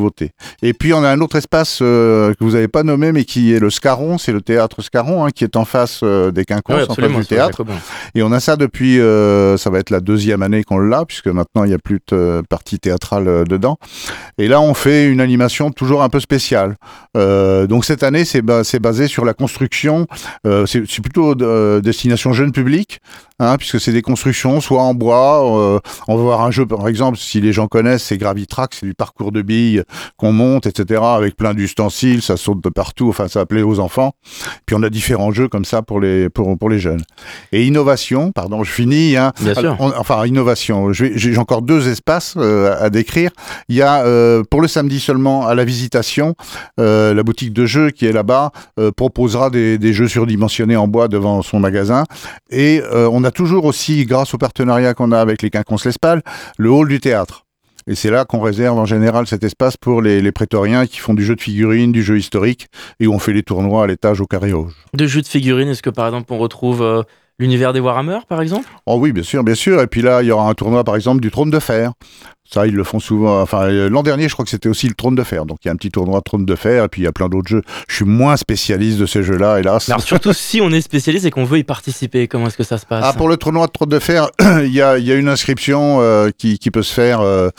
et 0.62 0.74
puis 0.74 0.94
on 0.94 1.04
a 1.04 1.10
un 1.10 1.22
autre 1.22 1.36
espace 1.36 1.80
euh, 1.82 2.34
que 2.34 2.44
vous 2.44 2.52
n'avez 2.52 2.68
pas 2.68 2.84
nommé, 2.84 3.12
mais 3.12 3.24
qui 3.24 3.54
est 3.54 3.60
le 3.60 3.70
Scarron, 3.70 4.18
c'est 4.18 4.32
le 4.32 4.42
théâtre 4.42 4.82
Scarron, 4.82 5.26
hein, 5.26 5.30
qui 5.34 5.44
est 5.44 5.56
en 5.56 5.66
face 5.66 6.02
euh, 6.04 6.32
des 6.32 6.46
Quinconces, 6.46 6.90
en 6.90 6.96
face 6.96 7.12
du 7.12 7.26
théâtre. 7.26 7.64
Et 8.16 8.24
on 8.24 8.32
a 8.32 8.40
ça 8.40 8.56
depuis, 8.56 9.00
euh, 9.00 9.58
ça 9.58 9.70
va 9.70 9.80
être 9.80 9.90
la 9.90 10.00
deuxième 10.00 10.42
année 10.42 10.64
qu'on 10.64 10.80
l'a, 10.80 11.06
puisque 11.06 11.28
maintenant 11.28 11.64
il 11.64 11.70
n'y 11.70 11.74
a 11.74 11.80
plus 11.80 12.00
de 12.10 12.42
partie 12.50 12.80
théâtrale 12.80 13.46
dedans. 13.48 13.78
Et 14.38 14.48
là 14.48 14.62
on 14.62 14.74
fait 14.74 15.08
une 15.08 15.22
animation 15.22 15.72
toujours 15.72 16.04
un 16.04 16.10
peu 16.10 16.20
spéciale. 16.20 16.76
donc 17.16 17.86
cette 17.86 18.04
année 18.04 18.26
c'est 18.26 18.42
basé 18.42 19.08
sur 19.08 19.26
la 19.26 19.34
construction, 19.34 20.08
c'est 20.44 21.02
plutôt 21.02 21.36
destination 21.82 22.34
jeune 22.34 22.52
public, 22.52 23.00
hein, 23.40 23.58
puisque 23.58 23.80
c'est 23.80 23.92
des 23.92 24.02
constructions 24.02 24.62
soit 24.62 24.82
en 24.82 24.94
bois, 24.94 25.82
on 26.08 26.16
va 26.16 26.22
voir 26.22 26.42
un 26.42 26.52
jeu 26.52 26.66
par 26.66 26.88
exemple, 26.88 27.18
si 27.18 27.42
les 27.42 27.54
gens 27.54 27.68
connaissent, 27.68 28.04
c'est 28.04 28.18
Gravitrack, 28.18 28.74
c'est 28.74 28.86
du 28.86 28.94
parcours 28.94 29.32
de 29.32 29.42
billes 29.42 29.84
qu'on 30.18 30.32
monte, 30.32 30.66
etc., 30.66 31.02
avec 31.04 31.36
plein 31.36 31.54
d'ustensiles, 31.54 32.22
ça 32.22 32.38
saute 32.38 32.64
de 32.64 32.70
partout, 32.70 33.10
enfin 33.10 33.28
ça 33.28 33.46
plaît 33.46 33.62
aux 33.62 33.80
enfants. 33.80 34.14
Puis 34.66 34.76
on 34.76 34.84
a 34.84 34.90
différents 34.90 35.32
jeux 35.32 35.48
comme 35.48 35.66
ça 35.66 35.82
pour 35.82 36.00
les, 36.00 36.30
pour, 36.30 36.58
pour 36.58 36.70
les 36.70 36.80
jeunes. 36.80 37.04
Et 37.52 37.66
innovation, 37.66 38.32
pardon, 38.32 38.64
je 38.64 38.72
finis. 38.72 39.18
Hein, 39.18 39.32
Bien 39.42 39.56
sûr. 39.56 39.78
enfin, 39.80 40.26
innovation, 40.26 40.92
j'ai 40.92 41.38
encore 41.38 41.62
deux 41.62 41.88
espaces 41.88 42.36
euh, 42.38 42.76
à 42.80 42.90
décrire. 42.90 43.32
Il 43.70 43.76
y 43.76 43.82
a 43.82 44.04
euh, 44.06 44.44
pour 44.50 44.62
le 44.62 44.68
samedi 44.68 45.00
seulement 45.00 45.48
à 45.48 45.56
la 45.56 45.66
visitation, 45.66 46.36
euh, 46.80 47.14
la 47.14 47.24
boutique 47.24 47.54
de 47.54 47.66
jeux 47.66 47.92
qui 47.92 48.06
est 48.06 48.12
là-bas 48.12 48.52
proposera 48.96 49.50
des, 49.50 49.78
des, 49.78 49.94
jeux 49.94 50.08
surdimensionnés 50.08 50.76
en 50.76 50.88
bois 50.88 51.08
devant 51.08 51.42
son 51.42 51.60
magasin. 51.60 52.04
Et 52.50 52.82
on 52.94 53.24
a 53.24 53.27
toujours 53.32 53.66
aussi, 53.66 54.06
grâce 54.06 54.34
au 54.34 54.38
partenariat 54.38 54.94
qu'on 54.94 55.12
a 55.12 55.20
avec 55.20 55.42
les 55.42 55.50
Quinconces 55.50 55.86
L'Espal, 55.86 56.22
le 56.58 56.72
hall 56.72 56.88
du 56.88 57.00
théâtre. 57.00 57.46
Et 57.88 57.96
c'est 57.96 58.12
là 58.12 58.26
qu'on 58.26 58.42
réserve 58.42 58.78
en 58.78 58.86
général 58.86 59.28
cet 59.28 59.44
espace 59.44 59.78
pour 59.78 60.02
les, 60.02 60.32
prétoriens 60.34 60.86
qui 60.86 60.98
font 60.98 61.14
du 61.14 61.24
jeu 61.24 61.36
de 61.36 61.42
figurines, 61.42 61.94
du 61.94 62.04
jeu 62.04 62.18
historique, 62.18 62.68
et 63.00 63.08
où 63.08 63.14
on 63.14 63.20
fait 63.20 63.32
les 63.32 63.44
tournois 63.44 63.86
à 63.86 63.88
l'étage 63.88 64.20
au 64.20 64.26
carré 64.26 64.52
rouge. 64.52 64.74
De 64.94 65.08
jeux 65.08 65.22
de 65.22 65.28
figurines, 65.28 65.70
est-ce 65.70 65.82
que 65.82 65.90
par 65.90 66.06
exemple 66.06 66.34
on 66.34 66.38
retrouve 66.38 66.82
euh, 66.82 67.04
l'univers 67.40 67.74
des 67.74 67.80
Warhammer 67.80 68.20
par 68.28 68.42
exemple? 68.42 68.68
Oh 68.86 68.98
oui, 69.00 69.12
bien 69.12 69.24
sûr, 69.24 69.44
bien 69.44 69.56
sûr. 69.56 69.82
Et 69.82 69.88
puis 69.88 70.02
là, 70.02 70.22
il 70.22 70.28
y 70.28 70.32
aura 70.32 70.50
un 70.50 70.54
tournoi 70.54 70.84
par 70.84 70.96
exemple 70.96 71.22
du 71.22 71.32
trône 71.32 71.52
de 71.52 71.60
fer. 71.60 71.92
Ça, 72.50 72.66
ils 72.66 72.74
le 72.74 72.84
font 72.86 73.00
souvent. 73.00 73.42
Enfin, 73.42 73.64
euh, 73.64 73.90
l'an 73.90 74.04
dernier, 74.04 74.30
je 74.30 74.34
crois 74.34 74.46
que 74.46 74.52
c'était 74.52 74.70
aussi 74.70 74.88
le 74.88 74.94
trône 74.94 75.16
de 75.16 75.24
fer. 75.24 75.46
Donc, 75.46 75.58
il 75.64 75.68
y 75.68 75.70
a 75.70 75.74
un 75.74 75.76
petit 75.76 75.90
tournoi 75.90 76.22
trône 76.22 76.46
de 76.46 76.56
fer, 76.56 76.86
et 76.86 76.88
puis 76.88 77.02
il 77.02 77.04
y 77.04 77.08
a 77.08 77.12
plein 77.12 77.28
d'autres 77.28 77.50
jeux. 77.50 77.62
Je 77.90 77.96
suis 77.96 78.06
moins 78.06 78.38
spécialiste 78.38 78.98
de 79.00 79.06
ces 79.06 79.22
jeux-là, 79.22 79.60
hélas. 79.60 79.90
Alors, 79.90 80.02
surtout 80.02 80.32
si 80.34 80.62
on 80.62 80.72
est 80.72 80.80
spécialiste 80.80 81.26
et 81.26 81.30
qu'on 81.30 81.44
veut 81.44 81.58
y 81.58 81.66
participer, 81.66 82.30
comment 82.30 82.48
est-ce 82.48 82.56
que 82.56 82.64
ça 82.64 82.78
se 82.78 82.86
passe? 82.86 83.04
Ah, 83.06 83.12
pour 83.12 83.28
le 83.28 83.36
tournoi 83.36 83.68
de 83.68 83.72
trône 83.74 83.90
de 83.90 84.00
fer, 84.00 84.30
il 84.64 84.74
y 84.74 84.82
a, 84.82 84.98
y 84.98 85.12
a, 85.12 85.16
une 85.16 85.28
inscription 85.28 85.98
euh, 86.00 86.30
qui, 86.38 86.58
qui, 86.58 86.72
peut 86.72 86.84
se 86.84 86.94
faire 86.94 87.20
euh, 87.20 87.50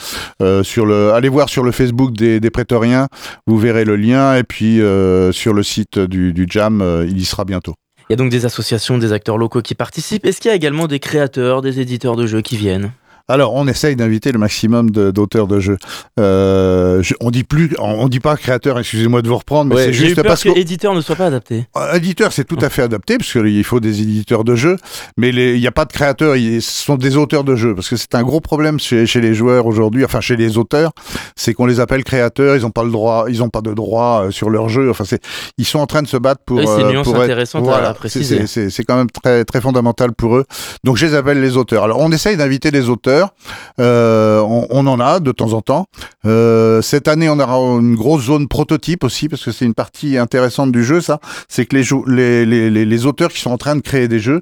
euh, 0.41 0.63
sur 0.63 0.87
le. 0.87 1.13
Allez 1.13 1.29
voir 1.29 1.49
sur 1.49 1.63
le 1.63 1.71
Facebook 1.71 2.13
des, 2.13 2.39
des 2.39 2.49
prétoriens, 2.49 3.09
vous 3.45 3.59
verrez 3.59 3.85
le 3.85 3.95
lien, 3.95 4.35
et 4.37 4.43
puis 4.43 4.81
euh, 4.81 5.31
sur 5.31 5.53
le 5.53 5.61
site 5.61 5.99
du, 5.99 6.33
du 6.33 6.47
Jam, 6.49 7.05
il 7.07 7.19
y 7.19 7.25
sera 7.25 7.45
bientôt. 7.45 7.75
Il 8.09 8.13
y 8.13 8.15
a 8.15 8.17
donc 8.17 8.31
des 8.31 8.45
associations, 8.45 8.97
des 8.97 9.13
acteurs 9.13 9.37
locaux 9.37 9.61
qui 9.61 9.75
participent. 9.75 10.25
Est-ce 10.25 10.41
qu'il 10.41 10.49
y 10.49 10.51
a 10.51 10.55
également 10.55 10.87
des 10.87 10.99
créateurs, 10.99 11.61
des 11.61 11.79
éditeurs 11.79 12.15
de 12.15 12.25
jeux 12.25 12.41
qui 12.41 12.57
viennent? 12.57 12.91
Alors, 13.29 13.53
on 13.53 13.67
essaye 13.67 13.95
d'inviter 13.95 14.31
le 14.31 14.39
maximum 14.39 14.89
d'auteurs 14.89 15.47
de, 15.47 15.59
jeux. 15.59 15.77
Euh, 16.19 17.01
je- 17.03 17.13
on 17.21 17.29
dit 17.31 17.43
plus, 17.43 17.75
on, 17.79 17.83
on 17.85 18.07
dit 18.09 18.19
pas 18.19 18.35
créateur. 18.35 18.79
Excusez-moi 18.79 19.21
de 19.21 19.27
vous 19.29 19.37
reprendre, 19.37 19.69
mais 19.69 19.75
Ouais, 19.75 19.85
c'est 19.85 19.93
juste 19.93 20.15
peur 20.15 20.25
parce 20.25 20.43
que 20.43 20.49
que 20.49 20.57
éditeur 20.59 20.93
ne 20.95 21.01
soit 21.01 21.15
pas 21.15 21.27
adapté. 21.27 21.65
euh, 21.77 21.93
Éditeur, 21.93 22.33
c'est 22.33 22.43
tout 22.43 22.57
à 22.61 22.69
fait 22.69 22.81
adapté, 22.81 23.17
parce 23.17 23.31
qu'il 23.31 23.63
faut 23.63 23.79
des 23.79 24.01
éditeurs 24.01 24.43
de 24.43 24.55
jeux, 24.55 24.77
mais 25.17 25.31
les- 25.31 25.55
il 25.55 25.61
n'y 25.61 25.67
a 25.67 25.71
pas 25.71 25.85
de 25.85 25.93
créateurs, 25.93 26.35
ils- 26.35 26.61
ce 26.61 26.83
sont 26.85 26.95
des 26.95 27.17
auteurs 27.17 27.43
de 27.43 27.55
jeux, 27.55 27.75
parce 27.75 27.87
que 27.89 27.95
c'est 27.97 28.15
un 28.15 28.23
gros 28.23 28.41
problème 28.41 28.79
chez, 28.79 29.05
chez 29.05 29.21
les 29.21 29.33
joueurs 29.33 29.65
aujourd'hui, 29.67 30.03
enfin 30.03 30.21
chez 30.21 30.35
les 30.35 30.57
auteurs, 30.57 30.91
c'est 31.35 31.53
qu'on 31.53 31.65
les 31.67 31.79
appelle 31.79 32.03
créateurs, 32.03 32.55
ils 32.55 32.63
n'ont 32.63 32.71
pas 32.71 32.83
le 32.83 32.91
droit, 32.91 33.25
ils 33.29 33.43
ont 33.43 33.49
pas 33.49 33.61
de 33.61 33.73
droit 33.73 34.23
euh, 34.25 34.31
sur 34.31 34.49
leur 34.49 34.69
jeu, 34.69 34.89
enfin 34.89 35.03
c'est, 35.05 35.21
ils 35.57 35.65
sont 35.65 35.79
en 35.79 35.85
train 35.87 36.01
de 36.01 36.07
se 36.07 36.17
battre 36.17 36.41
pour. 36.45 36.57
Oui, 36.57 36.65
c'est 36.65 36.81
une 36.81 36.87
euh, 36.87 36.91
nuance 36.93 37.05
pour 37.05 37.13
être- 37.23 37.27
voilà, 37.69 37.93
c'est- 38.69 38.83
quand 38.83 38.95
même 38.97 39.09
très 39.11 39.45
très 39.45 39.61
fondamental 39.61 40.13
pour 40.13 40.35
eux. 40.37 40.45
Donc 40.83 40.97
je 40.97 41.05
les 41.05 41.13
appelle 41.13 41.41
les 41.41 41.57
auteurs. 41.57 41.83
Alors 41.83 41.99
on 41.99 42.11
essaye 42.11 42.35
d'inviter 42.37 42.71
des 42.71 42.89
auteurs, 42.89 43.18
euh, 43.79 44.39
on, 44.41 44.67
on 44.69 44.87
en 44.87 44.99
a 44.99 45.19
de 45.19 45.31
temps 45.31 45.53
en 45.53 45.61
temps. 45.61 45.85
Euh, 46.25 46.81
cette 46.81 47.07
année, 47.07 47.29
on 47.29 47.39
aura 47.39 47.57
une 47.79 47.95
grosse 47.95 48.23
zone 48.23 48.47
prototype 48.47 49.03
aussi, 49.03 49.29
parce 49.29 49.43
que 49.43 49.51
c'est 49.51 49.65
une 49.65 49.73
partie 49.73 50.17
intéressante 50.17 50.71
du 50.71 50.83
jeu, 50.83 51.01
ça. 51.01 51.19
C'est 51.47 51.65
que 51.65 51.75
les, 51.75 51.83
les, 52.07 52.45
les, 52.45 52.69
les, 52.69 52.85
les 52.85 53.05
auteurs 53.05 53.29
qui 53.29 53.41
sont 53.41 53.51
en 53.51 53.57
train 53.57 53.75
de 53.75 53.81
créer 53.81 54.07
des 54.07 54.19
jeux 54.19 54.41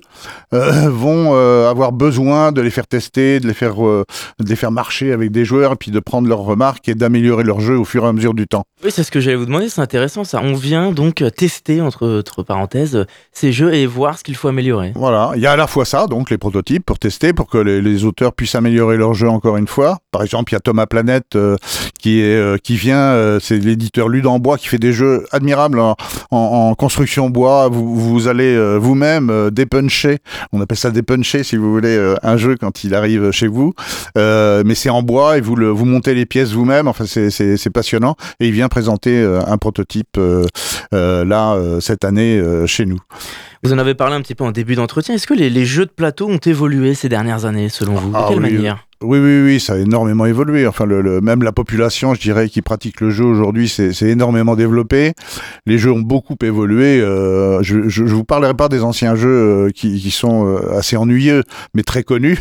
euh, 0.53 0.89
vont 0.89 1.35
avoir 1.67 1.91
besoin 1.91 2.51
de 2.51 2.61
les 2.61 2.69
faire 2.69 2.87
tester, 2.87 3.39
de 3.39 3.47
les 3.47 3.53
faire, 3.53 3.75
de 3.75 4.05
les 4.39 4.55
faire 4.55 4.71
marcher 4.71 5.11
avec 5.11 5.31
des 5.31 5.45
joueurs, 5.45 5.73
et 5.73 5.75
puis 5.75 5.91
de 5.91 5.99
prendre 5.99 6.27
leurs 6.27 6.39
remarques 6.39 6.87
et 6.89 6.95
d'améliorer 6.95 7.43
leur 7.43 7.59
jeu 7.59 7.77
au 7.77 7.85
fur 7.85 8.05
et 8.05 8.07
à 8.07 8.13
mesure 8.13 8.33
du 8.33 8.47
temps. 8.47 8.63
Oui, 8.83 8.91
c'est 8.91 9.03
ce 9.03 9.11
que 9.11 9.19
j'allais 9.19 9.37
vous 9.37 9.45
demander, 9.45 9.69
c'est 9.69 9.81
intéressant 9.81 10.23
ça. 10.23 10.39
On 10.43 10.53
vient 10.53 10.91
donc 10.91 11.23
tester, 11.35 11.81
entre, 11.81 12.19
entre 12.19 12.43
parenthèses, 12.43 13.05
ces 13.31 13.51
jeux 13.51 13.73
et 13.73 13.85
voir 13.85 14.17
ce 14.17 14.23
qu'il 14.23 14.35
faut 14.35 14.47
améliorer. 14.47 14.91
Voilà, 14.95 15.31
il 15.35 15.41
y 15.41 15.47
a 15.47 15.51
à 15.51 15.55
la 15.55 15.67
fois 15.67 15.85
ça, 15.85 16.07
donc 16.07 16.29
les 16.29 16.37
prototypes 16.37 16.85
pour 16.85 16.99
tester, 16.99 17.33
pour 17.33 17.47
que 17.47 17.57
les, 17.57 17.81
les 17.81 18.05
auteurs 18.05 18.33
puissent 18.33 18.55
améliorer 18.55 18.66
leur 18.69 19.13
jeu 19.13 19.29
encore 19.29 19.57
une 19.57 19.67
fois. 19.67 19.97
Par 20.11 20.23
exemple, 20.23 20.51
il 20.51 20.55
y 20.55 20.57
a 20.57 20.59
Thomas 20.59 20.85
Planète 20.85 21.35
euh, 21.35 21.55
qui 21.99 22.21
est 22.21 22.35
euh, 22.35 22.57
qui 22.57 22.75
vient, 22.75 22.97
euh, 22.97 23.39
c'est 23.39 23.57
l'éditeur 23.57 24.09
Lude 24.09 24.27
en 24.27 24.39
bois 24.39 24.57
qui 24.57 24.67
fait 24.67 24.79
des 24.79 24.93
jeux 24.93 25.25
admirables 25.31 25.79
en, 25.79 25.95
en, 26.31 26.37
en 26.37 26.75
construction 26.75 27.29
bois. 27.29 27.67
Vous, 27.69 27.95
vous 27.95 28.27
allez 28.27 28.57
vous-même 28.77 29.49
dépuncher, 29.51 30.19
on 30.51 30.61
appelle 30.61 30.77
ça 30.77 30.91
dépuncher 30.91 31.43
si 31.43 31.55
vous 31.55 31.71
voulez 31.71 32.15
un 32.23 32.37
jeu 32.37 32.55
quand 32.59 32.83
il 32.83 32.95
arrive 32.95 33.31
chez 33.31 33.47
vous, 33.47 33.73
mais 34.15 34.75
c'est 34.75 34.89
en 34.89 35.03
bois 35.03 35.37
et 35.37 35.41
vous 35.41 35.55
le 35.55 35.69
vous 35.69 35.85
montez 35.85 36.13
les 36.13 36.25
pièces 36.25 36.51
vous-même. 36.51 36.87
Enfin, 36.87 37.05
c'est 37.05 37.69
passionnant 37.69 38.15
et 38.39 38.47
il 38.47 38.53
vient 38.53 38.67
présenter 38.67 39.23
un 39.23 39.57
prototype 39.57 40.19
là 40.91 41.57
cette 41.79 42.05
année 42.05 42.41
chez 42.65 42.85
nous. 42.85 42.99
Vous 43.63 43.73
en 43.73 43.79
avez 43.79 43.95
parlé 43.95 44.15
un 44.15 44.21
petit 44.21 44.35
peu 44.35 44.43
en 44.43 44.51
début 44.51 44.75
d'entretien. 44.75 45.15
Est-ce 45.15 45.25
que 45.25 45.33
les, 45.33 45.49
les 45.49 45.65
jeux 45.65 45.85
de 45.85 45.91
plateau 45.91 46.27
ont 46.29 46.37
évolué 46.37 46.93
ces 46.93 47.09
dernières 47.09 47.45
années, 47.45 47.69
selon 47.69 47.95
vous? 47.95 48.11
De 48.11 48.15
Ah 48.15 48.27
quelle 48.29 48.39
oui, 48.39 48.56
manière 48.57 48.86
Oui, 49.03 49.19
oui, 49.19 49.41
oui, 49.43 49.59
ça 49.59 49.73
a 49.73 49.77
énormément 49.77 50.25
évolué. 50.25 50.65
Enfin, 50.65 50.85
le, 50.87 51.01
le- 51.01 51.21
même 51.21 51.43
la 51.43 51.51
population, 51.51 52.15
je 52.15 52.19
dirais, 52.19 52.49
qui 52.49 52.63
pratique 52.63 52.99
le 52.99 53.11
jeu 53.11 53.25
aujourd'hui, 53.25 53.69
c'est 53.69 53.93
énormément 54.01 54.55
développé. 54.55 55.13
Les 55.67 55.77
jeux 55.77 55.91
ont 55.91 55.99
beaucoup 56.01 56.35
évolué. 56.41 56.99
Euh, 56.99 57.61
je, 57.61 57.87
je 57.89 58.03
vous 58.05 58.23
parlerai 58.23 58.55
pas 58.55 58.69
des 58.69 58.81
anciens 58.81 59.13
jeux 59.15 59.27
euh, 59.67 59.69
qui, 59.69 59.99
qui 60.01 60.09
sont 60.09 60.47
euh, 60.47 60.75
assez 60.75 60.97
ennuyeux, 60.97 61.43
mais 61.75 61.83
très 61.83 62.01
connus. 62.03 62.39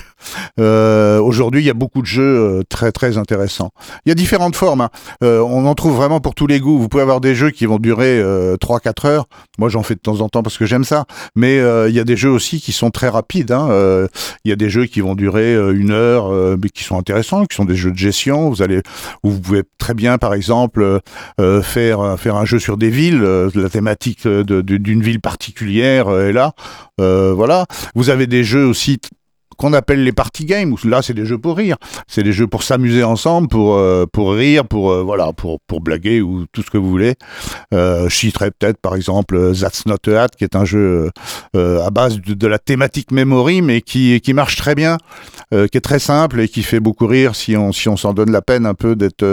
Euh, 0.59 1.21
aujourd'hui, 1.21 1.61
il 1.61 1.67
y 1.67 1.71
a 1.71 1.75
beaucoup 1.75 2.01
de 2.01 2.07
jeux 2.07 2.23
euh, 2.23 2.63
très, 2.67 2.91
très 2.91 3.19
intéressants. 3.19 3.71
Il 4.07 4.09
y 4.09 4.13
a 4.13 4.15
différentes 4.15 4.57
formes. 4.57 4.81
hein. 4.81 4.91
Euh, 5.23 5.41
on 5.41 5.67
en 5.67 5.75
trouve 5.75 5.95
vraiment 5.97 6.21
pour 6.21 6.35
tous 6.35 6.47
les 6.47 6.59
goûts. 6.59 6.79
Vous 6.79 6.89
pouvez 6.89 7.03
avoir 7.03 7.21
des 7.21 7.35
jeux 7.35 7.51
qui 7.51 7.67
vont 7.67 7.79
durer 7.79 8.19
euh, 8.19 8.57
3-4 8.57 9.07
heures. 9.07 9.27
Moi, 9.59 9.69
j'en 9.69 9.83
fais 9.83 9.95
de 9.95 10.01
temps 10.01 10.23
en 10.23 10.31
temps 10.31 10.43
parce 10.43 10.57
que 10.57 10.65
j'aime 10.65 10.85
ça. 10.85 11.05
Mais 11.35 11.57
il 11.59 11.95
y 11.95 12.01
a 12.01 12.05
des 12.05 12.17
jeux 12.17 12.31
aussi 12.31 12.63
qui 12.63 12.73
sont 12.73 12.91
très 12.91 13.11
rapides. 13.11 13.53
hein. 13.53 13.69
Il 14.47 14.49
y 14.49 14.53
a 14.53 14.57
des 14.57 14.71
jeux 14.71 14.87
qui 14.87 15.03
vont 15.03 15.15
durer 15.15 15.55
une 15.75 15.91
heure, 15.91 16.31
euh, 16.47 16.57
mais 16.63 16.69
qui 16.69 16.85
sont 16.85 16.99
intéressants, 16.99 17.45
qui 17.45 17.57
sont 17.57 17.65
des 17.65 17.77
jeux 17.77 17.93
de 17.93 17.99
gestion. 17.99 18.49
Vous 18.51 18.63
allez, 18.63 18.83
vous 19.23 19.39
pouvez 19.41 19.63
très 19.79 19.95
bien, 19.95 20.19
par 20.19 20.35
exemple, 20.35 21.01
euh, 21.41 21.63
faire 21.63 22.19
faire 22.19 22.37
un 22.37 22.45
jeu 22.45 22.59
sur 22.59 22.77
des 22.77 22.91
villes. 22.91 23.23
euh, 23.23 23.51
la 23.55 23.69
thématique 23.69 24.27
d'une 24.27 25.03
ville 25.03 25.21
particulière 25.21 26.11
est 26.11 26.33
là. 26.33 26.53
Voilà. 26.99 27.67
Vous 27.95 28.11
avez 28.11 28.27
des 28.27 28.45
jeux 28.45 28.67
aussi 28.67 28.99
qu'on 29.57 29.73
appelle 29.73 30.05
les 30.05 30.13
party 30.13 30.45
games. 30.45 30.73
où 30.73 30.89
Là, 30.89 31.03
c'est 31.03 31.15
des 31.15 31.27
jeux 31.27 31.39
pour 31.39 31.57
rire. 31.57 31.77
C'est 32.07 32.23
des 32.23 32.33
jeux 32.33 32.47
pour 32.47 32.63
s'amuser 32.63 33.03
ensemble, 33.03 33.49
pour 33.49 33.75
euh, 33.75 34.07
pour 34.11 34.35
rire, 34.35 34.67
pour 34.67 34.91
euh, 34.91 35.03
voilà, 35.03 35.33
pour 35.33 35.61
pour 35.67 35.81
blaguer 35.81 36.21
ou 36.21 36.47
tout 36.53 36.63
ce 36.63 36.71
que 36.71 36.79
vous 36.79 36.89
voulez. 36.89 37.15
Euh, 37.75 38.09
je 38.09 38.15
citerai 38.15 38.51
peut-être 38.51 38.79
par 38.79 38.95
exemple 38.95 39.53
That's 39.59 39.87
Not 39.87 40.09
a 40.09 40.23
Hat, 40.23 40.29
qui 40.29 40.45
est 40.45 40.57
un 40.57 40.65
jeu 40.65 41.11
euh, 41.55 41.85
à 41.85 41.91
base 41.91 42.21
de, 42.21 42.47
la 42.47 42.59
thématique 42.59 43.11
memory, 43.11 43.63
mais 43.63 43.81
qui 43.81 44.21
qui 44.21 44.33
marche 44.33 44.57
très 44.57 44.75
bien, 44.75 44.99
qui 45.51 45.77
est 45.77 45.81
très 45.81 45.99
simple 45.99 46.41
et 46.41 46.49
qui 46.49 46.63
fait 46.63 46.81
beaucoup 46.81 47.07
rire 47.07 47.35
si 47.35 47.57
on 47.57 47.73
si 47.73 47.89
on 47.89 47.97
s'en 47.97 48.13
donne 48.13 48.31
la 48.31 48.43
peine 48.43 48.67
un 48.67 48.75
peu 48.75 48.95
d'être 48.95 49.25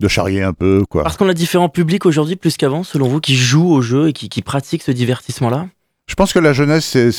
de 0.00 0.08
charrier 0.08 0.42
un 0.42 0.52
peu 0.52 0.84
quoi. 0.88 1.02
Parce 1.02 1.16
qu'on 1.16 1.28
a 1.28 1.34
différents 1.34 1.68
publics 1.68 2.06
aujourd'hui 2.06 2.36
plus 2.36 2.56
qu'avant, 2.56 2.82
selon 2.82 3.08
vous, 3.08 3.20
qui 3.20 3.36
jouent 3.36 3.70
au 3.70 3.82
jeu 3.82 4.08
et 4.08 4.12
qui, 4.12 4.28
qui 4.28 4.42
pratiquent 4.42 4.82
ce 4.82 4.90
divertissement-là? 4.92 5.66
Je 6.12 6.14
pense 6.14 6.34
que 6.34 6.38
la 6.38 6.52
jeunesse, 6.52 6.84
c'est- 6.84 7.10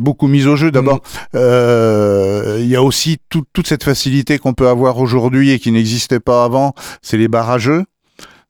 beaucoup 0.00 0.26
mise 0.26 0.48
au 0.48 0.56
jeu. 0.56 0.72
D'abord, 0.72 0.96
Mm. 0.96 1.36
euh, 1.36 2.56
il 2.58 2.66
y 2.66 2.74
a 2.74 2.82
aussi 2.82 3.18
tout- 3.28 3.44
toute 3.52 3.68
cette 3.68 3.84
facilité 3.84 4.40
qu'on 4.40 4.54
peut 4.54 4.66
avoir 4.66 4.98
aujourd'hui 4.98 5.52
et 5.52 5.60
qui 5.60 5.70
n'existait 5.70 6.18
pas 6.18 6.42
avant, 6.42 6.74
c'est 7.00 7.16
les 7.16 7.28
jeux. 7.58 7.84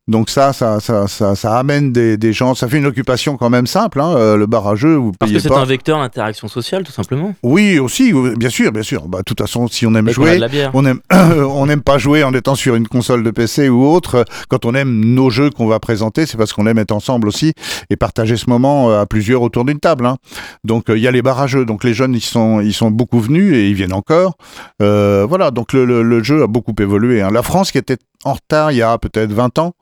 Donc 0.09 0.31
ça, 0.31 0.53
ça, 0.53 0.81
ça, 0.81 1.07
ça, 1.07 1.37
ça 1.37 1.59
amène 1.59 1.93
des, 1.93 2.17
des 2.17 2.33
gens. 2.33 2.57
Ça 2.57 2.67
fait 2.67 2.79
une 2.79 2.87
occupation 2.87 3.37
quand 3.37 3.51
même 3.51 3.69
simple, 3.69 4.01
hein, 4.01 4.15
euh, 4.17 4.37
le 4.37 4.47
bar 4.47 4.67
à. 4.67 4.75
Vous 4.75 5.13
Parce 5.13 5.31
payez 5.31 5.41
que 5.41 5.49
c'est 5.49 5.53
un 5.55 5.65
vecteur 5.65 5.99
d'interaction 6.01 6.49
sociale, 6.49 6.83
tout 6.83 6.91
simplement. 6.91 7.35
Oui, 7.45 7.79
aussi, 7.79 8.13
bien 8.37 8.49
sûr, 8.49 8.73
bien 8.73 8.83
sûr. 8.83 9.07
Bah, 9.07 9.19
de 9.19 9.23
toute 9.23 9.39
façon, 9.41 9.69
si 9.69 9.87
on 9.87 9.95
aime 9.95 10.09
Et 10.09 10.13
jouer, 10.13 10.41
on 10.75 10.85
aime, 10.85 10.99
on 11.13 11.67
n'aime 11.67 11.83
pas 11.83 11.99
jouer 11.99 12.25
en 12.25 12.35
étant 12.35 12.57
sur 12.57 12.75
une 12.75 12.89
console 12.89 13.23
de 13.23 13.31
PC 13.31 13.69
ou 13.69 13.87
autre. 13.87 14.25
Quand 14.49 14.65
on 14.65 14.75
aime 14.75 14.93
nos 15.15 15.31
jeux 15.31 15.51
qu'on 15.51 15.69
va 15.69 15.79
présenter, 15.79 16.27
c'est 16.27 16.37
parce 16.37 16.53
qu'on 16.53 16.67
aime 16.67 16.79
être 16.79 16.91
ensemble 16.93 17.29
aussi 17.29 17.53
et 17.89 17.95
partager 17.97 18.37
ce 18.37 18.51
moment 18.51 18.91
euh, 18.91 19.01
à 19.03 19.07
plusieurs 19.07 19.41
autour 19.43 19.65
d'une 19.65 19.79
table. 19.79 20.05
hein. 20.07 20.17
Donc 20.65 20.91
euh, 20.91 20.97
il 20.99 21.03
y 21.03 21.07
a 21.07 21.13
les 21.13 21.23
barres 21.23 21.41
à 21.43 21.47
jeux. 21.47 21.65
Donc 21.65 21.85
les 21.85 21.95
jeunes, 21.95 22.15
ils 22.15 22.21
sont, 22.21 22.61
ils 22.61 22.75
sont 22.75 22.91
beaucoup 22.91 23.21
venus 23.21 23.55
et 23.55 23.69
ils 23.69 23.75
viennent 23.75 23.93
encore. 23.95 24.37
Euh, 24.83 25.25
voilà. 25.29 25.53
Donc 25.53 25.73
le, 25.73 25.85
le- 25.85 26.03
le 26.03 26.23
jeu 26.25 26.43
a 26.43 26.49
beaucoup 26.49 26.75
évolué. 26.81 27.23
hein. 27.23 27.31
La 27.31 27.43
France, 27.45 27.71
qui 27.71 27.79
était 27.79 27.99
en 28.25 28.35
retard 28.35 28.73
il 28.73 28.79
y 28.79 28.83
a 28.83 28.97
peut-être 28.99 29.33
20 29.33 29.59
ans, 29.59 29.73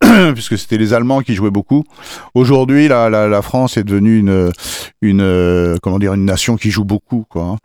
puisque 0.34 0.58
c'était 0.58 0.78
les 0.78 0.92
Allemands 0.94 1.20
qui 1.20 1.34
jouaient 1.34 1.50
beaucoup. 1.50 1.84
Aujourd'hui, 2.34 2.88
la, 2.88 3.42
France 3.42 3.76
est 3.76 3.84
devenue 3.84 4.18
une, 4.18 4.52
une, 5.00 5.22
euh, 5.22 5.76
comment 5.82 5.98
dire, 5.98 6.14
une 6.14 6.24
nation 6.24 6.56
qui 6.56 6.70
joue 6.70 6.84
beaucoup, 6.84 7.24
quoi. 7.28 7.56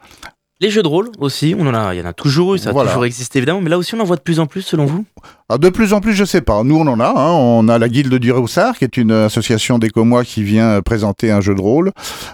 Les 0.60 0.72
jeux 0.72 0.82
de 0.82 0.88
rôle 0.88 1.10
aussi, 1.20 1.56
on 1.58 1.68
en 1.68 1.74
a, 1.76 1.94
il 1.94 2.00
y 2.00 2.02
en 2.02 2.06
a 2.06 2.14
toujours 2.14 2.56
eu, 2.56 2.58
ça 2.58 2.70
a 2.70 2.74
Voilà. 2.74 2.90
toujours 2.90 3.06
existé 3.06 3.38
évidemment, 3.38 3.62
mais 3.62 3.70
là 3.70 3.78
aussi 3.78 3.94
on 3.94 4.00
en 4.00 4.06
voit 4.06 4.16
de 4.16 4.22
plus 4.22 4.40
en 4.40 4.48
plus 4.48 4.64
selon 4.64 4.86
vous? 4.88 5.06
Ah, 5.50 5.60
de 5.60 5.70
plus 5.70 5.94
en 5.94 6.02
plus, 6.02 6.14
je 6.14 6.26
sais 6.26 6.42
pas. 6.42 6.64
Nous, 6.64 6.76
on 6.76 6.88
en 6.88 7.00
a. 7.00 7.08
hein. 7.10 7.32
On 7.32 7.68
a 7.70 7.78
la 7.78 7.88
Guilde 7.88 8.16
du 8.16 8.32
Roussard, 8.32 8.78
qui 8.78 8.84
est 8.84 8.98
une 8.98 9.12
association 9.12 9.78
d'écomois 9.78 10.24
qui 10.26 10.42
vient 10.44 10.82
présenter 10.82 11.30
un 11.32 11.42
jeu 11.42 11.54
de 11.56 11.62
rôle. 11.62 11.92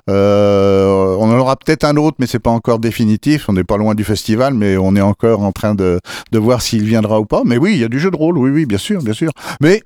Euh, 0.10 1.16
on 1.20 1.30
en 1.32 1.38
aura 1.38 1.56
peut-être 1.56 1.84
un 1.84 1.96
autre, 1.98 2.16
mais 2.20 2.26
c'est 2.28 2.40
pas 2.40 2.50
encore 2.50 2.80
définitif. 2.80 3.50
On 3.50 3.54
n'est 3.54 3.64
pas 3.64 3.78
loin 3.78 3.94
du 3.94 4.04
festival, 4.04 4.54
mais 4.54 4.78
on 4.78 4.96
est 4.96 5.02
encore 5.02 5.42
en 5.42 5.52
train 5.52 5.76
de, 5.76 6.00
de 6.32 6.40
voir 6.40 6.62
s'il 6.62 6.86
viendra 6.86 7.20
ou 7.20 7.26
pas. 7.26 7.42
Mais 7.46 7.58
oui, 7.58 7.74
il 7.74 7.80
y 7.80 7.84
a 7.84 7.90
du 7.90 8.00
jeu 8.00 8.10
de 8.10 8.16
rôle. 8.16 8.38
Oui, 8.38 8.50
oui, 8.50 8.66
bien 8.66 8.78
sûr, 8.80 9.02
bien 9.04 9.14
sûr. 9.14 9.32
Mais 9.62 9.84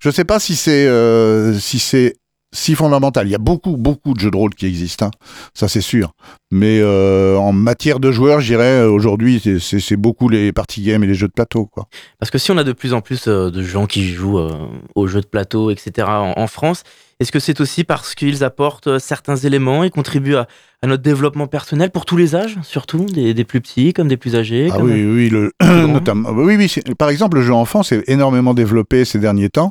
je 0.00 0.10
sais 0.10 0.24
pas 0.24 0.38
si 0.40 0.56
c'est 0.56 0.86
euh, 0.86 1.58
si 1.58 1.78
c'est 1.78 2.14
si 2.52 2.74
fondamental. 2.74 3.26
Il 3.26 3.30
y 3.30 3.34
a 3.34 3.38
beaucoup, 3.38 3.76
beaucoup 3.76 4.14
de 4.14 4.20
jeux 4.20 4.30
de 4.30 4.36
rôle 4.36 4.54
qui 4.54 4.66
existent, 4.66 5.06
hein. 5.06 5.10
ça 5.54 5.68
c'est 5.68 5.80
sûr. 5.80 6.12
Mais 6.50 6.80
euh, 6.80 7.36
en 7.36 7.52
matière 7.52 7.98
de 7.98 8.12
joueurs, 8.12 8.40
je 8.40 8.46
dirais 8.46 8.82
euh, 8.82 8.90
aujourd'hui, 8.90 9.40
c'est- 9.60 9.96
beaucoup 9.96 10.28
les 10.28 10.52
party 10.52 10.82
games 10.82 11.02
et 11.04 11.06
les 11.06 11.14
jeux 11.14 11.28
de 11.28 11.32
plateau, 11.32 11.66
quoi. 11.66 11.86
Parce 12.18 12.30
que 12.30 12.38
si 12.38 12.50
on 12.50 12.58
a 12.58 12.64
de 12.64 12.72
plus 12.72 12.92
en 12.94 13.00
plus 13.00 13.26
euh, 13.28 13.50
de 13.50 13.62
gens 13.62 13.86
qui 13.86 14.06
jouent 14.08 14.38
euh, 14.38 14.50
aux 14.94 15.06
jeux 15.06 15.20
de 15.20 15.26
plateau, 15.26 15.70
etc. 15.70 16.06
en, 16.08 16.34
en 16.36 16.46
France, 16.46 16.82
est-ce 17.20 17.30
que 17.32 17.38
c'est 17.38 17.60
aussi 17.60 17.84
parce 17.84 18.14
qu'ils 18.14 18.42
apportent 18.42 18.98
certains 18.98 19.36
éléments 19.36 19.84
et 19.84 19.90
contribuent 19.90 20.34
à, 20.36 20.48
à 20.82 20.86
notre 20.88 21.02
développement 21.02 21.46
personnel 21.46 21.90
pour 21.90 22.04
tous 22.04 22.16
les 22.16 22.34
âges, 22.34 22.58
surtout 22.62 23.04
des, 23.04 23.32
des 23.32 23.44
plus 23.44 23.60
petits 23.60 23.92
comme 23.92 24.08
des 24.08 24.16
plus 24.16 24.34
âgés 24.34 24.68
Ah 24.72 24.76
comme- 24.76 24.90
oui, 24.90 25.04
oui, 25.04 25.28
le, 25.30 25.52
notamment, 25.86 26.30
oui, 26.30 26.56
oui, 26.56 26.82
par 26.98 27.10
exemple, 27.10 27.36
le 27.36 27.42
jeu 27.42 27.52
enfant 27.54 27.82
s'est 27.82 28.02
énormément 28.08 28.54
développé 28.54 29.04
ces 29.04 29.18
derniers 29.18 29.50
temps. 29.50 29.70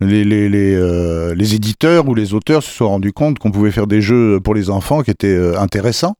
Les, 0.00 0.22
les, 0.22 0.48
les, 0.48 0.76
euh, 0.76 1.34
les 1.34 1.56
éditeurs 1.56 2.06
ou 2.06 2.14
les 2.14 2.32
auteurs 2.32 2.62
se 2.62 2.70
sont 2.70 2.88
rendus 2.88 3.12
compte 3.12 3.40
qu'on 3.40 3.50
pouvait 3.50 3.72
faire 3.72 3.88
des 3.88 4.00
jeux 4.00 4.38
pour 4.38 4.54
les 4.54 4.70
enfants 4.70 5.02
qui 5.02 5.10
étaient 5.10 5.26
euh, 5.26 5.58
intéressants, 5.58 6.14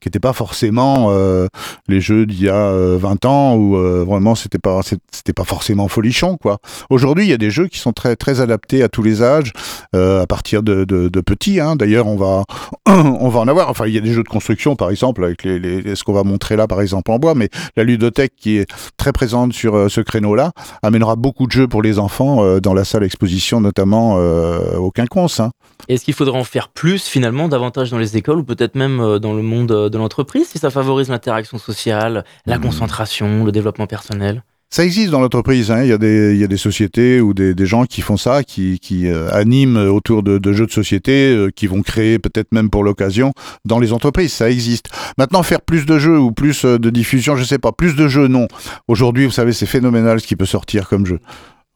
qui 0.00 0.06
n'étaient 0.06 0.20
pas 0.20 0.32
forcément 0.32 1.08
euh, 1.10 1.48
les 1.88 2.00
jeux 2.00 2.26
d'il 2.26 2.44
y 2.44 2.48
a 2.48 2.54
euh, 2.68 2.96
20 2.96 3.24
ans 3.24 3.56
où 3.56 3.76
euh, 3.76 4.04
vraiment 4.06 4.36
c'était 4.36 4.60
pas 4.60 4.80
c'était 5.10 5.32
pas 5.32 5.42
forcément 5.42 5.88
folichon 5.88 6.36
quoi. 6.36 6.58
Aujourd'hui, 6.90 7.24
il 7.24 7.30
y 7.30 7.32
a 7.32 7.36
des 7.36 7.50
jeux 7.50 7.66
qui 7.66 7.80
sont 7.80 7.92
très 7.92 8.14
très 8.14 8.40
adaptés 8.40 8.84
à 8.84 8.88
tous 8.88 9.02
les 9.02 9.20
âges, 9.20 9.52
euh, 9.96 10.22
à 10.22 10.28
partir 10.28 10.62
de, 10.62 10.84
de, 10.84 11.08
de 11.08 11.20
petits. 11.20 11.58
Hein. 11.58 11.74
D'ailleurs, 11.74 12.06
on 12.06 12.16
va 12.16 12.44
on 12.86 13.28
va 13.30 13.40
en 13.40 13.48
avoir. 13.48 13.68
Enfin, 13.68 13.88
il 13.88 13.94
y 13.94 13.98
a 13.98 14.00
des 14.00 14.12
jeux 14.12 14.22
de 14.22 14.28
construction, 14.28 14.76
par 14.76 14.90
exemple, 14.90 15.24
avec 15.24 15.42
les, 15.42 15.96
ce 15.96 16.04
qu'on 16.04 16.12
va 16.12 16.22
montrer 16.22 16.54
là, 16.54 16.68
par 16.68 16.80
exemple 16.80 17.10
en 17.10 17.18
bois, 17.18 17.34
mais 17.34 17.48
la 17.76 17.82
ludothèque 17.82 18.34
qui 18.36 18.58
est 18.58 18.70
très 18.96 19.10
présente 19.10 19.52
sur 19.52 19.74
euh, 19.74 19.88
ce 19.88 20.00
créneau-là 20.00 20.52
amènera 20.82 21.16
beaucoup 21.16 21.48
de 21.48 21.52
jeux 21.52 21.66
pour 21.66 21.82
les 21.82 21.98
enfants 21.98 22.44
euh, 22.44 22.60
dans 22.60 22.74
la 22.74 22.84
salle 22.84 23.02
exposition 23.02 23.23
expositions, 23.24 23.60
notamment 23.60 24.16
euh, 24.18 24.76
au 24.76 24.90
Quinconce. 24.90 25.40
Hein. 25.40 25.50
Est-ce 25.88 26.04
qu'il 26.04 26.14
faudrait 26.14 26.38
en 26.38 26.44
faire 26.44 26.68
plus 26.68 27.04
finalement, 27.04 27.48
davantage 27.48 27.90
dans 27.90 27.98
les 27.98 28.16
écoles 28.16 28.38
ou 28.38 28.44
peut-être 28.44 28.74
même 28.74 29.00
euh, 29.00 29.18
dans 29.18 29.32
le 29.32 29.42
monde 29.42 29.72
euh, 29.72 29.88
de 29.88 29.98
l'entreprise 29.98 30.48
si 30.48 30.58
ça 30.58 30.70
favorise 30.70 31.08
l'interaction 31.08 31.58
sociale, 31.58 32.24
la 32.46 32.58
mmh. 32.58 32.62
concentration, 32.62 33.44
le 33.44 33.52
développement 33.52 33.86
personnel? 33.86 34.42
Ça 34.70 34.84
existe 34.84 35.10
dans 35.10 35.20
l'entreprise. 35.20 35.70
Hein. 35.70 35.84
Il, 35.84 35.88
y 35.88 35.92
a 35.92 35.98
des, 35.98 36.32
il 36.34 36.40
y 36.40 36.42
a 36.42 36.48
des 36.48 36.56
sociétés 36.56 37.20
ou 37.20 37.32
des, 37.32 37.54
des 37.54 37.66
gens 37.66 37.84
qui 37.84 38.00
font 38.00 38.16
ça, 38.16 38.42
qui, 38.42 38.80
qui 38.80 39.06
euh, 39.06 39.30
animent 39.30 39.76
autour 39.76 40.24
de, 40.24 40.38
de, 40.38 40.52
jeux 40.52 40.66
de 40.66 40.72
société, 40.72 41.32
euh, 41.32 41.50
qui 41.54 41.68
vont 41.68 41.82
créer 41.82 42.18
peut-être 42.18 42.50
même 42.50 42.70
pour 42.70 42.82
l'occasion 42.82 43.32
dans 43.64 43.78
les 43.78 43.92
entreprises. 43.92 44.32
Ça 44.32 44.50
existe. 44.50 44.88
Maintenant, 45.16 45.44
faire 45.44 45.60
plus 45.60 45.86
de 45.86 45.96
jeux 45.98 46.18
ou 46.18 46.32
plus 46.32 46.64
de 46.64 46.90
diffusion, 46.90 47.36
je 47.36 47.44
sais 47.44 47.58
pas. 47.58 47.70
Plus 47.70 47.94
de 47.94 48.08
jeux, 48.08 48.26
non. 48.26 48.48
Aujourd'hui, 48.88 49.26
vous 49.26 49.30
savez, 49.30 49.52
c'est 49.52 49.66
phénoménal 49.66 50.20
ce 50.20 50.26
qui 50.26 50.34
peut 50.34 50.44
sortir 50.44 50.88
comme 50.88 51.06
jeu. 51.06 51.20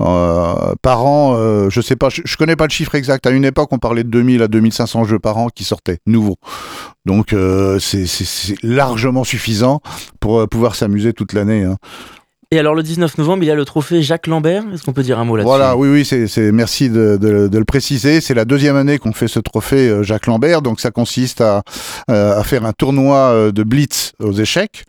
Euh, 0.01 0.75
par 0.81 1.05
an, 1.05 1.35
euh, 1.37 1.71
je 1.71 1.81
sais 1.81 1.97
pas, 1.97 2.09
je, 2.09 2.37
connais 2.37 2.57
pas 2.57 2.67
le 2.67 2.71
chiffre 2.71 2.95
exact. 2.95 3.27
À 3.27 3.31
une 3.31 3.45
époque, 3.45 3.71
on 3.73 3.79
parlait 3.79 4.05
de 4.05 4.11
2000 4.11 4.43
à 4.43 4.49
2500 4.49 5.05
jeux 5.05 5.19
par 5.19 5.39
an 5.39 5.49
qui 5.49 5.65
sortaient, 5.65 5.99
nouveaux. 6.07 6.37
Donc, 7.05 7.33
euh, 7.33 7.79
c'est 7.79 8.07
largement 8.63 9.25
suffisant 9.25 9.81
pour 10.21 10.49
pouvoir 10.49 10.75
s'amuser 10.75 11.13
toute 11.13 11.33
l'année. 11.33 11.65
Hein. 11.65 11.77
Et 12.51 12.59
alors 12.59 12.75
le 12.75 12.83
19 12.83 13.19
novembre, 13.19 13.43
il 13.43 13.47
y 13.47 13.51
a 13.51 13.55
le 13.55 13.67
trophée 13.67 14.01
Jacques 14.01 14.27
Lambert. 14.27 14.65
Est-ce 14.73 14.83
qu'on 14.83 14.95
peut 14.95 15.03
dire 15.03 15.19
un 15.19 15.27
mot 15.27 15.37
là-dessus? 15.37 15.49
Voilà, 15.49 15.77
oui, 15.77 15.87
oui, 15.91 16.05
c'est, 16.07 16.51
merci 16.51 16.89
de, 16.89 17.19
de, 17.21 17.47
de, 17.47 17.59
le 17.59 17.65
préciser. 17.67 18.23
C'est 18.23 18.33
la 18.33 18.47
deuxième 18.47 18.75
année 18.75 18.97
qu'on 18.97 19.13
fait 19.13 19.29
ce 19.29 19.39
trophée 19.39 19.91
euh, 19.91 20.03
Jacques 20.03 20.27
Lambert. 20.27 20.63
Donc 20.63 20.81
ça 20.81 20.91
consiste 20.91 21.43
à, 21.43 21.63
euh, 22.11 22.41
à 22.41 22.43
faire 22.45 22.65
un 22.65 22.73
tournoi 22.73 23.17
euh, 23.17 23.53
de 23.53 23.63
blitz 23.65 24.15
aux 24.19 24.33
échecs, 24.33 24.85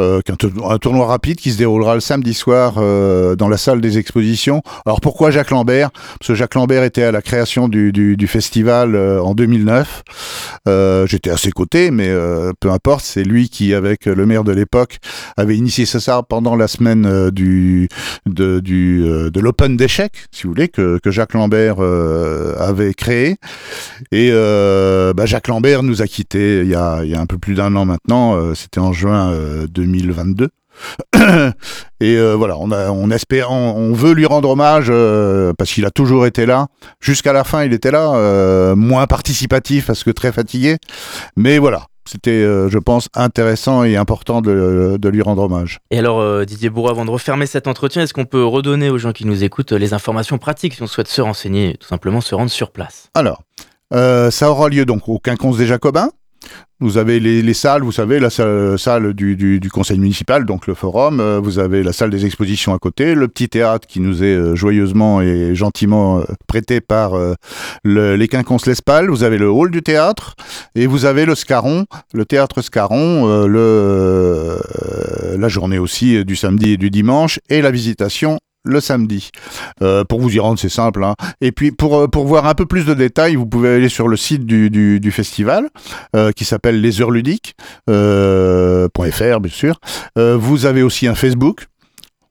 euh, 0.00 0.22
un, 0.28 0.78
tournoi 0.78 1.06
rapide 1.06 1.36
qui 1.36 1.52
se 1.52 1.58
déroulera 1.58 1.94
le 1.94 2.00
samedi 2.00 2.34
soir 2.34 2.74
euh, 2.78 3.36
dans 3.36 3.46
la 3.48 3.58
salle 3.58 3.80
des 3.80 3.96
expositions. 3.96 4.60
Alors 4.84 5.00
pourquoi 5.00 5.30
Jacques 5.30 5.52
Lambert? 5.52 5.92
Parce 6.18 6.26
que 6.26 6.34
Jacques 6.34 6.56
Lambert 6.56 6.82
était 6.82 7.04
à 7.04 7.12
la 7.12 7.22
création 7.22 7.68
du, 7.68 7.92
du, 7.92 8.16
du 8.16 8.26
festival 8.26 8.96
en 8.96 9.34
2009. 9.34 10.02
J'étais 11.06 11.30
à 11.30 11.36
ses 11.36 11.52
côtés, 11.52 11.92
mais 11.92 12.10
peu 12.58 12.72
importe. 12.72 13.04
C'est 13.04 13.22
lui 13.22 13.48
qui, 13.48 13.72
avec 13.72 14.06
le 14.06 14.26
maire 14.26 14.42
de 14.42 14.50
l'époque, 14.50 14.98
avait 15.36 15.56
initié 15.56 15.86
ça 15.86 16.24
pendant 16.28 16.56
la 16.56 16.66
semaine 16.66 17.03
euh, 17.06 17.30
du, 17.30 17.88
de, 18.26 18.62
euh, 18.70 19.30
l'Open 19.40 19.76
d'échecs, 19.76 20.26
si 20.30 20.44
vous 20.44 20.50
voulez, 20.50 20.68
que, 20.68 20.98
que 20.98 21.10
Jacques 21.10 21.34
Lambert 21.34 21.76
euh, 21.78 22.54
avait 22.58 22.94
créé. 22.94 23.36
Et 24.12 24.30
bah, 24.30 25.26
Jacques 25.26 25.48
Lambert 25.48 25.82
nous 25.82 26.02
a 26.02 26.06
quittés 26.06 26.60
il 26.62 26.68
y 26.68 26.74
a, 26.74 27.00
il 27.04 27.10
y 27.10 27.14
a 27.14 27.20
un 27.20 27.26
peu 27.26 27.38
plus 27.38 27.54
d'un 27.54 27.74
an 27.76 27.84
maintenant, 27.84 28.54
c'était 28.54 28.80
en 28.80 28.92
juin 28.92 29.32
2022. 29.68 30.48
et 32.00 32.18
voilà, 32.34 32.56
on, 32.58 32.70
a, 32.72 32.90
on 32.90 33.10
espère, 33.10 33.50
on, 33.50 33.92
veut 33.92 34.12
lui 34.12 34.26
rendre 34.26 34.50
hommage 34.50 34.92
parce 35.56 35.72
qu'il 35.72 35.84
a 35.84 35.90
toujours 35.90 36.26
été 36.26 36.46
là. 36.46 36.66
Jusqu'à 37.00 37.32
la 37.32 37.44
fin, 37.44 37.64
il 37.64 37.72
était 37.72 37.90
là, 37.90 38.74
moins 38.74 39.06
participatif 39.06 39.86
parce 39.86 40.04
que 40.04 40.10
très 40.10 40.32
fatigué. 40.32 40.76
Mais 41.36 41.58
voilà, 41.58 41.86
c'était, 42.08 42.30
euh, 42.30 42.68
je 42.68 42.78
pense, 42.78 43.08
intéressant 43.14 43.84
et 43.84 43.96
important 43.96 44.40
de, 44.40 44.96
de, 44.98 45.08
lui 45.08 45.22
rendre 45.22 45.42
hommage. 45.42 45.78
Et 45.90 45.98
alors, 45.98 46.20
euh, 46.20 46.44
Didier 46.44 46.70
Bourreau, 46.70 46.90
avant 46.90 47.04
de 47.04 47.10
refermer 47.10 47.46
cet 47.46 47.66
entretien, 47.66 48.02
est-ce 48.02 48.14
qu'on 48.14 48.24
peut 48.24 48.44
redonner 48.44 48.90
aux 48.90 48.98
gens 48.98 49.12
qui 49.12 49.26
nous 49.26 49.44
écoutent 49.44 49.72
les 49.72 49.94
informations 49.94 50.38
pratiques 50.38 50.74
si 50.74 50.82
on 50.82 50.86
souhaite 50.86 51.08
se 51.08 51.20
renseigner, 51.20 51.76
tout 51.78 51.88
simplement 51.88 52.20
se 52.20 52.34
rendre 52.34 52.50
sur 52.50 52.70
place? 52.70 53.10
Alors, 53.14 53.42
euh, 53.92 54.30
ça 54.30 54.50
aura 54.50 54.68
lieu 54.68 54.84
donc 54.84 55.08
au 55.08 55.18
Quinconce 55.18 55.56
des 55.56 55.66
Jacobins, 55.66 56.10
vous 56.80 56.98
avez 56.98 57.20
les, 57.20 57.40
les, 57.40 57.54
salles, 57.54 57.82
vous 57.82 57.92
savez, 57.92 58.18
la 58.20 58.30
salle, 58.30 59.14
du, 59.14 59.70
conseil 59.72 59.98
municipal, 59.98 60.44
donc 60.44 60.66
le 60.66 60.74
forum, 60.74 61.20
euh, 61.20 61.40
vous 61.42 61.58
avez 61.58 61.82
la 61.82 61.92
salle 61.92 62.10
des 62.10 62.26
expositions 62.26 62.74
à 62.74 62.78
côté, 62.78 63.14
le 63.14 63.28
petit 63.28 63.48
théâtre 63.48 63.86
qui 63.86 64.00
nous 64.00 64.22
est 64.22 64.34
euh, 64.34 64.54
joyeusement 64.54 65.22
et 65.22 65.54
gentiment 65.54 66.18
euh, 66.18 66.24
prêté 66.46 66.80
par 66.80 67.12
le, 67.84 68.16
les 68.16 68.28
quinconces 68.28 68.66
l'Espal, 68.66 69.08
vous 69.08 69.22
avez 69.22 69.38
le 69.38 69.48
hall 69.48 69.70
du 69.70 69.82
théâtre, 69.82 70.34
et 70.74 70.86
vous 70.86 71.04
avez 71.04 71.24
le 71.24 71.34
Scaron, 71.34 71.86
le 72.12 72.24
théâtre 72.24 72.60
Scaron, 72.60 73.46
la 75.38 75.48
journée 75.48 75.78
aussi 75.78 76.24
du 76.24 76.36
samedi 76.36 76.72
et 76.72 76.76
du 76.76 76.90
dimanche, 76.90 77.40
et 77.48 77.62
la 77.62 77.70
visitation 77.70 78.38
le 78.64 78.80
samedi. 78.80 79.30
Euh, 79.82 80.04
pour 80.04 80.20
vous 80.20 80.34
y 80.34 80.40
rendre, 80.40 80.58
c'est 80.58 80.68
simple. 80.68 81.04
Hein. 81.04 81.14
Et 81.40 81.52
puis 81.52 81.70
pour, 81.70 81.98
euh, 81.98 82.08
pour 82.08 82.26
voir 82.26 82.46
un 82.46 82.54
peu 82.54 82.66
plus 82.66 82.84
de 82.86 82.94
détails, 82.94 83.36
vous 83.36 83.46
pouvez 83.46 83.76
aller 83.76 83.88
sur 83.88 84.08
le 84.08 84.16
site 84.16 84.46
du, 84.46 84.70
du, 84.70 85.00
du 85.00 85.12
festival 85.12 85.68
euh, 86.16 86.32
qui 86.32 86.44
s'appelle 86.44 86.80
Les 86.80 87.00
Heures 87.00 87.10
Ludiques, 87.10 87.54
euh, 87.90 88.88
.fr 89.12 89.40
bien 89.40 89.52
sûr. 89.52 89.78
Euh, 90.18 90.36
vous 90.36 90.66
avez 90.66 90.82
aussi 90.82 91.06
un 91.06 91.14
Facebook. 91.14 91.66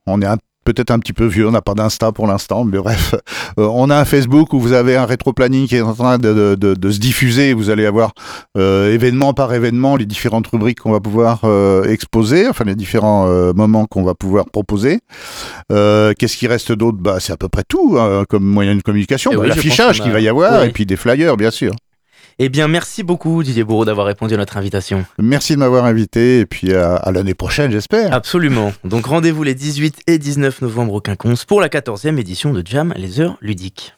On 0.06 0.22
est 0.22 0.26
un 0.26 0.38
peut-être 0.64 0.92
un 0.92 1.00
petit 1.00 1.14
peu 1.14 1.26
vieux, 1.26 1.48
on 1.48 1.52
n'a 1.52 1.62
pas 1.62 1.74
d'Insta 1.74 2.12
pour 2.12 2.28
l'instant, 2.28 2.64
mais 2.64 2.78
bref, 2.78 3.16
euh, 3.60 3.68
on 3.72 3.90
a 3.90 3.98
un 3.98 4.06
Facebook 4.06 4.54
où 4.54 4.60
vous 4.60 4.74
avez 4.74 4.96
un 4.96 5.06
rétro-planning 5.06 5.68
qui 5.68 5.76
est 5.76 5.82
en 5.82 5.94
train 5.94 6.18
de, 6.18 6.56
de, 6.56 6.74
de, 6.74 6.92
se 6.92 7.00
diffuser, 7.00 7.54
vous 7.54 7.70
allez 7.70 7.86
avoir 7.86 8.12
euh, 8.58 8.94
événement 8.94 9.34
par 9.34 9.54
événement 9.54 9.96
les 9.96 10.06
différentes 10.06 10.48
rubriques 10.48 10.80
qu'on 10.80 10.92
va 10.92 11.00
pouvoir 11.00 11.42
euh, 11.44 11.84
exposer, 11.86 12.48
enfin 12.48 12.64
les 12.66 12.76
différents 12.76 13.28
euh, 13.28 13.54
moments 13.54 13.86
qu'on 13.86 14.04
va 14.04 14.14
pouvoir 14.14 14.46
proposer. 14.46 15.00
Euh, 15.72 16.14
qu'est-ce 16.18 16.38
qui 16.38 16.48
reste 16.48 16.72
d'autre? 16.72 16.98
Bah, 17.00 17.18
C'est 17.20 17.34
à 17.34 17.38
peu 17.38 17.50
près 17.50 17.64
tout 17.68 17.98
hein, 18.00 18.24
comme 18.30 18.44
moyen 18.44 18.76
de 18.76 18.82
communication, 18.82 19.32
bah, 19.32 19.40
oui, 19.42 19.48
l'affichage 19.50 20.02
qu'il 20.02 20.12
va 20.12 20.20
y 20.20 20.28
avoir, 20.28 20.62
oui. 20.62 20.68
et 20.68 20.72
puis 20.72 20.86
des 20.86 20.96
flyers 20.96 21.38
bien 21.38 21.52
sûr. 21.52 21.74
Eh 22.40 22.50
bien, 22.50 22.68
merci 22.68 23.04
beaucoup 23.04 23.44
Didier 23.44 23.64
Bourreau 23.64 23.86
d'avoir 23.86 24.08
répondu 24.08 24.34
à 24.34 24.38
notre 24.38 24.58
invitation. 24.58 25.06
Merci 25.20 25.54
de 25.54 25.60
m'avoir 25.60 25.86
invité 25.86 26.40
et 26.40 26.46
puis 26.46 26.74
à, 26.74 26.96
à 26.96 27.12
l'année 27.12 27.34
prochaine, 27.34 27.72
j'espère. 27.72 28.14
Absolument. 28.14 28.74
Donc 28.84 29.06
rendez-vous 29.06 29.44
les 29.44 29.56
18 29.56 30.02
et 30.08 30.18
19 30.18 30.62
novembre 30.62 30.94
au 30.94 31.02
Quinconce 31.02 31.46
pour 31.46 31.62
la 31.62 31.70
14e 31.70 32.18
édition 32.20 32.54
de 32.54 32.64
Jam 32.66 32.94
les 32.98 33.20
heures 33.20 33.38
ludiques. 33.42 33.94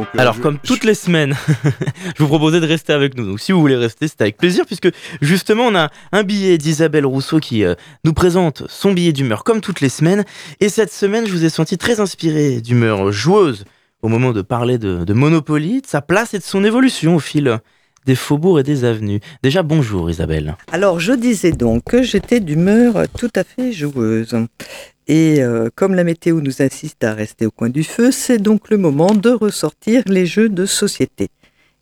Donc, 0.00 0.08
euh, 0.14 0.18
Alors, 0.18 0.34
je, 0.34 0.40
comme 0.40 0.58
toutes 0.58 0.82
je... 0.82 0.86
les 0.86 0.94
semaines, 0.94 1.36
je 2.16 2.22
vous 2.22 2.28
proposais 2.28 2.58
de 2.60 2.66
rester 2.66 2.94
avec 2.94 3.18
nous. 3.18 3.26
Donc, 3.26 3.38
si 3.40 3.52
vous 3.52 3.60
voulez 3.60 3.76
rester, 3.76 4.08
c'est 4.08 4.22
avec 4.22 4.38
plaisir, 4.38 4.64
puisque 4.64 4.88
justement, 5.20 5.64
on 5.64 5.74
a 5.74 5.90
un 6.12 6.22
billet 6.22 6.56
d'Isabelle 6.56 7.04
Rousseau 7.04 7.38
qui 7.38 7.64
euh, 7.64 7.74
nous 8.04 8.14
présente 8.14 8.62
son 8.68 8.92
billet 8.92 9.12
d'humeur 9.12 9.44
comme 9.44 9.60
toutes 9.60 9.82
les 9.82 9.90
semaines. 9.90 10.24
Et 10.60 10.70
cette 10.70 10.90
semaine, 10.90 11.26
je 11.26 11.32
vous 11.32 11.44
ai 11.44 11.50
senti 11.50 11.76
très 11.76 12.00
inspiré 12.00 12.62
d'humeur 12.62 13.12
joueuse 13.12 13.66
au 14.00 14.08
moment 14.08 14.32
de 14.32 14.40
parler 14.40 14.78
de, 14.78 15.04
de 15.04 15.12
Monopoly, 15.12 15.82
de 15.82 15.86
sa 15.86 16.00
place 16.00 16.32
et 16.32 16.38
de 16.38 16.44
son 16.44 16.64
évolution 16.64 17.16
au 17.16 17.20
fil 17.20 17.60
des 18.06 18.14
faubourgs 18.14 18.60
et 18.60 18.62
des 18.62 18.84
avenues. 18.84 19.20
Déjà, 19.42 19.62
bonjour 19.62 20.10
Isabelle. 20.10 20.56
Alors, 20.72 21.00
je 21.00 21.12
disais 21.12 21.52
donc 21.52 21.84
que 21.84 22.02
j'étais 22.02 22.40
d'humeur 22.40 23.04
tout 23.16 23.30
à 23.34 23.44
fait 23.44 23.72
joueuse. 23.72 24.34
Et 25.06 25.42
euh, 25.42 25.68
comme 25.74 25.94
la 25.94 26.04
météo 26.04 26.40
nous 26.40 26.62
insiste 26.62 27.02
à 27.02 27.14
rester 27.14 27.46
au 27.46 27.50
coin 27.50 27.68
du 27.68 27.82
feu, 27.82 28.12
c'est 28.12 28.38
donc 28.38 28.70
le 28.70 28.78
moment 28.78 29.12
de 29.12 29.30
ressortir 29.30 30.02
les 30.06 30.24
jeux 30.26 30.48
de 30.48 30.66
société. 30.66 31.28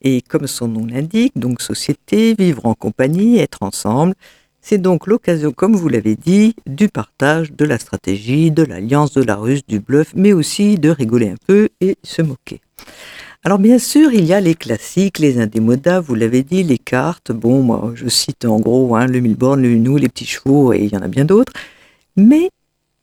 Et 0.01 0.23
comme 0.23 0.47
son 0.47 0.69
nom 0.69 0.87
l'indique, 0.87 1.33
donc 1.37 1.61
société, 1.61 2.35
vivre 2.39 2.65
en 2.67 2.75
compagnie, 2.75 3.39
être 3.39 3.63
ensemble, 3.63 4.15
c'est 4.61 4.79
donc 4.79 5.07
l'occasion, 5.07 5.53
comme 5.53 5.77
vous 5.77 5.89
l'avez 5.89 6.17
dit, 6.17 6.55
du 6.67 6.89
partage, 6.89 7.53
de 7.53 7.65
la 7.65 7.79
stratégie, 7.79 8.51
de 8.51 8.63
l'alliance, 8.63 9.13
de 9.13 9.23
la 9.23 9.37
ruse, 9.37 9.63
du 9.67 9.81
bluff, 9.81 10.13
mais 10.15 10.33
aussi 10.33 10.77
de 10.77 10.91
rigoler 10.91 11.31
un 11.31 11.37
peu 11.47 11.69
et 11.81 11.97
se 12.03 12.23
moquer. 12.23 12.61
Alors 13.45 13.59
bien 13.59 13.79
sûr, 13.79 14.13
il 14.13 14.25
y 14.25 14.33
a 14.33 14.41
les 14.41 14.55
classiques, 14.55 15.19
les 15.19 15.39
indémodables, 15.41 16.05
vous 16.05 16.15
l'avez 16.15 16.43
dit, 16.43 16.65
les 16.65 16.79
cartes. 16.79 17.33
Bon, 17.33 17.63
moi, 17.63 17.93
je 17.95 18.09
cite 18.09 18.45
en 18.45 18.59
gros 18.59 18.97
hein, 18.97 19.07
le 19.07 19.21
Milborn, 19.21 19.63
le 19.63 19.71
Uno, 19.71 19.97
les 19.97 20.09
petits 20.09 20.27
chevaux, 20.27 20.73
et 20.73 20.79
il 20.85 20.93
y 20.93 20.97
en 20.97 21.03
a 21.03 21.09
bien 21.09 21.25
d'autres. 21.25 21.53
Mais 22.17 22.51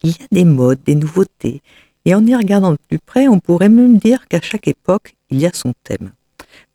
il 0.03 0.11
y 0.11 0.23
a 0.23 0.27
des 0.31 0.45
modes, 0.45 0.79
des 0.85 0.95
nouveautés. 0.95 1.61
Et 2.03 2.13
en 2.13 2.25
y 2.25 2.35
regardant 2.35 2.71
de 2.71 2.77
plus 2.87 2.99
près, 2.99 3.27
on 3.27 3.39
pourrait 3.39 3.69
même 3.69 3.97
dire 3.97 4.27
qu'à 4.27 4.41
chaque 4.41 4.67
époque, 4.67 5.15
il 5.29 5.39
y 5.39 5.45
a 5.45 5.51
son 5.53 5.73
thème. 5.83 6.11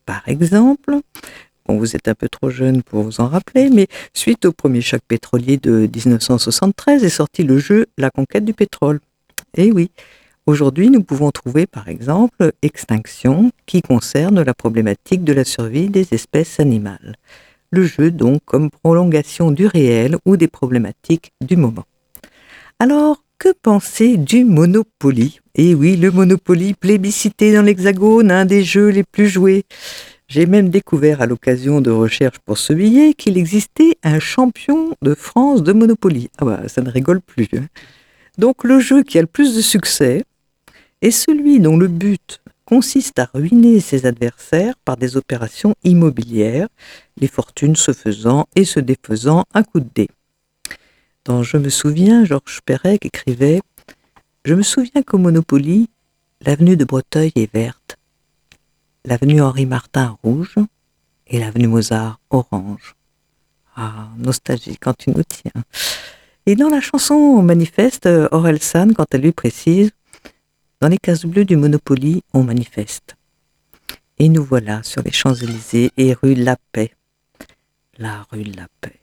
Par 0.07 0.27
exemple, 0.27 0.99
vous 1.69 1.97
êtes 1.97 2.09
un 2.09 2.15
peu 2.15 2.29
trop 2.29 2.51
jeune 2.51 2.83
pour 2.83 3.03
vous 3.03 3.21
en 3.21 3.29
rappeler, 3.29 3.71
mais 3.71 3.87
suite 4.15 4.45
au 4.45 4.53
premier 4.53 4.81
choc 4.81 5.01
pétrolier 5.07 5.57
de 5.57 5.89
1973 5.95 7.05
est 7.05 7.09
sorti 7.09 7.43
le 7.43 7.59
jeu 7.59 7.87
La 7.99 8.11
conquête 8.11 8.45
du 8.45 8.55
pétrole. 8.55 9.01
Et 9.55 9.71
oui, 9.71 9.91
Aujourd'hui, 10.51 10.91
nous 10.91 11.05
pouvons 11.05 11.31
trouver 11.31 11.69
par 11.69 11.89
exemple 11.89 12.51
Extinction, 12.61 13.53
qui 13.67 13.83
concerne 13.83 14.43
la 14.43 14.53
problématique 14.53 15.23
de 15.23 15.33
la 15.33 15.45
survie 15.45 15.89
des 15.89 16.13
espèces 16.13 16.59
animales. 16.59 17.15
Le 17.71 17.85
jeu 17.85 18.11
donc 18.11 18.41
comme 18.47 18.69
prolongation 18.69 19.53
du 19.53 19.69
réel 19.69 20.17
ou 20.27 20.37
des 20.37 20.49
problématiques 20.49 21.31
du 21.41 21.57
moment. 21.57 21.85
Alors, 22.81 23.23
que 23.39 23.53
penser 23.63 24.17
du 24.17 24.45
Monopoly? 24.45 25.39
Eh 25.55 25.77
oui, 25.77 25.95
le 25.95 26.11
Monopoly 26.11 26.75
plébiscité 26.75 27.55
dans 27.55 27.63
l'Hexagone, 27.63 28.33
un 28.33 28.45
des 28.45 28.65
jeux 28.65 28.89
les 28.89 29.05
plus 29.05 29.29
joués. 29.29 29.63
J'ai 30.27 30.47
même 30.47 30.69
découvert 30.69 31.23
à 31.23 31.27
l'occasion 31.27 31.81
de 31.81 31.93
recherches 31.93 32.41
pour 32.41 32.59
ce 32.59 32.73
billet 32.73 33.15
qu'il 33.15 33.39
existait 33.39 33.99
un 34.03 34.19
champion 34.19 34.97
de 35.01 35.15
France 35.15 35.63
de 35.63 35.73
Monopoly. 35.73 36.29
Ah 36.39 36.45
bah, 36.45 36.63
ça 36.67 36.83
ne 36.83 36.91
rigole 36.91 37.21
plus. 37.21 37.47
Hein. 37.57 37.67
Donc 38.37 38.65
le 38.65 38.81
jeu 38.81 39.05
qui 39.05 39.17
a 39.17 39.21
le 39.21 39.29
plus 39.29 39.55
de 39.55 39.61
succès, 39.61 40.25
est 41.03 41.11
celui 41.11 41.61
dont 41.61 41.77
le 41.77 41.89
but 41.89 42.41
consiste 42.65 43.19
à 43.19 43.29
ruiner 43.35 43.81
ses 43.81 44.07
adversaires 44.07 44.75
par 44.85 44.97
des 44.97 45.17
opérations 45.17 45.75
immobilières, 45.83 46.69
les 47.17 47.27
fortunes 47.27 47.77
se 47.77 47.93
faisant 47.93 48.47
et 48.55 48.65
se 48.65 48.79
défaisant 48.79 49.45
un 49.55 49.65
coup 49.65 49.81
de 49.81 49.89
dé. 49.93 50.09
Dans 51.25 51.43
Je 51.43 51.57
me 51.57 51.69
souviens, 51.69 52.25
Georges 52.25 52.61
Perec 52.65 53.05
écrivait 53.05 53.61
Je 54.45 54.55
me 54.55 54.63
souviens 54.63 55.03
qu'au 55.03 55.19
Monopoly, 55.19 55.89
l'avenue 56.43 56.77
de 56.77 56.85
Breteuil 56.85 57.33
est 57.35 57.53
verte, 57.53 57.97
l'avenue 59.05 59.43
Henri 59.43 59.67
Martin 59.67 60.17
rouge 60.23 60.57
et 61.27 61.39
l'avenue 61.39 61.67
Mozart 61.67 62.21
orange. 62.31 62.95
Ah, 63.77 64.09
nostalgie 64.19 64.77
quand 64.77 64.95
tu 64.97 65.11
nous 65.11 65.25
tiens. 65.25 65.63
Et 66.47 66.55
dans 66.55 66.69
la 66.69 66.81
chanson 66.81 67.43
Manifeste, 67.43 68.09
Aurel 68.31 68.63
San, 68.63 68.95
quand 68.95 69.07
elle 69.13 69.23
lui 69.23 69.33
précise 69.33 69.91
Dans 70.81 70.89
les 70.89 70.97
cases 70.97 71.27
bleues 71.27 71.45
du 71.45 71.57
Monopoly, 71.57 72.23
on 72.33 72.43
manifeste. 72.43 73.15
Et 74.19 74.31
nous 74.31 74.43
voilà 74.43 74.83
sur 74.83 75.03
les 75.03 75.13
Champs-Élysées 75.13 75.91
et 75.99 76.15
rue 76.15 76.35
La 76.35 76.57
Paix. 76.73 76.95
La 77.99 78.25
rue 78.33 78.45
la 78.45 78.67
Paix. 78.81 78.99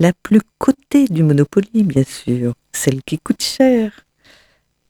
La 0.00 0.14
plus 0.14 0.40
cotée 0.56 1.04
du 1.04 1.22
Monopoly, 1.22 1.82
bien 1.82 2.04
sûr, 2.04 2.54
celle 2.72 3.02
qui 3.02 3.18
coûte 3.18 3.42
cher. 3.42 4.06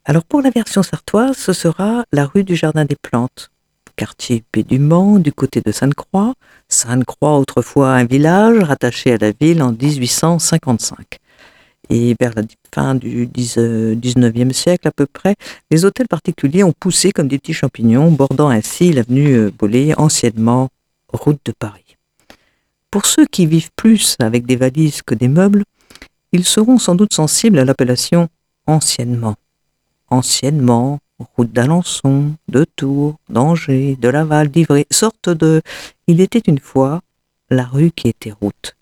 Alors 0.05 0.23
pour 0.23 0.41
la 0.41 0.49
version 0.49 0.81
sartoise, 0.81 1.35
ce 1.35 1.51
sera 1.51 2.05
la 2.13 2.25
rue 2.25 2.45
du 2.45 2.55
Jardin 2.55 2.85
des 2.85 2.95
Plantes, 2.95 3.51
quartier 3.97 4.41
paix 4.49 4.63
du 4.63 4.79
Mans, 4.79 5.19
du 5.19 5.33
côté 5.33 5.59
de 5.59 5.73
Sainte-Croix. 5.73 6.35
Sainte-Croix, 6.69 7.37
autrefois 7.37 7.91
un 7.95 8.05
village 8.05 8.59
rattaché 8.59 9.11
à 9.11 9.17
la 9.17 9.33
ville 9.33 9.61
en 9.61 9.73
1855. 9.73 11.19
Et 11.89 12.15
vers 12.19 12.33
la 12.35 12.43
fin 12.73 12.93
du 12.95 13.27
19e 13.27 14.53
siècle 14.53 14.87
à 14.87 14.91
peu 14.91 15.07
près, 15.07 15.35
les 15.71 15.85
hôtels 15.85 16.07
particuliers 16.07 16.63
ont 16.63 16.73
poussé 16.79 17.11
comme 17.11 17.27
des 17.27 17.39
petits 17.39 17.53
champignons, 17.53 18.11
bordant 18.11 18.49
ainsi 18.49 18.93
l'avenue 18.93 19.49
Bollé, 19.51 19.93
anciennement 19.97 20.69
route 21.11 21.39
de 21.45 21.51
Paris. 21.51 21.97
Pour 22.91 23.05
ceux 23.05 23.25
qui 23.25 23.45
vivent 23.45 23.71
plus 23.75 24.15
avec 24.19 24.45
des 24.45 24.55
valises 24.55 25.01
que 25.01 25.15
des 25.15 25.27
meubles, 25.27 25.63
ils 26.31 26.45
seront 26.45 26.77
sans 26.77 26.95
doute 26.95 27.13
sensibles 27.13 27.59
à 27.59 27.65
l'appellation 27.65 28.29
anciennement. 28.67 29.35
Anciennement, 30.09 30.99
route 31.35 31.51
d'Alençon, 31.51 32.33
de 32.47 32.65
Tours, 32.75 33.15
d'Angers, 33.29 33.95
de 33.99 34.09
Laval, 34.09 34.49
d'Ivry, 34.49 34.85
sorte 34.91 35.29
de 35.29 35.61
Il 36.07 36.21
était 36.21 36.39
une 36.39 36.59
fois 36.59 37.01
la 37.49 37.63
rue 37.63 37.91
qui 37.91 38.07
était 38.07 38.31
route, 38.31 38.75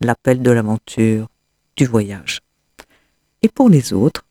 l'appel 0.00 0.42
de 0.42 0.50
l'aventure, 0.50 1.28
du 1.76 1.86
voyage. 1.86 2.40
Et 3.42 3.48
pour 3.48 3.68
les 3.68 3.92
autres, 3.92 4.24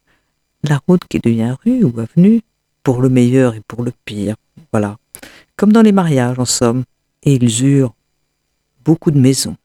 la 0.64 0.80
route 0.88 1.03
qui 1.10 1.20
devient 1.20 1.55
rue 1.66 1.84
ou 1.84 1.99
avenue, 1.99 2.41
pour 2.84 3.01
le 3.01 3.10
meilleur 3.10 3.55
et 3.55 3.62
pour 3.68 3.84
le 3.84 3.91
pire, 4.05 4.36
voilà. 4.72 4.97
Comme 5.55 5.74
dans 5.74 5.82
les 5.82 5.91
mariages 5.91 6.39
en 6.39 6.45
somme, 6.45 6.84
et 7.24 7.34
ils 7.34 7.66
eurent 7.66 7.93
beaucoup 8.86 9.12
de 9.12 9.20
maisons. 9.20 9.55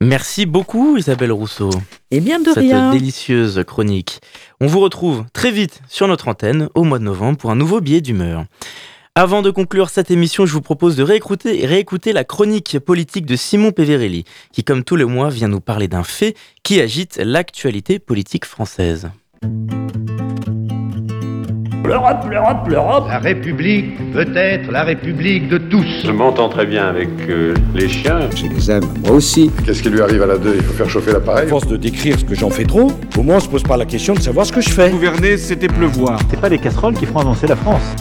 Merci 0.00 0.44
beaucoup 0.44 0.98
Isabelle 0.98 1.32
Rousseau. 1.32 1.70
Et 2.10 2.20
bien 2.20 2.38
de 2.38 2.46
Cette 2.52 2.58
rien. 2.58 2.90
délicieuse 2.90 3.62
chronique. 3.66 4.20
On 4.60 4.66
vous 4.66 4.80
retrouve 4.80 5.24
très 5.32 5.50
vite 5.50 5.80
sur 5.88 6.06
notre 6.06 6.28
antenne 6.28 6.68
au 6.74 6.84
mois 6.84 6.98
de 6.98 7.04
novembre 7.04 7.38
pour 7.38 7.50
un 7.50 7.56
nouveau 7.56 7.80
billet 7.80 8.02
d'humeur. 8.02 8.44
Avant 9.18 9.40
de 9.40 9.50
conclure 9.50 9.88
cette 9.88 10.10
émission, 10.10 10.44
je 10.44 10.52
vous 10.52 10.60
propose 10.60 10.94
de 10.94 11.02
réécouter, 11.02 11.64
réécouter 11.64 12.12
la 12.12 12.22
chronique 12.22 12.78
politique 12.78 13.24
de 13.24 13.34
Simon 13.34 13.72
Peverelli, 13.72 14.24
qui 14.52 14.62
comme 14.62 14.84
tous 14.84 14.94
les 14.94 15.06
mois 15.06 15.30
vient 15.30 15.48
nous 15.48 15.62
parler 15.62 15.88
d'un 15.88 16.02
fait 16.02 16.36
qui 16.62 16.82
agite 16.82 17.18
l'actualité 17.24 17.98
politique 17.98 18.44
française. 18.44 19.08
L'Europe, 21.82 22.26
l'Europe, 22.30 22.68
l'Europe. 22.68 23.04
La 23.08 23.18
République 23.18 24.12
peut 24.12 24.36
être 24.36 24.70
la 24.70 24.82
République 24.82 25.48
de 25.48 25.56
tous. 25.56 25.86
Je 26.04 26.10
m'entends 26.10 26.50
très 26.50 26.66
bien 26.66 26.86
avec 26.86 27.08
euh, 27.30 27.54
les 27.74 27.88
chiens. 27.88 28.28
Je 28.36 28.48
les 28.48 28.70
aime, 28.70 28.84
moi 29.02 29.12
aussi. 29.12 29.50
Qu'est-ce 29.64 29.82
qui 29.82 29.88
lui 29.88 30.02
arrive 30.02 30.24
à 30.24 30.26
la 30.26 30.36
2 30.36 30.56
Il 30.56 30.62
faut 30.62 30.74
faire 30.74 30.90
chauffer 30.90 31.12
l'appareil 31.12 31.46
À 31.46 31.48
force 31.48 31.66
de 31.66 31.78
décrire 31.78 32.18
ce 32.18 32.24
que 32.26 32.34
j'en 32.34 32.50
fais 32.50 32.64
trop, 32.64 32.92
au 33.16 33.22
moins 33.22 33.36
on 33.36 33.40
se 33.40 33.48
pose 33.48 33.62
pas 33.62 33.78
la 33.78 33.86
question 33.86 34.12
de 34.12 34.20
savoir 34.20 34.44
ce 34.44 34.52
que 34.52 34.60
je 34.60 34.68
fais. 34.68 34.90
Gouverner, 34.90 35.38
c'était 35.38 35.68
pleuvoir. 35.68 36.20
C'est 36.28 36.38
pas 36.38 36.50
les 36.50 36.58
casseroles 36.58 36.94
qui 36.94 37.06
feront 37.06 37.20
avancer 37.20 37.46
la 37.46 37.56
France. 37.56 37.96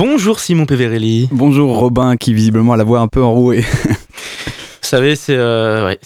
Bonjour 0.00 0.38
Simon 0.38 0.64
Peverelli. 0.64 1.28
Bonjour 1.32 1.76
Robin 1.76 2.16
qui 2.16 2.32
visiblement 2.32 2.74
a 2.74 2.76
la 2.76 2.84
voix 2.84 3.00
un 3.00 3.08
peu 3.08 3.20
enrouée. 3.20 3.62
Vous 3.62 3.96
savez, 4.80 5.16
c'est 5.16 5.34
euh, 5.34 5.86
ouais, 5.86 5.98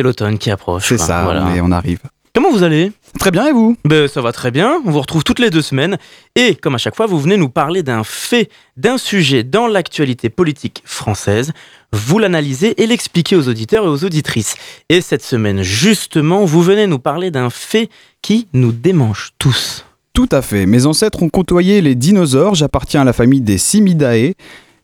l'automne 0.00 0.36
qui 0.36 0.50
approche. 0.50 0.86
C'est 0.86 0.98
ça, 0.98 1.22
Voilà. 1.24 1.46
mais 1.46 1.62
on 1.62 1.72
arrive. 1.72 2.00
Comment 2.34 2.50
vous 2.50 2.62
allez? 2.62 2.92
Très 3.18 3.30
bien 3.30 3.46
et 3.46 3.52
vous? 3.52 3.74
Ben, 3.86 4.06
Ça 4.06 4.20
va 4.20 4.32
très 4.32 4.50
bien, 4.50 4.76
on 4.84 4.90
vous 4.90 5.00
retrouve 5.00 5.24
toutes 5.24 5.38
les 5.38 5.48
deux 5.48 5.62
semaines 5.62 5.96
et 6.36 6.56
comme 6.56 6.74
à 6.74 6.78
chaque 6.78 6.94
fois 6.94 7.06
vous 7.06 7.18
venez 7.18 7.38
nous 7.38 7.48
parler 7.48 7.82
d'un 7.82 8.04
fait, 8.04 8.50
d'un 8.76 8.98
sujet 8.98 9.44
dans 9.44 9.66
l'actualité 9.66 10.28
politique 10.28 10.82
française, 10.84 11.52
vous 11.90 12.18
l'analysez 12.18 12.82
et 12.82 12.86
l'expliquez 12.86 13.34
aux 13.34 13.48
auditeurs 13.48 13.86
et 13.86 13.88
aux 13.88 14.04
auditrices. 14.04 14.56
Et 14.90 15.00
cette 15.00 15.24
semaine 15.24 15.62
justement 15.62 16.44
vous 16.44 16.60
venez 16.60 16.86
nous 16.86 16.98
parler 16.98 17.30
d'un 17.30 17.48
fait 17.48 17.88
qui 18.20 18.46
nous 18.52 18.72
démange 18.72 19.30
tous. 19.38 19.86
Tout 20.18 20.28
à 20.32 20.42
fait. 20.42 20.66
Mes 20.66 20.84
ancêtres 20.84 21.22
ont 21.22 21.28
côtoyé 21.28 21.80
les 21.80 21.94
dinosaures. 21.94 22.56
J'appartiens 22.56 23.02
à 23.02 23.04
la 23.04 23.12
famille 23.12 23.40
des 23.40 23.56
Simidae. 23.56 24.32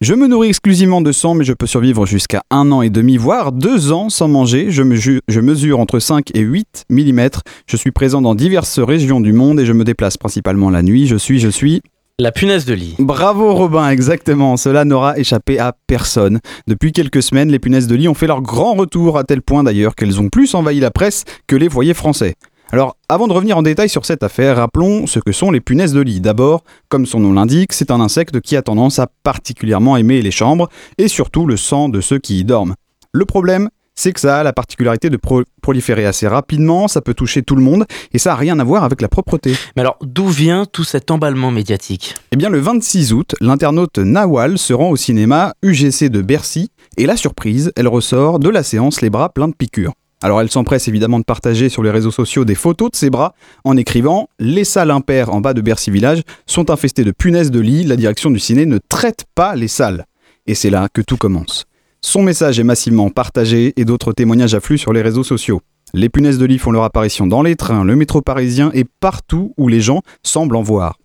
Je 0.01 0.14
me 0.14 0.28
nourris 0.28 0.51
exclusivement 0.51 1.01
de 1.01 1.11
sang, 1.11 1.35
mais 1.35 1.43
je 1.43 1.53
peux 1.53 1.66
survivre 1.66 2.07
jusqu'à 2.07 2.45
un 2.53 2.70
an 2.70 2.82
et 2.82 2.89
demi, 2.89 3.16
voire 3.16 3.51
deux 3.51 3.91
ans 3.91 4.11
sans 4.11 4.28
manger. 4.28 4.70
Je, 4.70 4.85
me 4.85 4.95
ju- 4.95 5.22
je 5.26 5.41
mesure 5.41 5.80
entre 5.80 5.99
5 5.99 6.30
et 6.35 6.39
8 6.39 6.85
mm. 6.89 7.20
Je 7.66 7.76
suis 7.76 7.91
présent 7.91 8.22
dans 8.22 8.37
diverses 8.37 8.78
régions 8.78 9.20
du 9.20 9.32
monde 9.32 9.59
et 9.59 9.66
je 9.66 9.72
me 9.72 9.82
déplace 9.82 10.16
principalement 10.16 10.70
la 10.70 10.85
nuit. 10.85 11.09
Je 11.09 11.16
suis, 11.16 11.41
je 11.41 11.49
suis... 11.49 11.82
La 12.20 12.30
punaise 12.30 12.64
de 12.64 12.74
lit. 12.74 12.95
Bravo 13.01 13.55
Robin, 13.55 13.91
exactement. 13.91 14.57
Cela 14.57 14.85
n'aura 14.85 15.18
échappé 15.18 15.59
à 15.59 15.74
personne. 15.89 16.39
Depuis 16.68 16.93
quelques 16.93 17.24
semaines, 17.24 17.51
les 17.51 17.59
punaises 17.59 17.89
de 17.89 17.97
lit 17.97 18.07
ont 18.07 18.14
fait 18.14 18.28
leur 18.28 18.41
grand 18.41 18.74
retour, 18.74 19.18
à 19.18 19.24
tel 19.24 19.43
point 19.43 19.64
d'ailleurs 19.64 19.97
qu'elles 19.97 20.20
ont 20.20 20.28
plus 20.28 20.55
envahi 20.55 20.78
la 20.78 20.93
presse 20.93 21.24
que 21.49 21.57
les 21.57 21.68
foyers 21.68 21.93
français. 21.93 22.37
Alors, 22.73 22.97
avant 23.09 23.29
de 23.29 23.33
revenir 23.33 23.57
en 23.57 23.62
détail 23.62 23.89
sur 23.89 24.05
cette 24.05 24.23
affaire, 24.25 24.57
rappelons 24.57 25.07
ce 25.07 25.21
que 25.21 25.31
sont 25.33 25.51
les 25.53 25.61
punaises 25.61 25.93
de 25.93 26.01
lit. 26.01 26.21
D'abord, 26.21 26.65
comme 26.89 27.07
son 27.07 27.21
nom 27.21 27.33
l'indique, 27.33 27.73
c'est 27.73 27.91
un 27.93 28.01
insecte 28.01 28.41
qui 28.41 28.57
a 28.57 28.62
tendance 28.62 28.99
à 28.99 29.07
particulièrement 29.23 29.97
aimer 29.97 30.23
les 30.23 30.33
chambres 30.33 30.69
et 30.99 31.07
surtout 31.07 31.47
le 31.47 31.57
sang 31.57 31.89
de 31.89 32.01
ceux 32.01 32.19
qui 32.19 32.41
y 32.41 32.45
dorment. 32.45 32.75
Le 33.12 33.25
problème, 33.27 33.69
c'est 33.95 34.12
que 34.12 34.19
ça 34.19 34.41
a 34.41 34.43
la 34.43 34.53
particularité 34.53 35.09
de 35.09 35.17
pro- 35.17 35.45
proliférer 35.62 36.05
assez 36.05 36.27
rapidement, 36.27 36.89
ça 36.89 37.01
peut 37.01 37.15
toucher 37.15 37.43
tout 37.45 37.55
le 37.55 37.62
monde 37.62 37.85
et 38.12 38.19
ça 38.19 38.31
n'a 38.31 38.37
rien 38.37 38.59
à 38.59 38.65
voir 38.65 38.83
avec 38.83 39.01
la 39.01 39.07
propreté. 39.09 39.55
Mais 39.77 39.83
alors 39.83 39.99
d'où 40.03 40.27
vient 40.27 40.65
tout 40.65 40.83
cet 40.83 41.12
emballement 41.12 41.53
médiatique? 41.53 42.17
Eh 42.33 42.37
bien, 42.37 42.49
le 42.51 42.59
26 42.59 43.12
août, 43.12 43.37
l'internaute 43.41 43.99
Nawal 43.99 44.59
se 44.59 44.73
rend 44.73 44.89
au 44.91 44.97
cinéma 44.97 45.55
UGC 45.62 46.09
de 46.09 46.23
Bercy 46.23 46.71
et 46.97 47.07
la 47.07 47.17
surprise, 47.17 47.71
elle 47.77 47.87
ressort 47.87 48.41
de 48.41 48.49
la 48.49 48.65
séance 48.65 49.01
les 49.01 49.11
bras 49.11 49.29
pleins 49.29 49.49
de 49.49 49.55
piqûres. 49.55 49.93
Alors 50.25 50.41
elle 50.41 50.51
s'empresse 50.51 50.89
évidemment 50.89 51.18
de 51.18 51.25
partager 51.25 51.68
sur 51.68 51.83
les 51.83 51.91
réseaux 51.91 52.11
sociaux 52.11 52.47
des 52.47 52.55
photos 52.55 52.91
de 52.91 52.97
ses 52.97 53.11
bras 53.11 53.35
en 53.62 53.77
écrivant 53.77 54.31
Les 54.39 54.64
salles 54.64 54.91
impaires 54.91 55.29
en 55.35 55.43
bas 55.43 55.53
de 55.53 55.61
Bercy 55.61 55.91
Village 55.91 56.22
sont 56.47 56.70
infestées 56.70 57.05
de 57.05 57.11
punaises 57.11 57.51
de 57.51 57.61
lit, 57.61 57.85
la 57.85 57.97
direction 57.97 58.31
du 58.31 58.39
ciné 58.39 58.64
ne 58.64 58.79
traite 58.79 59.27
pas 59.35 59.55
les 59.55 59.68
salles. 59.68 60.07
Et 60.47 60.55
c'est 60.55 60.70
là 60.70 60.89
que 60.91 61.03
tout 61.03 61.18
commence. 61.18 61.66
Son 62.01 62.22
message 62.22 62.59
est 62.59 62.64
massivement 62.64 63.11
partagé 63.11 63.75
et 63.77 63.85
d'autres 63.85 64.14
témoignages 64.14 64.55
affluent 64.55 64.79
sur 64.79 64.95
les 64.95 65.03
réseaux 65.03 65.25
sociaux. 65.25 65.61
Les 65.93 66.09
punaises 66.09 66.39
de 66.39 66.47
lit 66.47 66.59
font 66.59 66.72
leur 66.72 66.85
apparition 66.85 67.27
dans 67.27 67.43
les 67.43 67.55
trains, 67.55 67.85
le 67.85 67.95
métro 67.95 68.22
parisien 68.22 68.70
et 68.72 68.87
partout 69.01 69.53
où 69.59 69.68
les 69.68 69.83
gens 69.83 70.01
semblent 70.22 70.57
en 70.57 70.62
voir. 70.62 70.97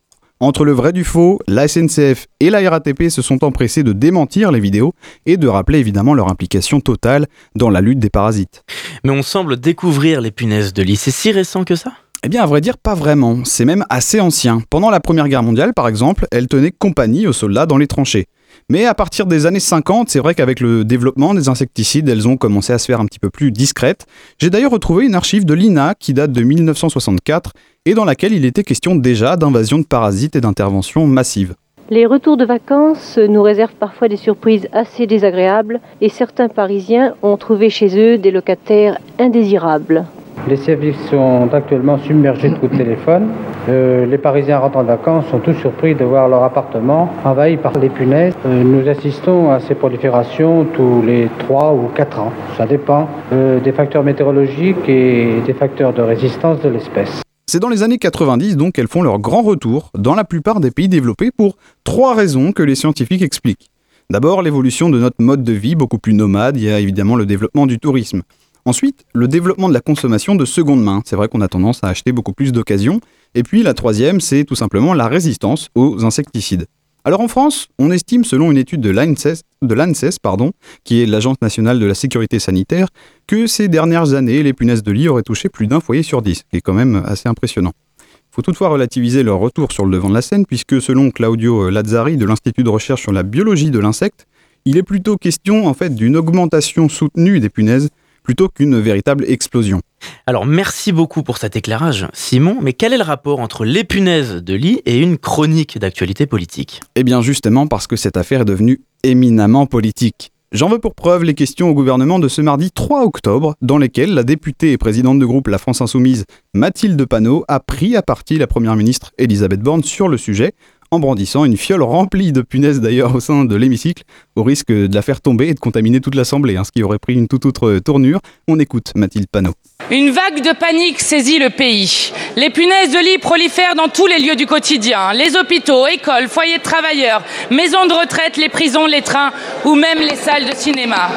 Entre 0.41 0.63
le 0.63 0.71
vrai 0.71 0.93
du 0.93 1.03
faux, 1.03 1.37
la 1.49 1.67
SNCF 1.67 2.27
et 2.39 2.49
la 2.49 2.69
RATP 2.69 3.09
se 3.09 3.21
sont 3.21 3.43
empressés 3.43 3.83
de 3.83 3.91
démentir 3.91 4.53
les 4.53 4.61
vidéos 4.61 4.93
et 5.25 5.35
de 5.35 5.49
rappeler 5.49 5.79
évidemment 5.79 6.13
leur 6.13 6.31
implication 6.31 6.79
totale 6.79 7.27
dans 7.55 7.69
la 7.69 7.81
lutte 7.81 7.99
des 7.99 8.09
parasites. 8.09 8.63
Mais 9.03 9.11
on 9.11 9.21
semble 9.21 9.57
découvrir 9.57 10.21
les 10.21 10.31
punaises 10.31 10.71
de 10.71 10.81
lit. 10.81 10.95
C'est 10.95 11.11
si 11.11 11.33
récent 11.33 11.65
que 11.65 11.75
ça? 11.75 11.91
Eh 12.23 12.29
bien, 12.29 12.41
à 12.41 12.45
vrai 12.45 12.61
dire, 12.61 12.77
pas 12.77 12.95
vraiment. 12.95 13.43
C'est 13.43 13.65
même 13.65 13.85
assez 13.89 14.21
ancien. 14.21 14.61
Pendant 14.69 14.89
la 14.89 15.01
Première 15.01 15.27
Guerre 15.27 15.43
mondiale, 15.43 15.73
par 15.73 15.89
exemple, 15.89 16.25
elles 16.31 16.47
tenaient 16.47 16.71
compagnie 16.71 17.27
aux 17.27 17.33
soldats 17.33 17.65
dans 17.65 17.77
les 17.77 17.87
tranchées. 17.87 18.27
Mais 18.69 18.85
à 18.85 18.93
partir 18.93 19.25
des 19.25 19.45
années 19.45 19.59
50, 19.59 20.09
c'est 20.09 20.19
vrai 20.19 20.35
qu'avec 20.35 20.59
le 20.59 20.85
développement 20.85 21.33
des 21.33 21.49
insecticides, 21.49 22.07
elles 22.07 22.27
ont 22.27 22.37
commencé 22.37 22.73
à 22.73 22.77
se 22.77 22.85
faire 22.85 22.99
un 22.99 23.05
petit 23.05 23.19
peu 23.19 23.29
plus 23.29 23.51
discrètes. 23.51 24.05
J'ai 24.37 24.49
d'ailleurs 24.49 24.71
retrouvé 24.71 25.05
une 25.05 25.15
archive 25.15 25.45
de 25.45 25.53
l'INA 25.53 25.95
qui 25.99 26.13
date 26.13 26.31
de 26.31 26.43
1964 26.43 27.53
et 27.86 27.93
dans 27.93 28.05
laquelle 28.05 28.34
il 28.34 28.45
était 28.45 28.63
question 28.63 28.95
déjà 28.95 29.36
d'invasion 29.36 29.80
de 29.80 29.86
parasites 29.86 30.36
et 30.36 30.41
d'intervention 30.41 31.07
massive. 31.07 31.55
Les 31.89 32.05
retours 32.05 32.38
de 32.38 32.45
vacances 32.45 33.17
nous 33.17 33.41
réservent 33.41 33.73
parfois 33.80 34.07
des 34.07 34.15
surprises 34.15 34.67
assez 34.73 35.07
désagréables 35.07 35.80
et 36.01 36.09
certains 36.09 36.47
Parisiens 36.47 37.15
ont 37.23 37.36
trouvé 37.36 37.71
chez 37.71 37.97
eux 37.97 38.19
des 38.19 38.30
locataires 38.30 38.99
indésirables. 39.17 40.05
Les 40.47 40.55
services 40.55 40.99
sont 41.09 41.49
actuellement 41.51 41.97
submergés 41.97 42.49
de 42.49 42.55
coups 42.55 42.71
de 42.71 42.77
téléphone. 42.77 43.30
Euh, 43.67 44.05
les 44.05 44.17
Parisiens 44.17 44.59
rentrant 44.59 44.84
de 44.84 44.88
vacances 44.88 45.25
sont 45.27 45.39
tous 45.39 45.53
surpris 45.53 45.95
de 45.95 46.05
voir 46.05 46.30
leur 46.30 46.43
appartement 46.43 47.09
envahi 47.25 47.57
par 47.57 47.73
les 47.73 47.89
punaises. 47.89 48.36
Euh, 48.45 48.63
nous 48.63 48.88
assistons 48.88 49.51
à 49.51 49.59
ces 49.59 49.75
proliférations 49.75 50.65
tous 50.73 51.01
les 51.01 51.27
3 51.39 51.73
ou 51.73 51.89
4 51.95 52.19
ans. 52.19 52.32
Ça 52.57 52.65
dépend 52.65 53.09
euh, 53.34 53.59
des 53.59 53.71
facteurs 53.71 54.03
météorologiques 54.03 54.88
et 54.88 55.41
des 55.45 55.53
facteurs 55.53 55.93
de 55.93 56.01
résistance 56.01 56.61
de 56.61 56.69
l'espèce. 56.69 57.21
C'est 57.51 57.59
dans 57.59 57.69
les 57.69 57.81
années 57.81 57.97
90 57.97 58.57
donc 58.57 58.75
qu'elles 58.75 58.87
font 58.87 59.01
leur 59.01 59.17
grand 59.17 59.41
retour 59.41 59.89
dans 59.97 60.13
la 60.13 60.23
plupart 60.23 60.59
des 60.59 60.69
pays 60.69 60.87
développés 60.87 61.31
pour 61.31 61.57
trois 61.83 62.13
raisons 62.13 62.51
que 62.51 62.61
les 62.61 62.75
scientifiques 62.75 63.23
expliquent. 63.23 63.71
D'abord, 64.11 64.43
l'évolution 64.43 64.91
de 64.91 64.99
notre 64.99 65.19
mode 65.19 65.43
de 65.43 65.53
vie 65.53 65.73
beaucoup 65.73 65.97
plus 65.97 66.13
nomade, 66.13 66.57
il 66.57 66.65
y 66.65 66.69
a 66.69 66.79
évidemment 66.79 67.15
le 67.15 67.25
développement 67.25 67.65
du 67.65 67.79
tourisme. 67.79 68.21
Ensuite, 68.65 69.03
le 69.15 69.27
développement 69.27 69.67
de 69.67 69.73
la 69.73 69.81
consommation 69.81 70.35
de 70.35 70.45
seconde 70.45 70.83
main, 70.83 71.01
c'est 71.05 71.15
vrai 71.15 71.27
qu'on 71.27 71.41
a 71.41 71.47
tendance 71.47 71.83
à 71.83 71.87
acheter 71.87 72.11
beaucoup 72.11 72.33
plus 72.33 72.51
d'occasions. 72.51 73.01
Et 73.33 73.41
puis 73.41 73.63
la 73.63 73.73
troisième, 73.73 74.21
c'est 74.21 74.43
tout 74.43 74.53
simplement 74.53 74.93
la 74.93 75.07
résistance 75.07 75.69
aux 75.73 76.05
insecticides. 76.05 76.67
Alors 77.03 77.21
en 77.21 77.27
France, 77.27 77.69
on 77.79 77.89
estime, 77.89 78.25
selon 78.25 78.51
une 78.51 78.57
étude 78.57 78.81
de 78.81 78.91
l'ANSES, 78.91 79.41
de 79.62 79.74
l'ANSES 79.74 80.20
pardon, 80.22 80.51
qui 80.84 81.01
est 81.01 81.05
l'Agence 81.05 81.38
nationale 81.41 81.80
de 81.80 81.86
la 81.86 81.93
sécurité 81.93 82.39
sanitaire, 82.39 82.88
que 83.28 83.47
ces 83.47 83.68
dernières 83.68 84.14
années, 84.14 84.43
les 84.43 84.53
punaises 84.53 84.84
de 84.84 84.91
lit 84.91 85.07
auraient 85.07 85.24
touché 85.24 85.49
plus 85.49 85.68
d'un 85.68 85.80
foyer 85.80 86.03
sur 86.03 86.22
dix, 86.22 86.36
ce 86.36 86.43
qui 86.49 86.57
est 86.57 86.62
quand 86.62 86.74
même 86.74 87.03
assez 87.05 87.28
impressionnant. 87.28 87.74
Il 87.99 88.36
faut 88.36 88.41
toutefois 88.41 88.70
relativiser 88.70 89.24
leur 89.24 89.39
retour 89.39 89.72
sur 89.72 89.86
le 89.86 89.91
devant 89.91 90.10
de 90.10 90.14
la 90.14 90.22
scène, 90.22 90.45
puisque 90.45 90.82
selon 90.82 91.12
Claudio 91.12 91.70
Lazzari 91.70 92.16
de 92.16 92.26
l'Institut 92.26 92.64
de 92.64 92.70
recherche 92.70 93.01
sur 93.01 93.12
la 93.12 93.24
biologie 93.24 93.72
de 93.72 93.80
l'insecte, 93.80 94.28
il 94.66 94.78
est 94.78 94.84
plutôt 94.84 95.18
question 95.18 95.68
en 95.68 95.74
fait 95.74 95.95
d'une 95.95 96.16
augmentation 96.16 96.89
soutenue 96.89 97.39
des 97.39 97.49
punaises 97.49 97.89
plutôt 98.30 98.47
qu'une 98.47 98.80
véritable 98.80 99.25
explosion. 99.27 99.82
Alors 100.27 100.45
merci 100.45 100.91
beaucoup 100.91 101.23
pour 101.23 101.39
cet 101.39 101.55
éclairage, 101.55 102.05
Simon, 102.13 102.57
mais 102.61 102.73
quel 102.73 102.93
est 102.93 102.97
le 102.99 103.03
rapport 103.03 103.39
entre 103.39 103.65
les 103.65 103.84
punaises 103.84 104.36
de 104.36 104.53
lit 104.53 104.84
et 104.86 104.99
une 104.99 105.17
chronique 105.17 105.80
d'actualité 105.80 106.27
politique? 106.27 106.80
Eh 106.93 107.03
bien 107.03 107.23
justement 107.23 107.65
parce 107.65 107.88
que 107.88 107.95
cette 107.95 108.17
affaire 108.17 108.41
est 108.41 108.45
devenue 108.45 108.82
éminemment 109.01 109.65
politique. 109.65 110.32
J'en 110.51 110.69
veux 110.69 110.77
pour 110.77 110.93
preuve 110.93 111.23
les 111.23 111.34
questions 111.34 111.69
au 111.69 111.73
gouvernement 111.73 112.19
de 112.19 112.27
ce 112.27 112.41
mardi 112.41 112.69
3 112.69 113.03
octobre, 113.03 113.55
dans 113.63 113.80
lesquelles 113.80 114.13
la 114.13 114.23
députée 114.23 114.73
et 114.73 114.77
présidente 114.77 115.17
de 115.17 115.25
groupe 115.25 115.47
La 115.47 115.57
France 115.57 115.82
Insoumise, 115.82 116.25
Mathilde 116.53 117.03
Panot, 117.05 117.45
a 117.47 117.59
pris 117.59 117.95
à 117.95 118.03
partie 118.03 118.38
la 118.38 118.45
première 118.45 118.75
ministre 118.75 119.11
Elisabeth 119.17 119.61
Borne 119.61 119.84
sur 119.84 120.07
le 120.07 120.17
sujet, 120.17 120.53
en 120.91 120.99
brandissant 120.99 121.45
une 121.45 121.55
fiole 121.55 121.83
remplie 121.83 122.31
de 122.31 122.41
punaises 122.41 122.81
d'ailleurs 122.81 123.13
au 123.13 123.19
sein 123.19 123.45
de 123.45 123.55
l'hémicycle, 123.55 124.03
au 124.35 124.43
risque 124.43 124.71
de 124.71 124.93
la 124.93 125.01
faire 125.01 125.21
tomber 125.21 125.49
et 125.49 125.53
de 125.53 125.59
contaminer 125.59 126.01
toute 126.01 126.15
l'Assemblée, 126.15 126.57
hein, 126.57 126.63
ce 126.63 126.71
qui 126.71 126.81
aurait 126.81 126.97
pris 126.97 127.13
une 127.13 127.27
toute 127.27 127.45
autre 127.45 127.77
tournure. 127.79 128.19
On 128.47 128.59
écoute 128.59 128.91
Mathilde 128.95 129.27
Panot. 129.31 129.53
Une 129.91 130.09
vague 130.09 130.41
de 130.41 130.51
panique 130.53 130.99
saisit 130.99 131.39
le 131.39 131.49
pays. 131.51 132.11
Les 132.35 132.49
punaises 132.49 132.91
de 132.91 132.99
lit 132.99 133.17
prolifèrent 133.19 133.75
dans 133.75 133.87
tous 133.87 134.07
les 134.07 134.19
lieux 134.19 134.35
du 134.35 134.45
quotidien, 134.45 135.13
les 135.13 135.35
hôpitaux, 135.35 135.87
écoles, 135.87 136.27
foyers 136.27 136.57
de 136.57 136.63
travailleurs, 136.63 137.21
maisons 137.51 137.85
de 137.85 137.93
retraite, 137.93 138.37
les 138.37 138.49
prisons, 138.49 138.87
les 138.87 139.01
trains 139.01 139.31
ou 139.65 139.75
même 139.75 139.99
les 139.99 140.15
salles 140.15 140.45
de 140.45 140.55
cinéma. 140.55 141.09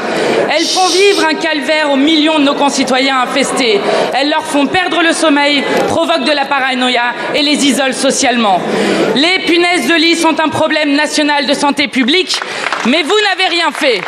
Elles 0.55 0.67
font 0.67 0.89
vivre 0.89 1.27
un 1.27 1.35
calvaire 1.35 1.91
aux 1.91 1.97
millions 1.97 2.39
de 2.39 2.45
nos 2.45 2.55
concitoyens 2.55 3.21
infestés. 3.23 3.81
Elles 4.15 4.29
leur 4.29 4.45
font 4.45 4.67
perdre 4.67 5.03
le 5.03 5.13
sommeil, 5.13 5.63
provoquent 5.89 6.27
de 6.27 6.35
la 6.35 6.45
paranoïa 6.45 7.15
et 7.35 7.43
les 7.43 7.65
isolent 7.67 7.93
socialement. 7.93 8.61
Les 9.17 9.45
punaises 9.47 9.62
de 9.63 9.95
lit 9.95 10.17
sont 10.17 10.41
un 10.41 10.49
problème 10.49 10.95
national 10.95 11.47
de 11.47 11.55
santé 11.55 11.87
publique, 11.87 12.41
mais 12.87 13.03
vous 13.03 13.15
n'avez 13.31 13.47
rien 13.47 13.71
fait. 13.71 14.01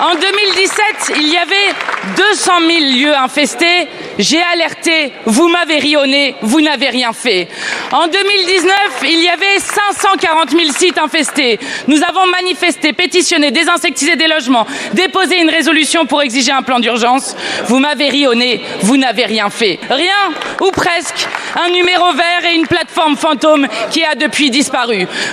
En 0.00 0.14
2017, 0.14 1.16
il 1.16 1.28
y 1.28 1.36
avait 1.36 1.74
200 2.16 2.52
000 2.60 2.78
lieux 2.92 3.16
infestés. 3.16 3.88
J'ai 4.16 4.40
alerté, 4.40 5.12
vous 5.26 5.48
m'avez 5.48 5.78
rionné, 5.78 6.36
vous 6.40 6.60
n'avez 6.60 6.88
rien 6.88 7.12
fait. 7.12 7.48
En 7.90 8.06
2019, 8.06 8.72
il 9.04 9.22
y 9.22 9.28
avait 9.28 9.58
540 9.58 10.50
000 10.50 10.70
sites 10.70 10.98
infestés. 10.98 11.58
Nous 11.88 12.00
avons 12.04 12.26
manifesté, 12.26 12.92
pétitionné, 12.92 13.50
désinsectisé 13.50 14.14
des 14.14 14.28
logements, 14.28 14.66
déposé 14.92 15.40
une 15.40 15.50
résolution 15.50 16.06
pour 16.06 16.22
exiger 16.22 16.52
un 16.52 16.62
plan 16.62 16.78
d'urgence. 16.78 17.36
Vous 17.66 17.80
m'avez 17.80 18.08
rionné, 18.08 18.60
vous 18.82 18.96
n'avez 18.96 19.24
rien 19.24 19.50
fait. 19.50 19.80
Rien, 19.90 20.32
ou 20.60 20.70
presque. 20.70 21.26
Un 21.56 21.70
numéro 21.70 22.12
vert 22.12 22.44
et 22.48 22.54
une 22.54 22.66
plateforme 22.68 23.16
fantôme 23.16 23.66
qui 23.90 24.04
a 24.04 24.14
depuis 24.14 24.50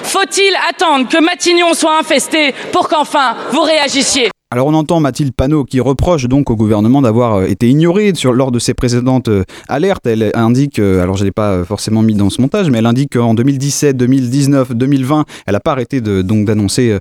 Faut-il 0.04 0.54
attendre 0.70 1.08
que 1.10 1.24
Matignon 1.24 1.74
soit 1.74 1.98
infesté 2.00 2.54
pour 2.72 2.88
qu'enfin 2.88 3.36
vous 3.52 3.62
réagissiez? 3.62 4.30
Alors 4.52 4.68
on 4.68 4.74
entend 4.74 5.00
Mathilde 5.00 5.34
Panot 5.36 5.66
qui 5.66 5.82
reproche 5.82 6.26
donc 6.26 6.50
au 6.50 6.56
gouvernement 6.56 7.02
d'avoir 7.02 7.40
euh, 7.40 7.46
été 7.46 7.68
ignoré 7.68 8.14
lors 8.32 8.52
de 8.52 8.60
ses 8.60 8.74
précédentes 8.74 9.28
euh, 9.28 9.44
alertes. 9.68 10.06
Elle 10.06 10.32
indique, 10.34 10.80
euh, 10.80 11.02
alors 11.02 11.18
je 11.18 11.24
ne 11.24 11.26
l'ai 11.26 11.32
pas 11.32 11.66
forcément 11.66 12.02
mis 12.04 12.14
dans 12.14 12.30
ce 12.30 12.40
montage, 12.40 12.70
mais 12.70 12.78
elle 12.78 12.86
indique 12.86 13.18
qu'en 13.18 13.34
2017, 13.34 13.98
2019, 13.98 14.74
2020, 14.74 15.26
elle 15.48 15.54
n'a 15.54 15.60
pas 15.60 15.72
arrêté 15.72 16.00
d'annoncer 16.00 16.98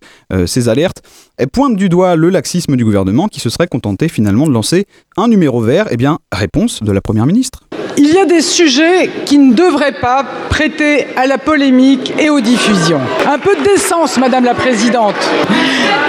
ces 0.47 0.69
alertes. 0.69 1.03
Elle 1.37 1.49
pointe 1.49 1.77
du 1.77 1.89
doigt 1.89 2.17
le 2.17 2.29
laxisme 2.31 2.77
du 2.77 2.85
gouvernement 2.85 3.29
qui 3.29 3.41
se 3.41 3.51
serait 3.51 3.69
contenté 3.69 4.09
finalement 4.09 4.47
de 4.47 4.53
lancer 4.53 4.87
un 5.17 5.29
numéro 5.29 5.61
vert. 5.61 5.87
Eh 5.91 5.97
bien, 5.97 6.19
réponse 6.33 6.83
de 6.83 6.91
la 6.91 7.01
Première 7.01 7.27
ministre. 7.27 7.69
Il 7.97 8.13
y 8.13 8.19
a 8.19 8.25
des 8.25 8.41
sujets 8.41 9.11
qui 9.25 9.39
ne 9.39 9.55
devraient 9.55 9.93
pas 9.93 10.25
prêter 10.51 11.07
à 11.17 11.27
la 11.27 11.39
polémique 11.39 12.13
et 12.19 12.29
aux 12.29 12.41
diffusions. 12.41 13.01
Un 13.31 13.39
peu 13.39 13.55
de 13.55 13.63
décence, 13.63 14.19
Madame 14.19 14.45
la 14.45 14.55
Présidente. 14.55 15.15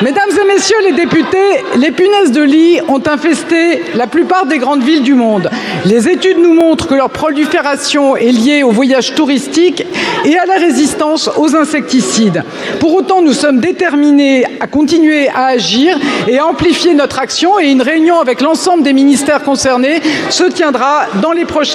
Mesdames 0.01 0.29
et 0.29 0.47
Messieurs 0.53 0.77
les 0.83 0.93
députés, 0.93 1.63
les 1.77 1.91
punaises 1.91 2.31
de 2.31 2.41
lit 2.41 2.79
ont 2.87 3.01
infesté 3.05 3.83
la 3.93 4.07
plupart 4.07 4.45
des 4.45 4.57
grandes 4.57 4.83
villes 4.83 5.03
du 5.03 5.13
monde. 5.13 5.49
Les 5.85 6.09
études 6.09 6.39
nous 6.39 6.53
montrent 6.53 6.87
que 6.87 6.95
leur 6.95 7.09
prolifération 7.09 8.15
est 8.15 8.31
liée 8.31 8.63
au 8.63 8.71
voyage 8.71 9.13
touristique 9.13 9.85
et 10.25 10.37
à 10.37 10.45
la 10.45 10.55
résistance 10.55 11.29
aux 11.37 11.55
insecticides. 11.55 12.43
Pour 12.79 12.95
autant, 12.95 13.21
nous 13.21 13.33
sommes 13.33 13.59
déterminés 13.59 14.45
à 14.59 14.67
continuer 14.67 15.29
à 15.29 15.45
agir 15.45 15.97
et 16.27 16.39
à 16.39 16.47
amplifier 16.47 16.93
notre 16.93 17.19
action 17.19 17.59
et 17.59 17.67
une 17.69 17.81
réunion 17.81 18.19
avec 18.19 18.41
l'ensemble 18.41 18.83
des 18.83 18.93
ministères 18.93 19.43
concernés 19.43 20.01
se 20.29 20.43
tiendra 20.43 21.05
dans 21.21 21.31
les 21.31 21.45
prochains 21.45 21.74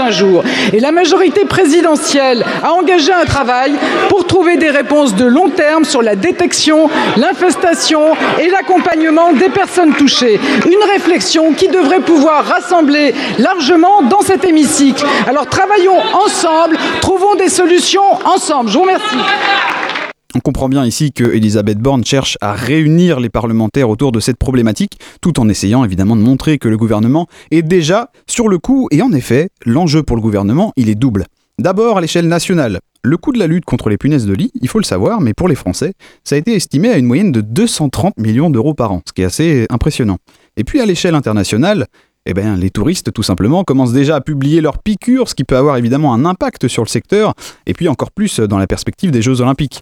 Et 0.72 0.80
la 0.80 0.92
majorité 0.92 1.44
présidentielle 1.44 2.44
a 2.62 2.72
engagé 2.72 3.12
un 3.12 3.24
travail 3.24 3.74
pour 4.08 4.26
trouver 4.26 4.56
des 4.56 4.70
réponses 4.70 5.14
de 5.14 5.24
long 5.24 5.50
terme 5.50 5.84
sur 5.84 6.00
la 6.00 6.16
détection, 6.16 6.88
l'infestation 7.16 8.00
et 8.38 8.48
l'accompagnement 8.48 9.32
des 9.32 9.50
personnes 9.50 9.92
touchées. 9.94 10.40
Une 10.66 10.90
réflexion 10.90 11.52
qui 11.52 11.68
devrait 11.68 12.00
pouvoir 12.00 12.44
rassembler 12.46 13.14
largement 13.38 14.02
dans 14.02 14.22
cet 14.22 14.44
hémicycle. 14.44 15.04
Alors 15.26 15.46
travaillons 15.46 15.98
ensemble, 16.24 16.78
trouvons 17.00 17.34
des 17.34 17.48
solutions 17.48 18.18
ensemble. 18.24 18.70
Je 18.70 18.74
vous 18.74 18.82
remercie. 18.82 19.16
On 20.32 20.38
comprend 20.38 20.68
bien 20.68 20.86
ici 20.86 21.12
que 21.12 21.24
Elisabeth 21.24 21.78
Borne 21.78 22.04
cherche 22.04 22.38
à 22.40 22.52
réunir 22.52 23.18
les 23.18 23.30
parlementaires 23.30 23.90
autour 23.90 24.12
de 24.12 24.20
cette 24.20 24.36
problématique, 24.36 25.00
tout 25.20 25.40
en 25.40 25.48
essayant 25.48 25.84
évidemment 25.84 26.14
de 26.14 26.22
montrer 26.22 26.58
que 26.58 26.68
le 26.68 26.76
gouvernement 26.76 27.26
est 27.50 27.62
déjà 27.62 28.12
sur 28.28 28.48
le 28.48 28.58
coup, 28.58 28.86
et 28.92 29.02
en 29.02 29.12
effet, 29.12 29.48
l'enjeu 29.66 30.04
pour 30.04 30.14
le 30.14 30.22
gouvernement, 30.22 30.72
il 30.76 30.88
est 30.88 30.94
double. 30.94 31.26
D'abord 31.58 31.98
à 31.98 32.00
l'échelle 32.00 32.28
nationale. 32.28 32.78
Le 33.02 33.16
coût 33.16 33.32
de 33.32 33.40
la 33.40 33.48
lutte 33.48 33.64
contre 33.64 33.88
les 33.88 33.98
punaises 33.98 34.26
de 34.26 34.32
lit, 34.32 34.52
il 34.60 34.68
faut 34.68 34.78
le 34.78 34.84
savoir, 34.84 35.20
mais 35.20 35.34
pour 35.34 35.48
les 35.48 35.56
Français, 35.56 35.94
ça 36.22 36.36
a 36.36 36.38
été 36.38 36.54
estimé 36.54 36.90
à 36.90 36.96
une 36.96 37.06
moyenne 37.06 37.32
de 37.32 37.40
230 37.40 38.18
millions 38.18 38.50
d'euros 38.50 38.74
par 38.74 38.92
an, 38.92 39.02
ce 39.08 39.12
qui 39.12 39.22
est 39.22 39.24
assez 39.24 39.66
impressionnant. 39.68 40.18
Et 40.56 40.62
puis 40.62 40.80
à 40.80 40.86
l'échelle 40.86 41.16
internationale, 41.16 41.86
eh 42.26 42.34
bien, 42.34 42.56
les 42.56 42.70
touristes, 42.70 43.12
tout 43.12 43.22
simplement, 43.22 43.64
commencent 43.64 43.92
déjà 43.92 44.16
à 44.16 44.20
publier 44.20 44.60
leurs 44.60 44.78
piqûres, 44.78 45.28
ce 45.28 45.34
qui 45.34 45.44
peut 45.44 45.56
avoir 45.56 45.76
évidemment 45.76 46.14
un 46.14 46.24
impact 46.24 46.68
sur 46.68 46.84
le 46.84 46.88
secteur, 46.88 47.34
et 47.66 47.72
puis 47.72 47.88
encore 47.88 48.12
plus 48.12 48.38
dans 48.38 48.58
la 48.58 48.66
perspective 48.66 49.10
des 49.10 49.22
Jeux 49.22 49.40
Olympiques. 49.40 49.80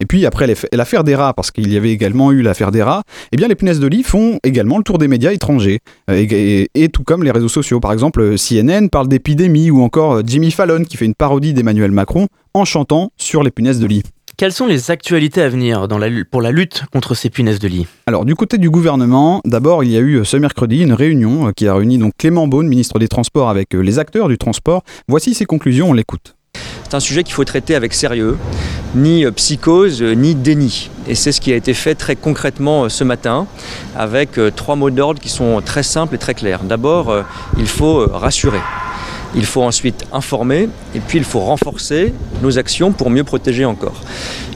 Et 0.00 0.06
puis 0.06 0.24
après 0.24 0.52
l'affaire 0.72 1.04
des 1.04 1.14
rats, 1.14 1.34
parce 1.34 1.50
qu'il 1.50 1.70
y 1.70 1.76
avait 1.76 1.90
également 1.90 2.32
eu 2.32 2.40
l'affaire 2.40 2.72
des 2.72 2.82
rats, 2.82 3.02
eh 3.32 3.36
bien 3.36 3.48
les 3.48 3.54
punaises 3.54 3.80
de 3.80 3.86
lit 3.86 4.02
font 4.02 4.38
également 4.42 4.78
le 4.78 4.82
tour 4.82 4.96
des 4.96 5.08
médias 5.08 5.32
étrangers. 5.32 5.80
Euh, 6.10 6.66
et, 6.74 6.88
tout 6.88 7.04
comme 7.04 7.22
les 7.22 7.30
réseaux 7.30 7.48
sociaux. 7.48 7.78
Par 7.78 7.92
exemple, 7.92 8.34
CNN 8.36 8.88
parle 8.88 9.06
d'épidémie 9.08 9.70
ou 9.70 9.82
encore 9.82 10.14
euh, 10.14 10.22
Jimmy 10.24 10.50
Fallon 10.50 10.84
qui 10.84 10.96
fait 10.96 11.04
une 11.04 11.14
parodie 11.14 11.52
d'Emmanuel 11.52 11.92
Macron 11.92 12.26
en 12.54 12.64
chantant 12.64 13.12
sur 13.16 13.42
les 13.42 13.50
punaises 13.50 13.78
de 13.78 13.86
lit. 13.86 14.02
Quelles 14.36 14.52
sont 14.52 14.66
les 14.66 14.90
actualités 14.90 15.42
à 15.42 15.50
venir 15.50 15.86
dans 15.86 15.98
la, 15.98 16.08
pour 16.30 16.40
la 16.40 16.50
lutte 16.50 16.84
contre 16.92 17.14
ces 17.14 17.28
punaises 17.28 17.58
de 17.58 17.68
lit? 17.68 17.86
Alors 18.06 18.24
du 18.24 18.34
côté 18.34 18.56
du 18.56 18.70
gouvernement, 18.70 19.42
d'abord 19.44 19.84
il 19.84 19.90
y 19.90 19.96
a 19.96 20.00
eu 20.00 20.16
euh, 20.16 20.24
ce 20.24 20.38
mercredi 20.38 20.80
une 20.82 20.94
réunion 20.94 21.52
qui 21.54 21.68
a 21.68 21.74
réuni 21.74 21.98
donc 21.98 22.14
Clément 22.16 22.48
Beaune, 22.48 22.66
ministre 22.66 22.98
des 22.98 23.08
Transports, 23.08 23.50
avec 23.50 23.74
les 23.74 23.98
acteurs 23.98 24.28
du 24.28 24.38
transport. 24.38 24.82
Voici 25.08 25.34
ses 25.34 25.44
conclusions, 25.44 25.90
on 25.90 25.92
l'écoute. 25.92 26.34
C'est 26.90 26.96
un 26.96 27.00
sujet 27.00 27.22
qu'il 27.22 27.34
faut 27.34 27.44
traiter 27.44 27.76
avec 27.76 27.94
sérieux, 27.94 28.36
ni 28.96 29.24
euh, 29.24 29.30
psychose, 29.30 30.02
euh, 30.02 30.14
ni 30.14 30.34
déni. 30.34 30.90
Et 31.06 31.14
c'est 31.14 31.30
ce 31.30 31.40
qui 31.40 31.52
a 31.52 31.54
été 31.54 31.72
fait 31.72 31.94
très 31.94 32.16
concrètement 32.16 32.82
euh, 32.82 32.88
ce 32.88 33.04
matin, 33.04 33.46
avec 33.96 34.40
trois 34.56 34.74
mots 34.74 34.90
d'ordre 34.90 35.20
qui 35.20 35.28
sont 35.28 35.62
très 35.64 35.84
simples 35.84 36.16
et 36.16 36.18
très 36.18 36.34
clairs. 36.34 36.64
D'abord, 36.64 37.14
il 37.56 37.68
faut 37.68 38.08
rassurer. 38.12 38.58
Il 39.34 39.44
faut 39.44 39.62
ensuite 39.62 40.06
informer 40.12 40.68
et 40.94 41.00
puis 41.00 41.18
il 41.18 41.24
faut 41.24 41.40
renforcer 41.40 42.12
nos 42.42 42.58
actions 42.58 42.92
pour 42.92 43.10
mieux 43.10 43.24
protéger 43.24 43.64
encore. 43.64 44.00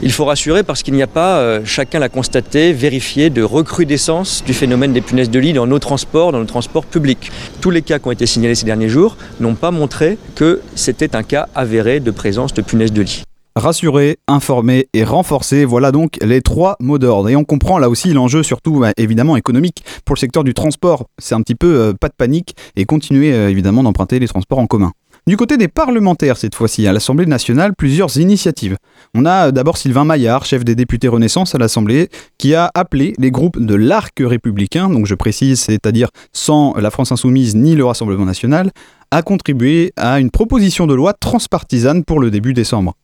Il 0.01 0.11
faut 0.11 0.25
rassurer 0.25 0.63
parce 0.63 0.83
qu'il 0.83 0.93
n'y 0.93 1.01
a 1.01 1.07
pas, 1.07 1.37
euh, 1.37 1.61
chacun 1.63 1.99
l'a 1.99 2.09
constaté, 2.09 2.73
vérifié, 2.73 3.29
de 3.29 3.41
recrudescence 3.41 4.43
du 4.45 4.53
phénomène 4.53 4.93
des 4.93 5.01
punaises 5.01 5.29
de 5.29 5.39
lit 5.39 5.53
dans 5.53 5.67
nos 5.67 5.79
transports, 5.79 6.31
dans 6.31 6.39
nos 6.39 6.45
transports 6.45 6.85
publics. 6.85 7.31
Tous 7.61 7.71
les 7.71 7.81
cas 7.81 7.99
qui 7.99 8.07
ont 8.07 8.11
été 8.11 8.25
signalés 8.25 8.55
ces 8.55 8.65
derniers 8.65 8.89
jours 8.89 9.17
n'ont 9.39 9.55
pas 9.55 9.71
montré 9.71 10.17
que 10.35 10.61
c'était 10.75 11.15
un 11.15 11.23
cas 11.23 11.47
avéré 11.55 11.99
de 11.99 12.11
présence 12.11 12.53
de 12.53 12.61
punaises 12.61 12.93
de 12.93 13.01
lit. 13.01 13.23
Rassurer, 13.57 14.17
informer 14.27 14.89
et 14.93 15.05
renforcer, 15.05 15.63
voilà 15.63 15.93
donc 15.93 16.17
les 16.21 16.41
trois 16.41 16.75
mots 16.81 16.97
d'ordre. 16.97 17.29
Et 17.29 17.37
on 17.37 17.45
comprend 17.45 17.79
là 17.79 17.89
aussi 17.89 18.11
l'enjeu, 18.11 18.43
surtout 18.43 18.81
bah, 18.81 18.91
évidemment 18.97 19.37
économique, 19.37 19.85
pour 20.03 20.15
le 20.15 20.19
secteur 20.19 20.43
du 20.43 20.53
transport. 20.53 21.05
C'est 21.19 21.35
un 21.35 21.41
petit 21.41 21.55
peu 21.55 21.73
euh, 21.79 21.93
pas 21.93 22.09
de 22.09 22.13
panique 22.17 22.57
et 22.75 22.83
continuer 22.83 23.31
euh, 23.31 23.49
évidemment 23.49 23.81
d'emprunter 23.81 24.19
les 24.19 24.27
transports 24.27 24.59
en 24.59 24.67
commun. 24.67 24.91
Du 25.25 25.37
côté 25.37 25.55
des 25.55 25.69
parlementaires, 25.69 26.35
cette 26.35 26.53
fois-ci, 26.53 26.85
à 26.85 26.91
l'Assemblée 26.91 27.25
nationale, 27.25 27.73
plusieurs 27.73 28.17
initiatives. 28.17 28.75
On 29.13 29.25
a 29.25 29.47
euh, 29.47 29.51
d'abord 29.51 29.77
Sylvain 29.77 30.03
Maillard, 30.03 30.43
chef 30.43 30.65
des 30.65 30.75
députés 30.75 31.07
Renaissance 31.07 31.55
à 31.55 31.57
l'Assemblée, 31.57 32.09
qui 32.37 32.55
a 32.55 32.69
appelé 32.75 33.13
les 33.19 33.31
groupes 33.31 33.57
de 33.57 33.73
l'arc 33.73 34.13
républicain, 34.19 34.89
donc 34.89 35.05
je 35.05 35.15
précise, 35.15 35.61
c'est-à-dire 35.61 36.09
sans 36.33 36.73
la 36.75 36.91
France 36.91 37.13
Insoumise 37.13 37.55
ni 37.55 37.75
le 37.75 37.85
Rassemblement 37.85 38.25
national, 38.25 38.71
à 39.11 39.21
contribuer 39.21 39.93
à 39.95 40.19
une 40.19 40.29
proposition 40.29 40.87
de 40.87 40.93
loi 40.93 41.13
transpartisane 41.13 42.03
pour 42.03 42.19
le 42.19 42.31
début 42.31 42.53
décembre. 42.53 42.95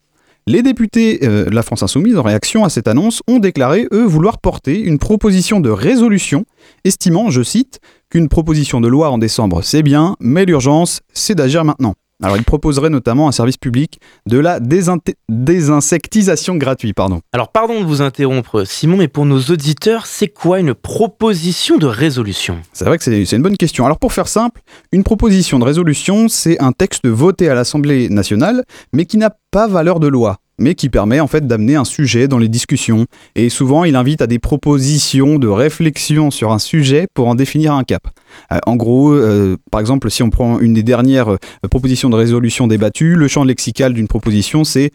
Les 0.47 0.63
députés 0.63 1.19
euh, 1.23 1.45
de 1.45 1.51
la 1.51 1.61
France 1.61 1.83
Insoumise, 1.83 2.17
en 2.17 2.23
réaction 2.23 2.63
à 2.63 2.69
cette 2.69 2.87
annonce, 2.87 3.21
ont 3.27 3.37
déclaré, 3.37 3.87
eux, 3.91 4.05
vouloir 4.05 4.39
porter 4.39 4.79
une 4.79 4.97
proposition 4.97 5.59
de 5.59 5.69
résolution, 5.69 6.45
estimant, 6.83 7.29
je 7.29 7.43
cite, 7.43 7.79
qu'une 8.09 8.27
proposition 8.27 8.81
de 8.81 8.87
loi 8.87 9.11
en 9.11 9.19
décembre, 9.19 9.61
c'est 9.63 9.83
bien, 9.83 10.15
mais 10.19 10.45
l'urgence, 10.45 11.01
c'est 11.13 11.35
d'agir 11.35 11.63
maintenant. 11.63 11.93
Alors, 12.21 12.37
il 12.37 12.43
proposerait 12.43 12.89
notamment 12.89 13.27
un 13.27 13.31
service 13.31 13.57
public 13.57 13.99
de 14.27 14.37
la 14.37 14.59
désinsectisation 15.29 16.55
gratuite. 16.55 16.95
Pardon. 16.95 17.21
Alors, 17.33 17.51
pardon 17.51 17.81
de 17.81 17.85
vous 17.85 18.01
interrompre, 18.01 18.63
Simon, 18.65 18.97
mais 18.97 19.07
pour 19.07 19.25
nos 19.25 19.39
auditeurs, 19.39 20.05
c'est 20.05 20.27
quoi 20.27 20.59
une 20.59 20.73
proposition 20.73 21.77
de 21.77 21.85
résolution? 21.85 22.59
C'est 22.73 22.85
vrai 22.85 22.97
que 22.97 23.03
c'est 23.03 23.35
une 23.35 23.41
bonne 23.41 23.57
question. 23.57 23.85
Alors, 23.85 23.99
pour 23.99 24.13
faire 24.13 24.27
simple, 24.27 24.61
une 24.91 25.03
proposition 25.03 25.59
de 25.59 25.65
résolution, 25.65 26.27
c'est 26.27 26.61
un 26.61 26.71
texte 26.71 27.07
voté 27.07 27.49
à 27.49 27.55
l'Assemblée 27.55 28.09
nationale, 28.09 28.63
mais 28.93 29.05
qui 29.05 29.17
n'a 29.17 29.35
pas 29.51 29.67
valeur 29.67 29.99
de 29.99 30.07
loi 30.07 30.37
mais 30.61 30.75
qui 30.75 30.89
permet 30.89 31.19
en 31.19 31.27
fait 31.27 31.45
d'amener 31.47 31.75
un 31.75 31.83
sujet 31.83 32.27
dans 32.27 32.37
les 32.37 32.47
discussions. 32.47 33.05
Et 33.35 33.49
souvent, 33.49 33.83
il 33.83 33.95
invite 33.95 34.21
à 34.21 34.27
des 34.27 34.39
propositions 34.39 35.39
de 35.39 35.47
réflexion 35.47 36.31
sur 36.31 36.51
un 36.51 36.59
sujet 36.59 37.07
pour 37.13 37.27
en 37.27 37.35
définir 37.35 37.73
un 37.73 37.83
cap. 37.83 38.07
Euh, 38.51 38.59
en 38.65 38.75
gros, 38.75 39.11
euh, 39.11 39.57
par 39.71 39.81
exemple, 39.81 40.09
si 40.09 40.23
on 40.23 40.29
prend 40.29 40.59
une 40.59 40.73
des 40.73 40.83
dernières 40.83 41.29
euh, 41.29 41.37
propositions 41.69 42.09
de 42.09 42.15
résolution 42.15 42.67
débattues, 42.67 43.15
le 43.15 43.27
champ 43.27 43.43
lexical 43.43 43.93
d'une 43.93 44.07
proposition, 44.07 44.63
c'est 44.63 44.91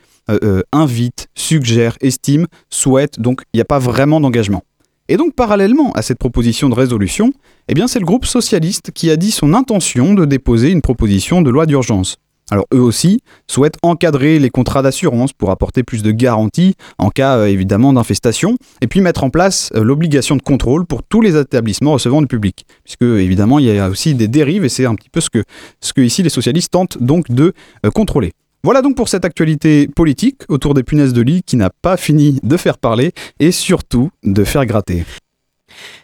invite, 0.72 1.28
suggère, 1.36 1.96
estime, 2.00 2.48
souhaite, 2.68 3.20
donc 3.20 3.42
il 3.52 3.58
n'y 3.58 3.60
a 3.60 3.64
pas 3.64 3.78
vraiment 3.78 4.20
d'engagement. 4.20 4.64
Et 5.08 5.16
donc, 5.16 5.36
parallèlement 5.36 5.92
à 5.92 6.02
cette 6.02 6.18
proposition 6.18 6.68
de 6.68 6.74
résolution, 6.74 7.32
eh 7.68 7.74
c'est 7.86 8.00
le 8.00 8.04
groupe 8.04 8.26
socialiste 8.26 8.90
qui 8.90 9.08
a 9.08 9.16
dit 9.16 9.30
son 9.30 9.54
intention 9.54 10.14
de 10.14 10.24
déposer 10.24 10.70
une 10.70 10.82
proposition 10.82 11.42
de 11.42 11.50
loi 11.50 11.66
d'urgence. 11.66 12.16
Alors 12.50 12.66
eux 12.72 12.80
aussi 12.80 13.20
souhaitent 13.48 13.78
encadrer 13.82 14.38
les 14.38 14.50
contrats 14.50 14.82
d'assurance 14.82 15.32
pour 15.32 15.50
apporter 15.50 15.82
plus 15.82 16.04
de 16.04 16.12
garanties 16.12 16.74
en 16.98 17.10
cas 17.10 17.38
euh, 17.38 17.46
évidemment 17.46 17.92
d'infestation 17.92 18.56
et 18.80 18.86
puis 18.86 19.00
mettre 19.00 19.24
en 19.24 19.30
place 19.30 19.72
euh, 19.74 19.82
l'obligation 19.82 20.36
de 20.36 20.42
contrôle 20.42 20.86
pour 20.86 21.02
tous 21.02 21.20
les 21.20 21.36
établissements 21.36 21.94
recevant 21.94 22.20
du 22.20 22.28
public 22.28 22.64
puisque 22.84 23.02
évidemment 23.02 23.58
il 23.58 23.64
y 23.64 23.78
a 23.78 23.88
aussi 23.88 24.14
des 24.14 24.28
dérives 24.28 24.64
et 24.64 24.68
c'est 24.68 24.86
un 24.86 24.94
petit 24.94 25.10
peu 25.10 25.20
ce 25.20 25.28
que, 25.28 26.00
ici 26.00 26.22
les 26.22 26.28
socialistes 26.28 26.72
tentent 26.72 27.02
donc 27.02 27.32
de 27.32 27.52
euh, 27.84 27.90
contrôler. 27.90 28.32
Voilà 28.62 28.80
donc 28.80 28.94
pour 28.94 29.08
cette 29.08 29.24
actualité 29.24 29.88
politique 29.88 30.42
autour 30.48 30.74
des 30.74 30.84
punaises 30.84 31.12
de 31.12 31.22
lit 31.22 31.42
qui 31.42 31.56
n'a 31.56 31.70
pas 31.70 31.96
fini 31.96 32.38
de 32.44 32.56
faire 32.56 32.78
parler 32.78 33.10
et 33.40 33.50
surtout 33.50 34.10
de 34.22 34.44
faire 34.44 34.66
gratter. 34.66 35.04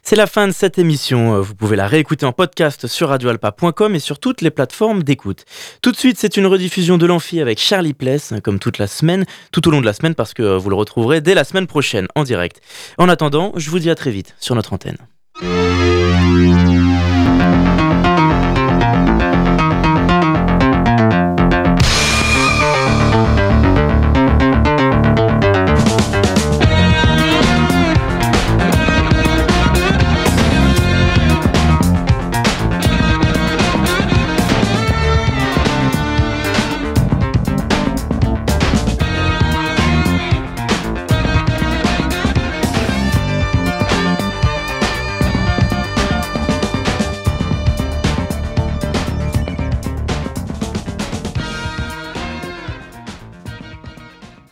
C'est 0.03 0.17
la 0.17 0.27
fin 0.27 0.47
de 0.47 0.53
cette 0.53 0.79
émission. 0.79 1.41
Vous 1.41 1.55
pouvez 1.55 1.77
la 1.77 1.87
réécouter 1.87 2.27
en 2.27 2.33
podcast 2.33 2.87
sur 2.87 3.09
radioalpa.com 3.09 3.95
et 3.95 3.99
sur 3.99 4.19
toutes 4.19 4.41
les 4.41 4.51
plateformes 4.51 5.03
d'écoute. 5.03 5.45
Tout 5.81 5.93
de 5.93 5.97
suite, 5.97 6.19
c'est 6.19 6.37
une 6.37 6.47
rediffusion 6.47 6.99
de 6.99 7.07
l'Amphi 7.07 7.41
avec 7.41 7.59
Charlie 7.59 7.95
Pless, 7.95 8.35
comme 8.43 8.59
toute 8.59 8.79
la 8.79 8.87
semaine, 8.87 9.25
tout 9.53 9.67
au 9.69 9.71
long 9.71 9.81
de 9.81 9.87
la 9.87 9.93
semaine, 9.93 10.15
parce 10.15 10.35
que 10.35 10.57
vous 10.57 10.71
le 10.71 10.77
retrouverez 10.77 11.21
dès 11.21 11.35
la 11.35 11.45
semaine 11.45 11.67
prochaine 11.67 12.09
en 12.15 12.25
direct. 12.25 12.61
En 12.99 13.09
attendant, 13.09 13.53
je 13.57 13.71
vous 13.71 13.79
dis 13.79 13.91
à 13.91 13.95
très 13.95 14.11
vite 14.11 14.35
sur 14.41 14.55
notre 14.55 14.73
antenne. 14.73 14.99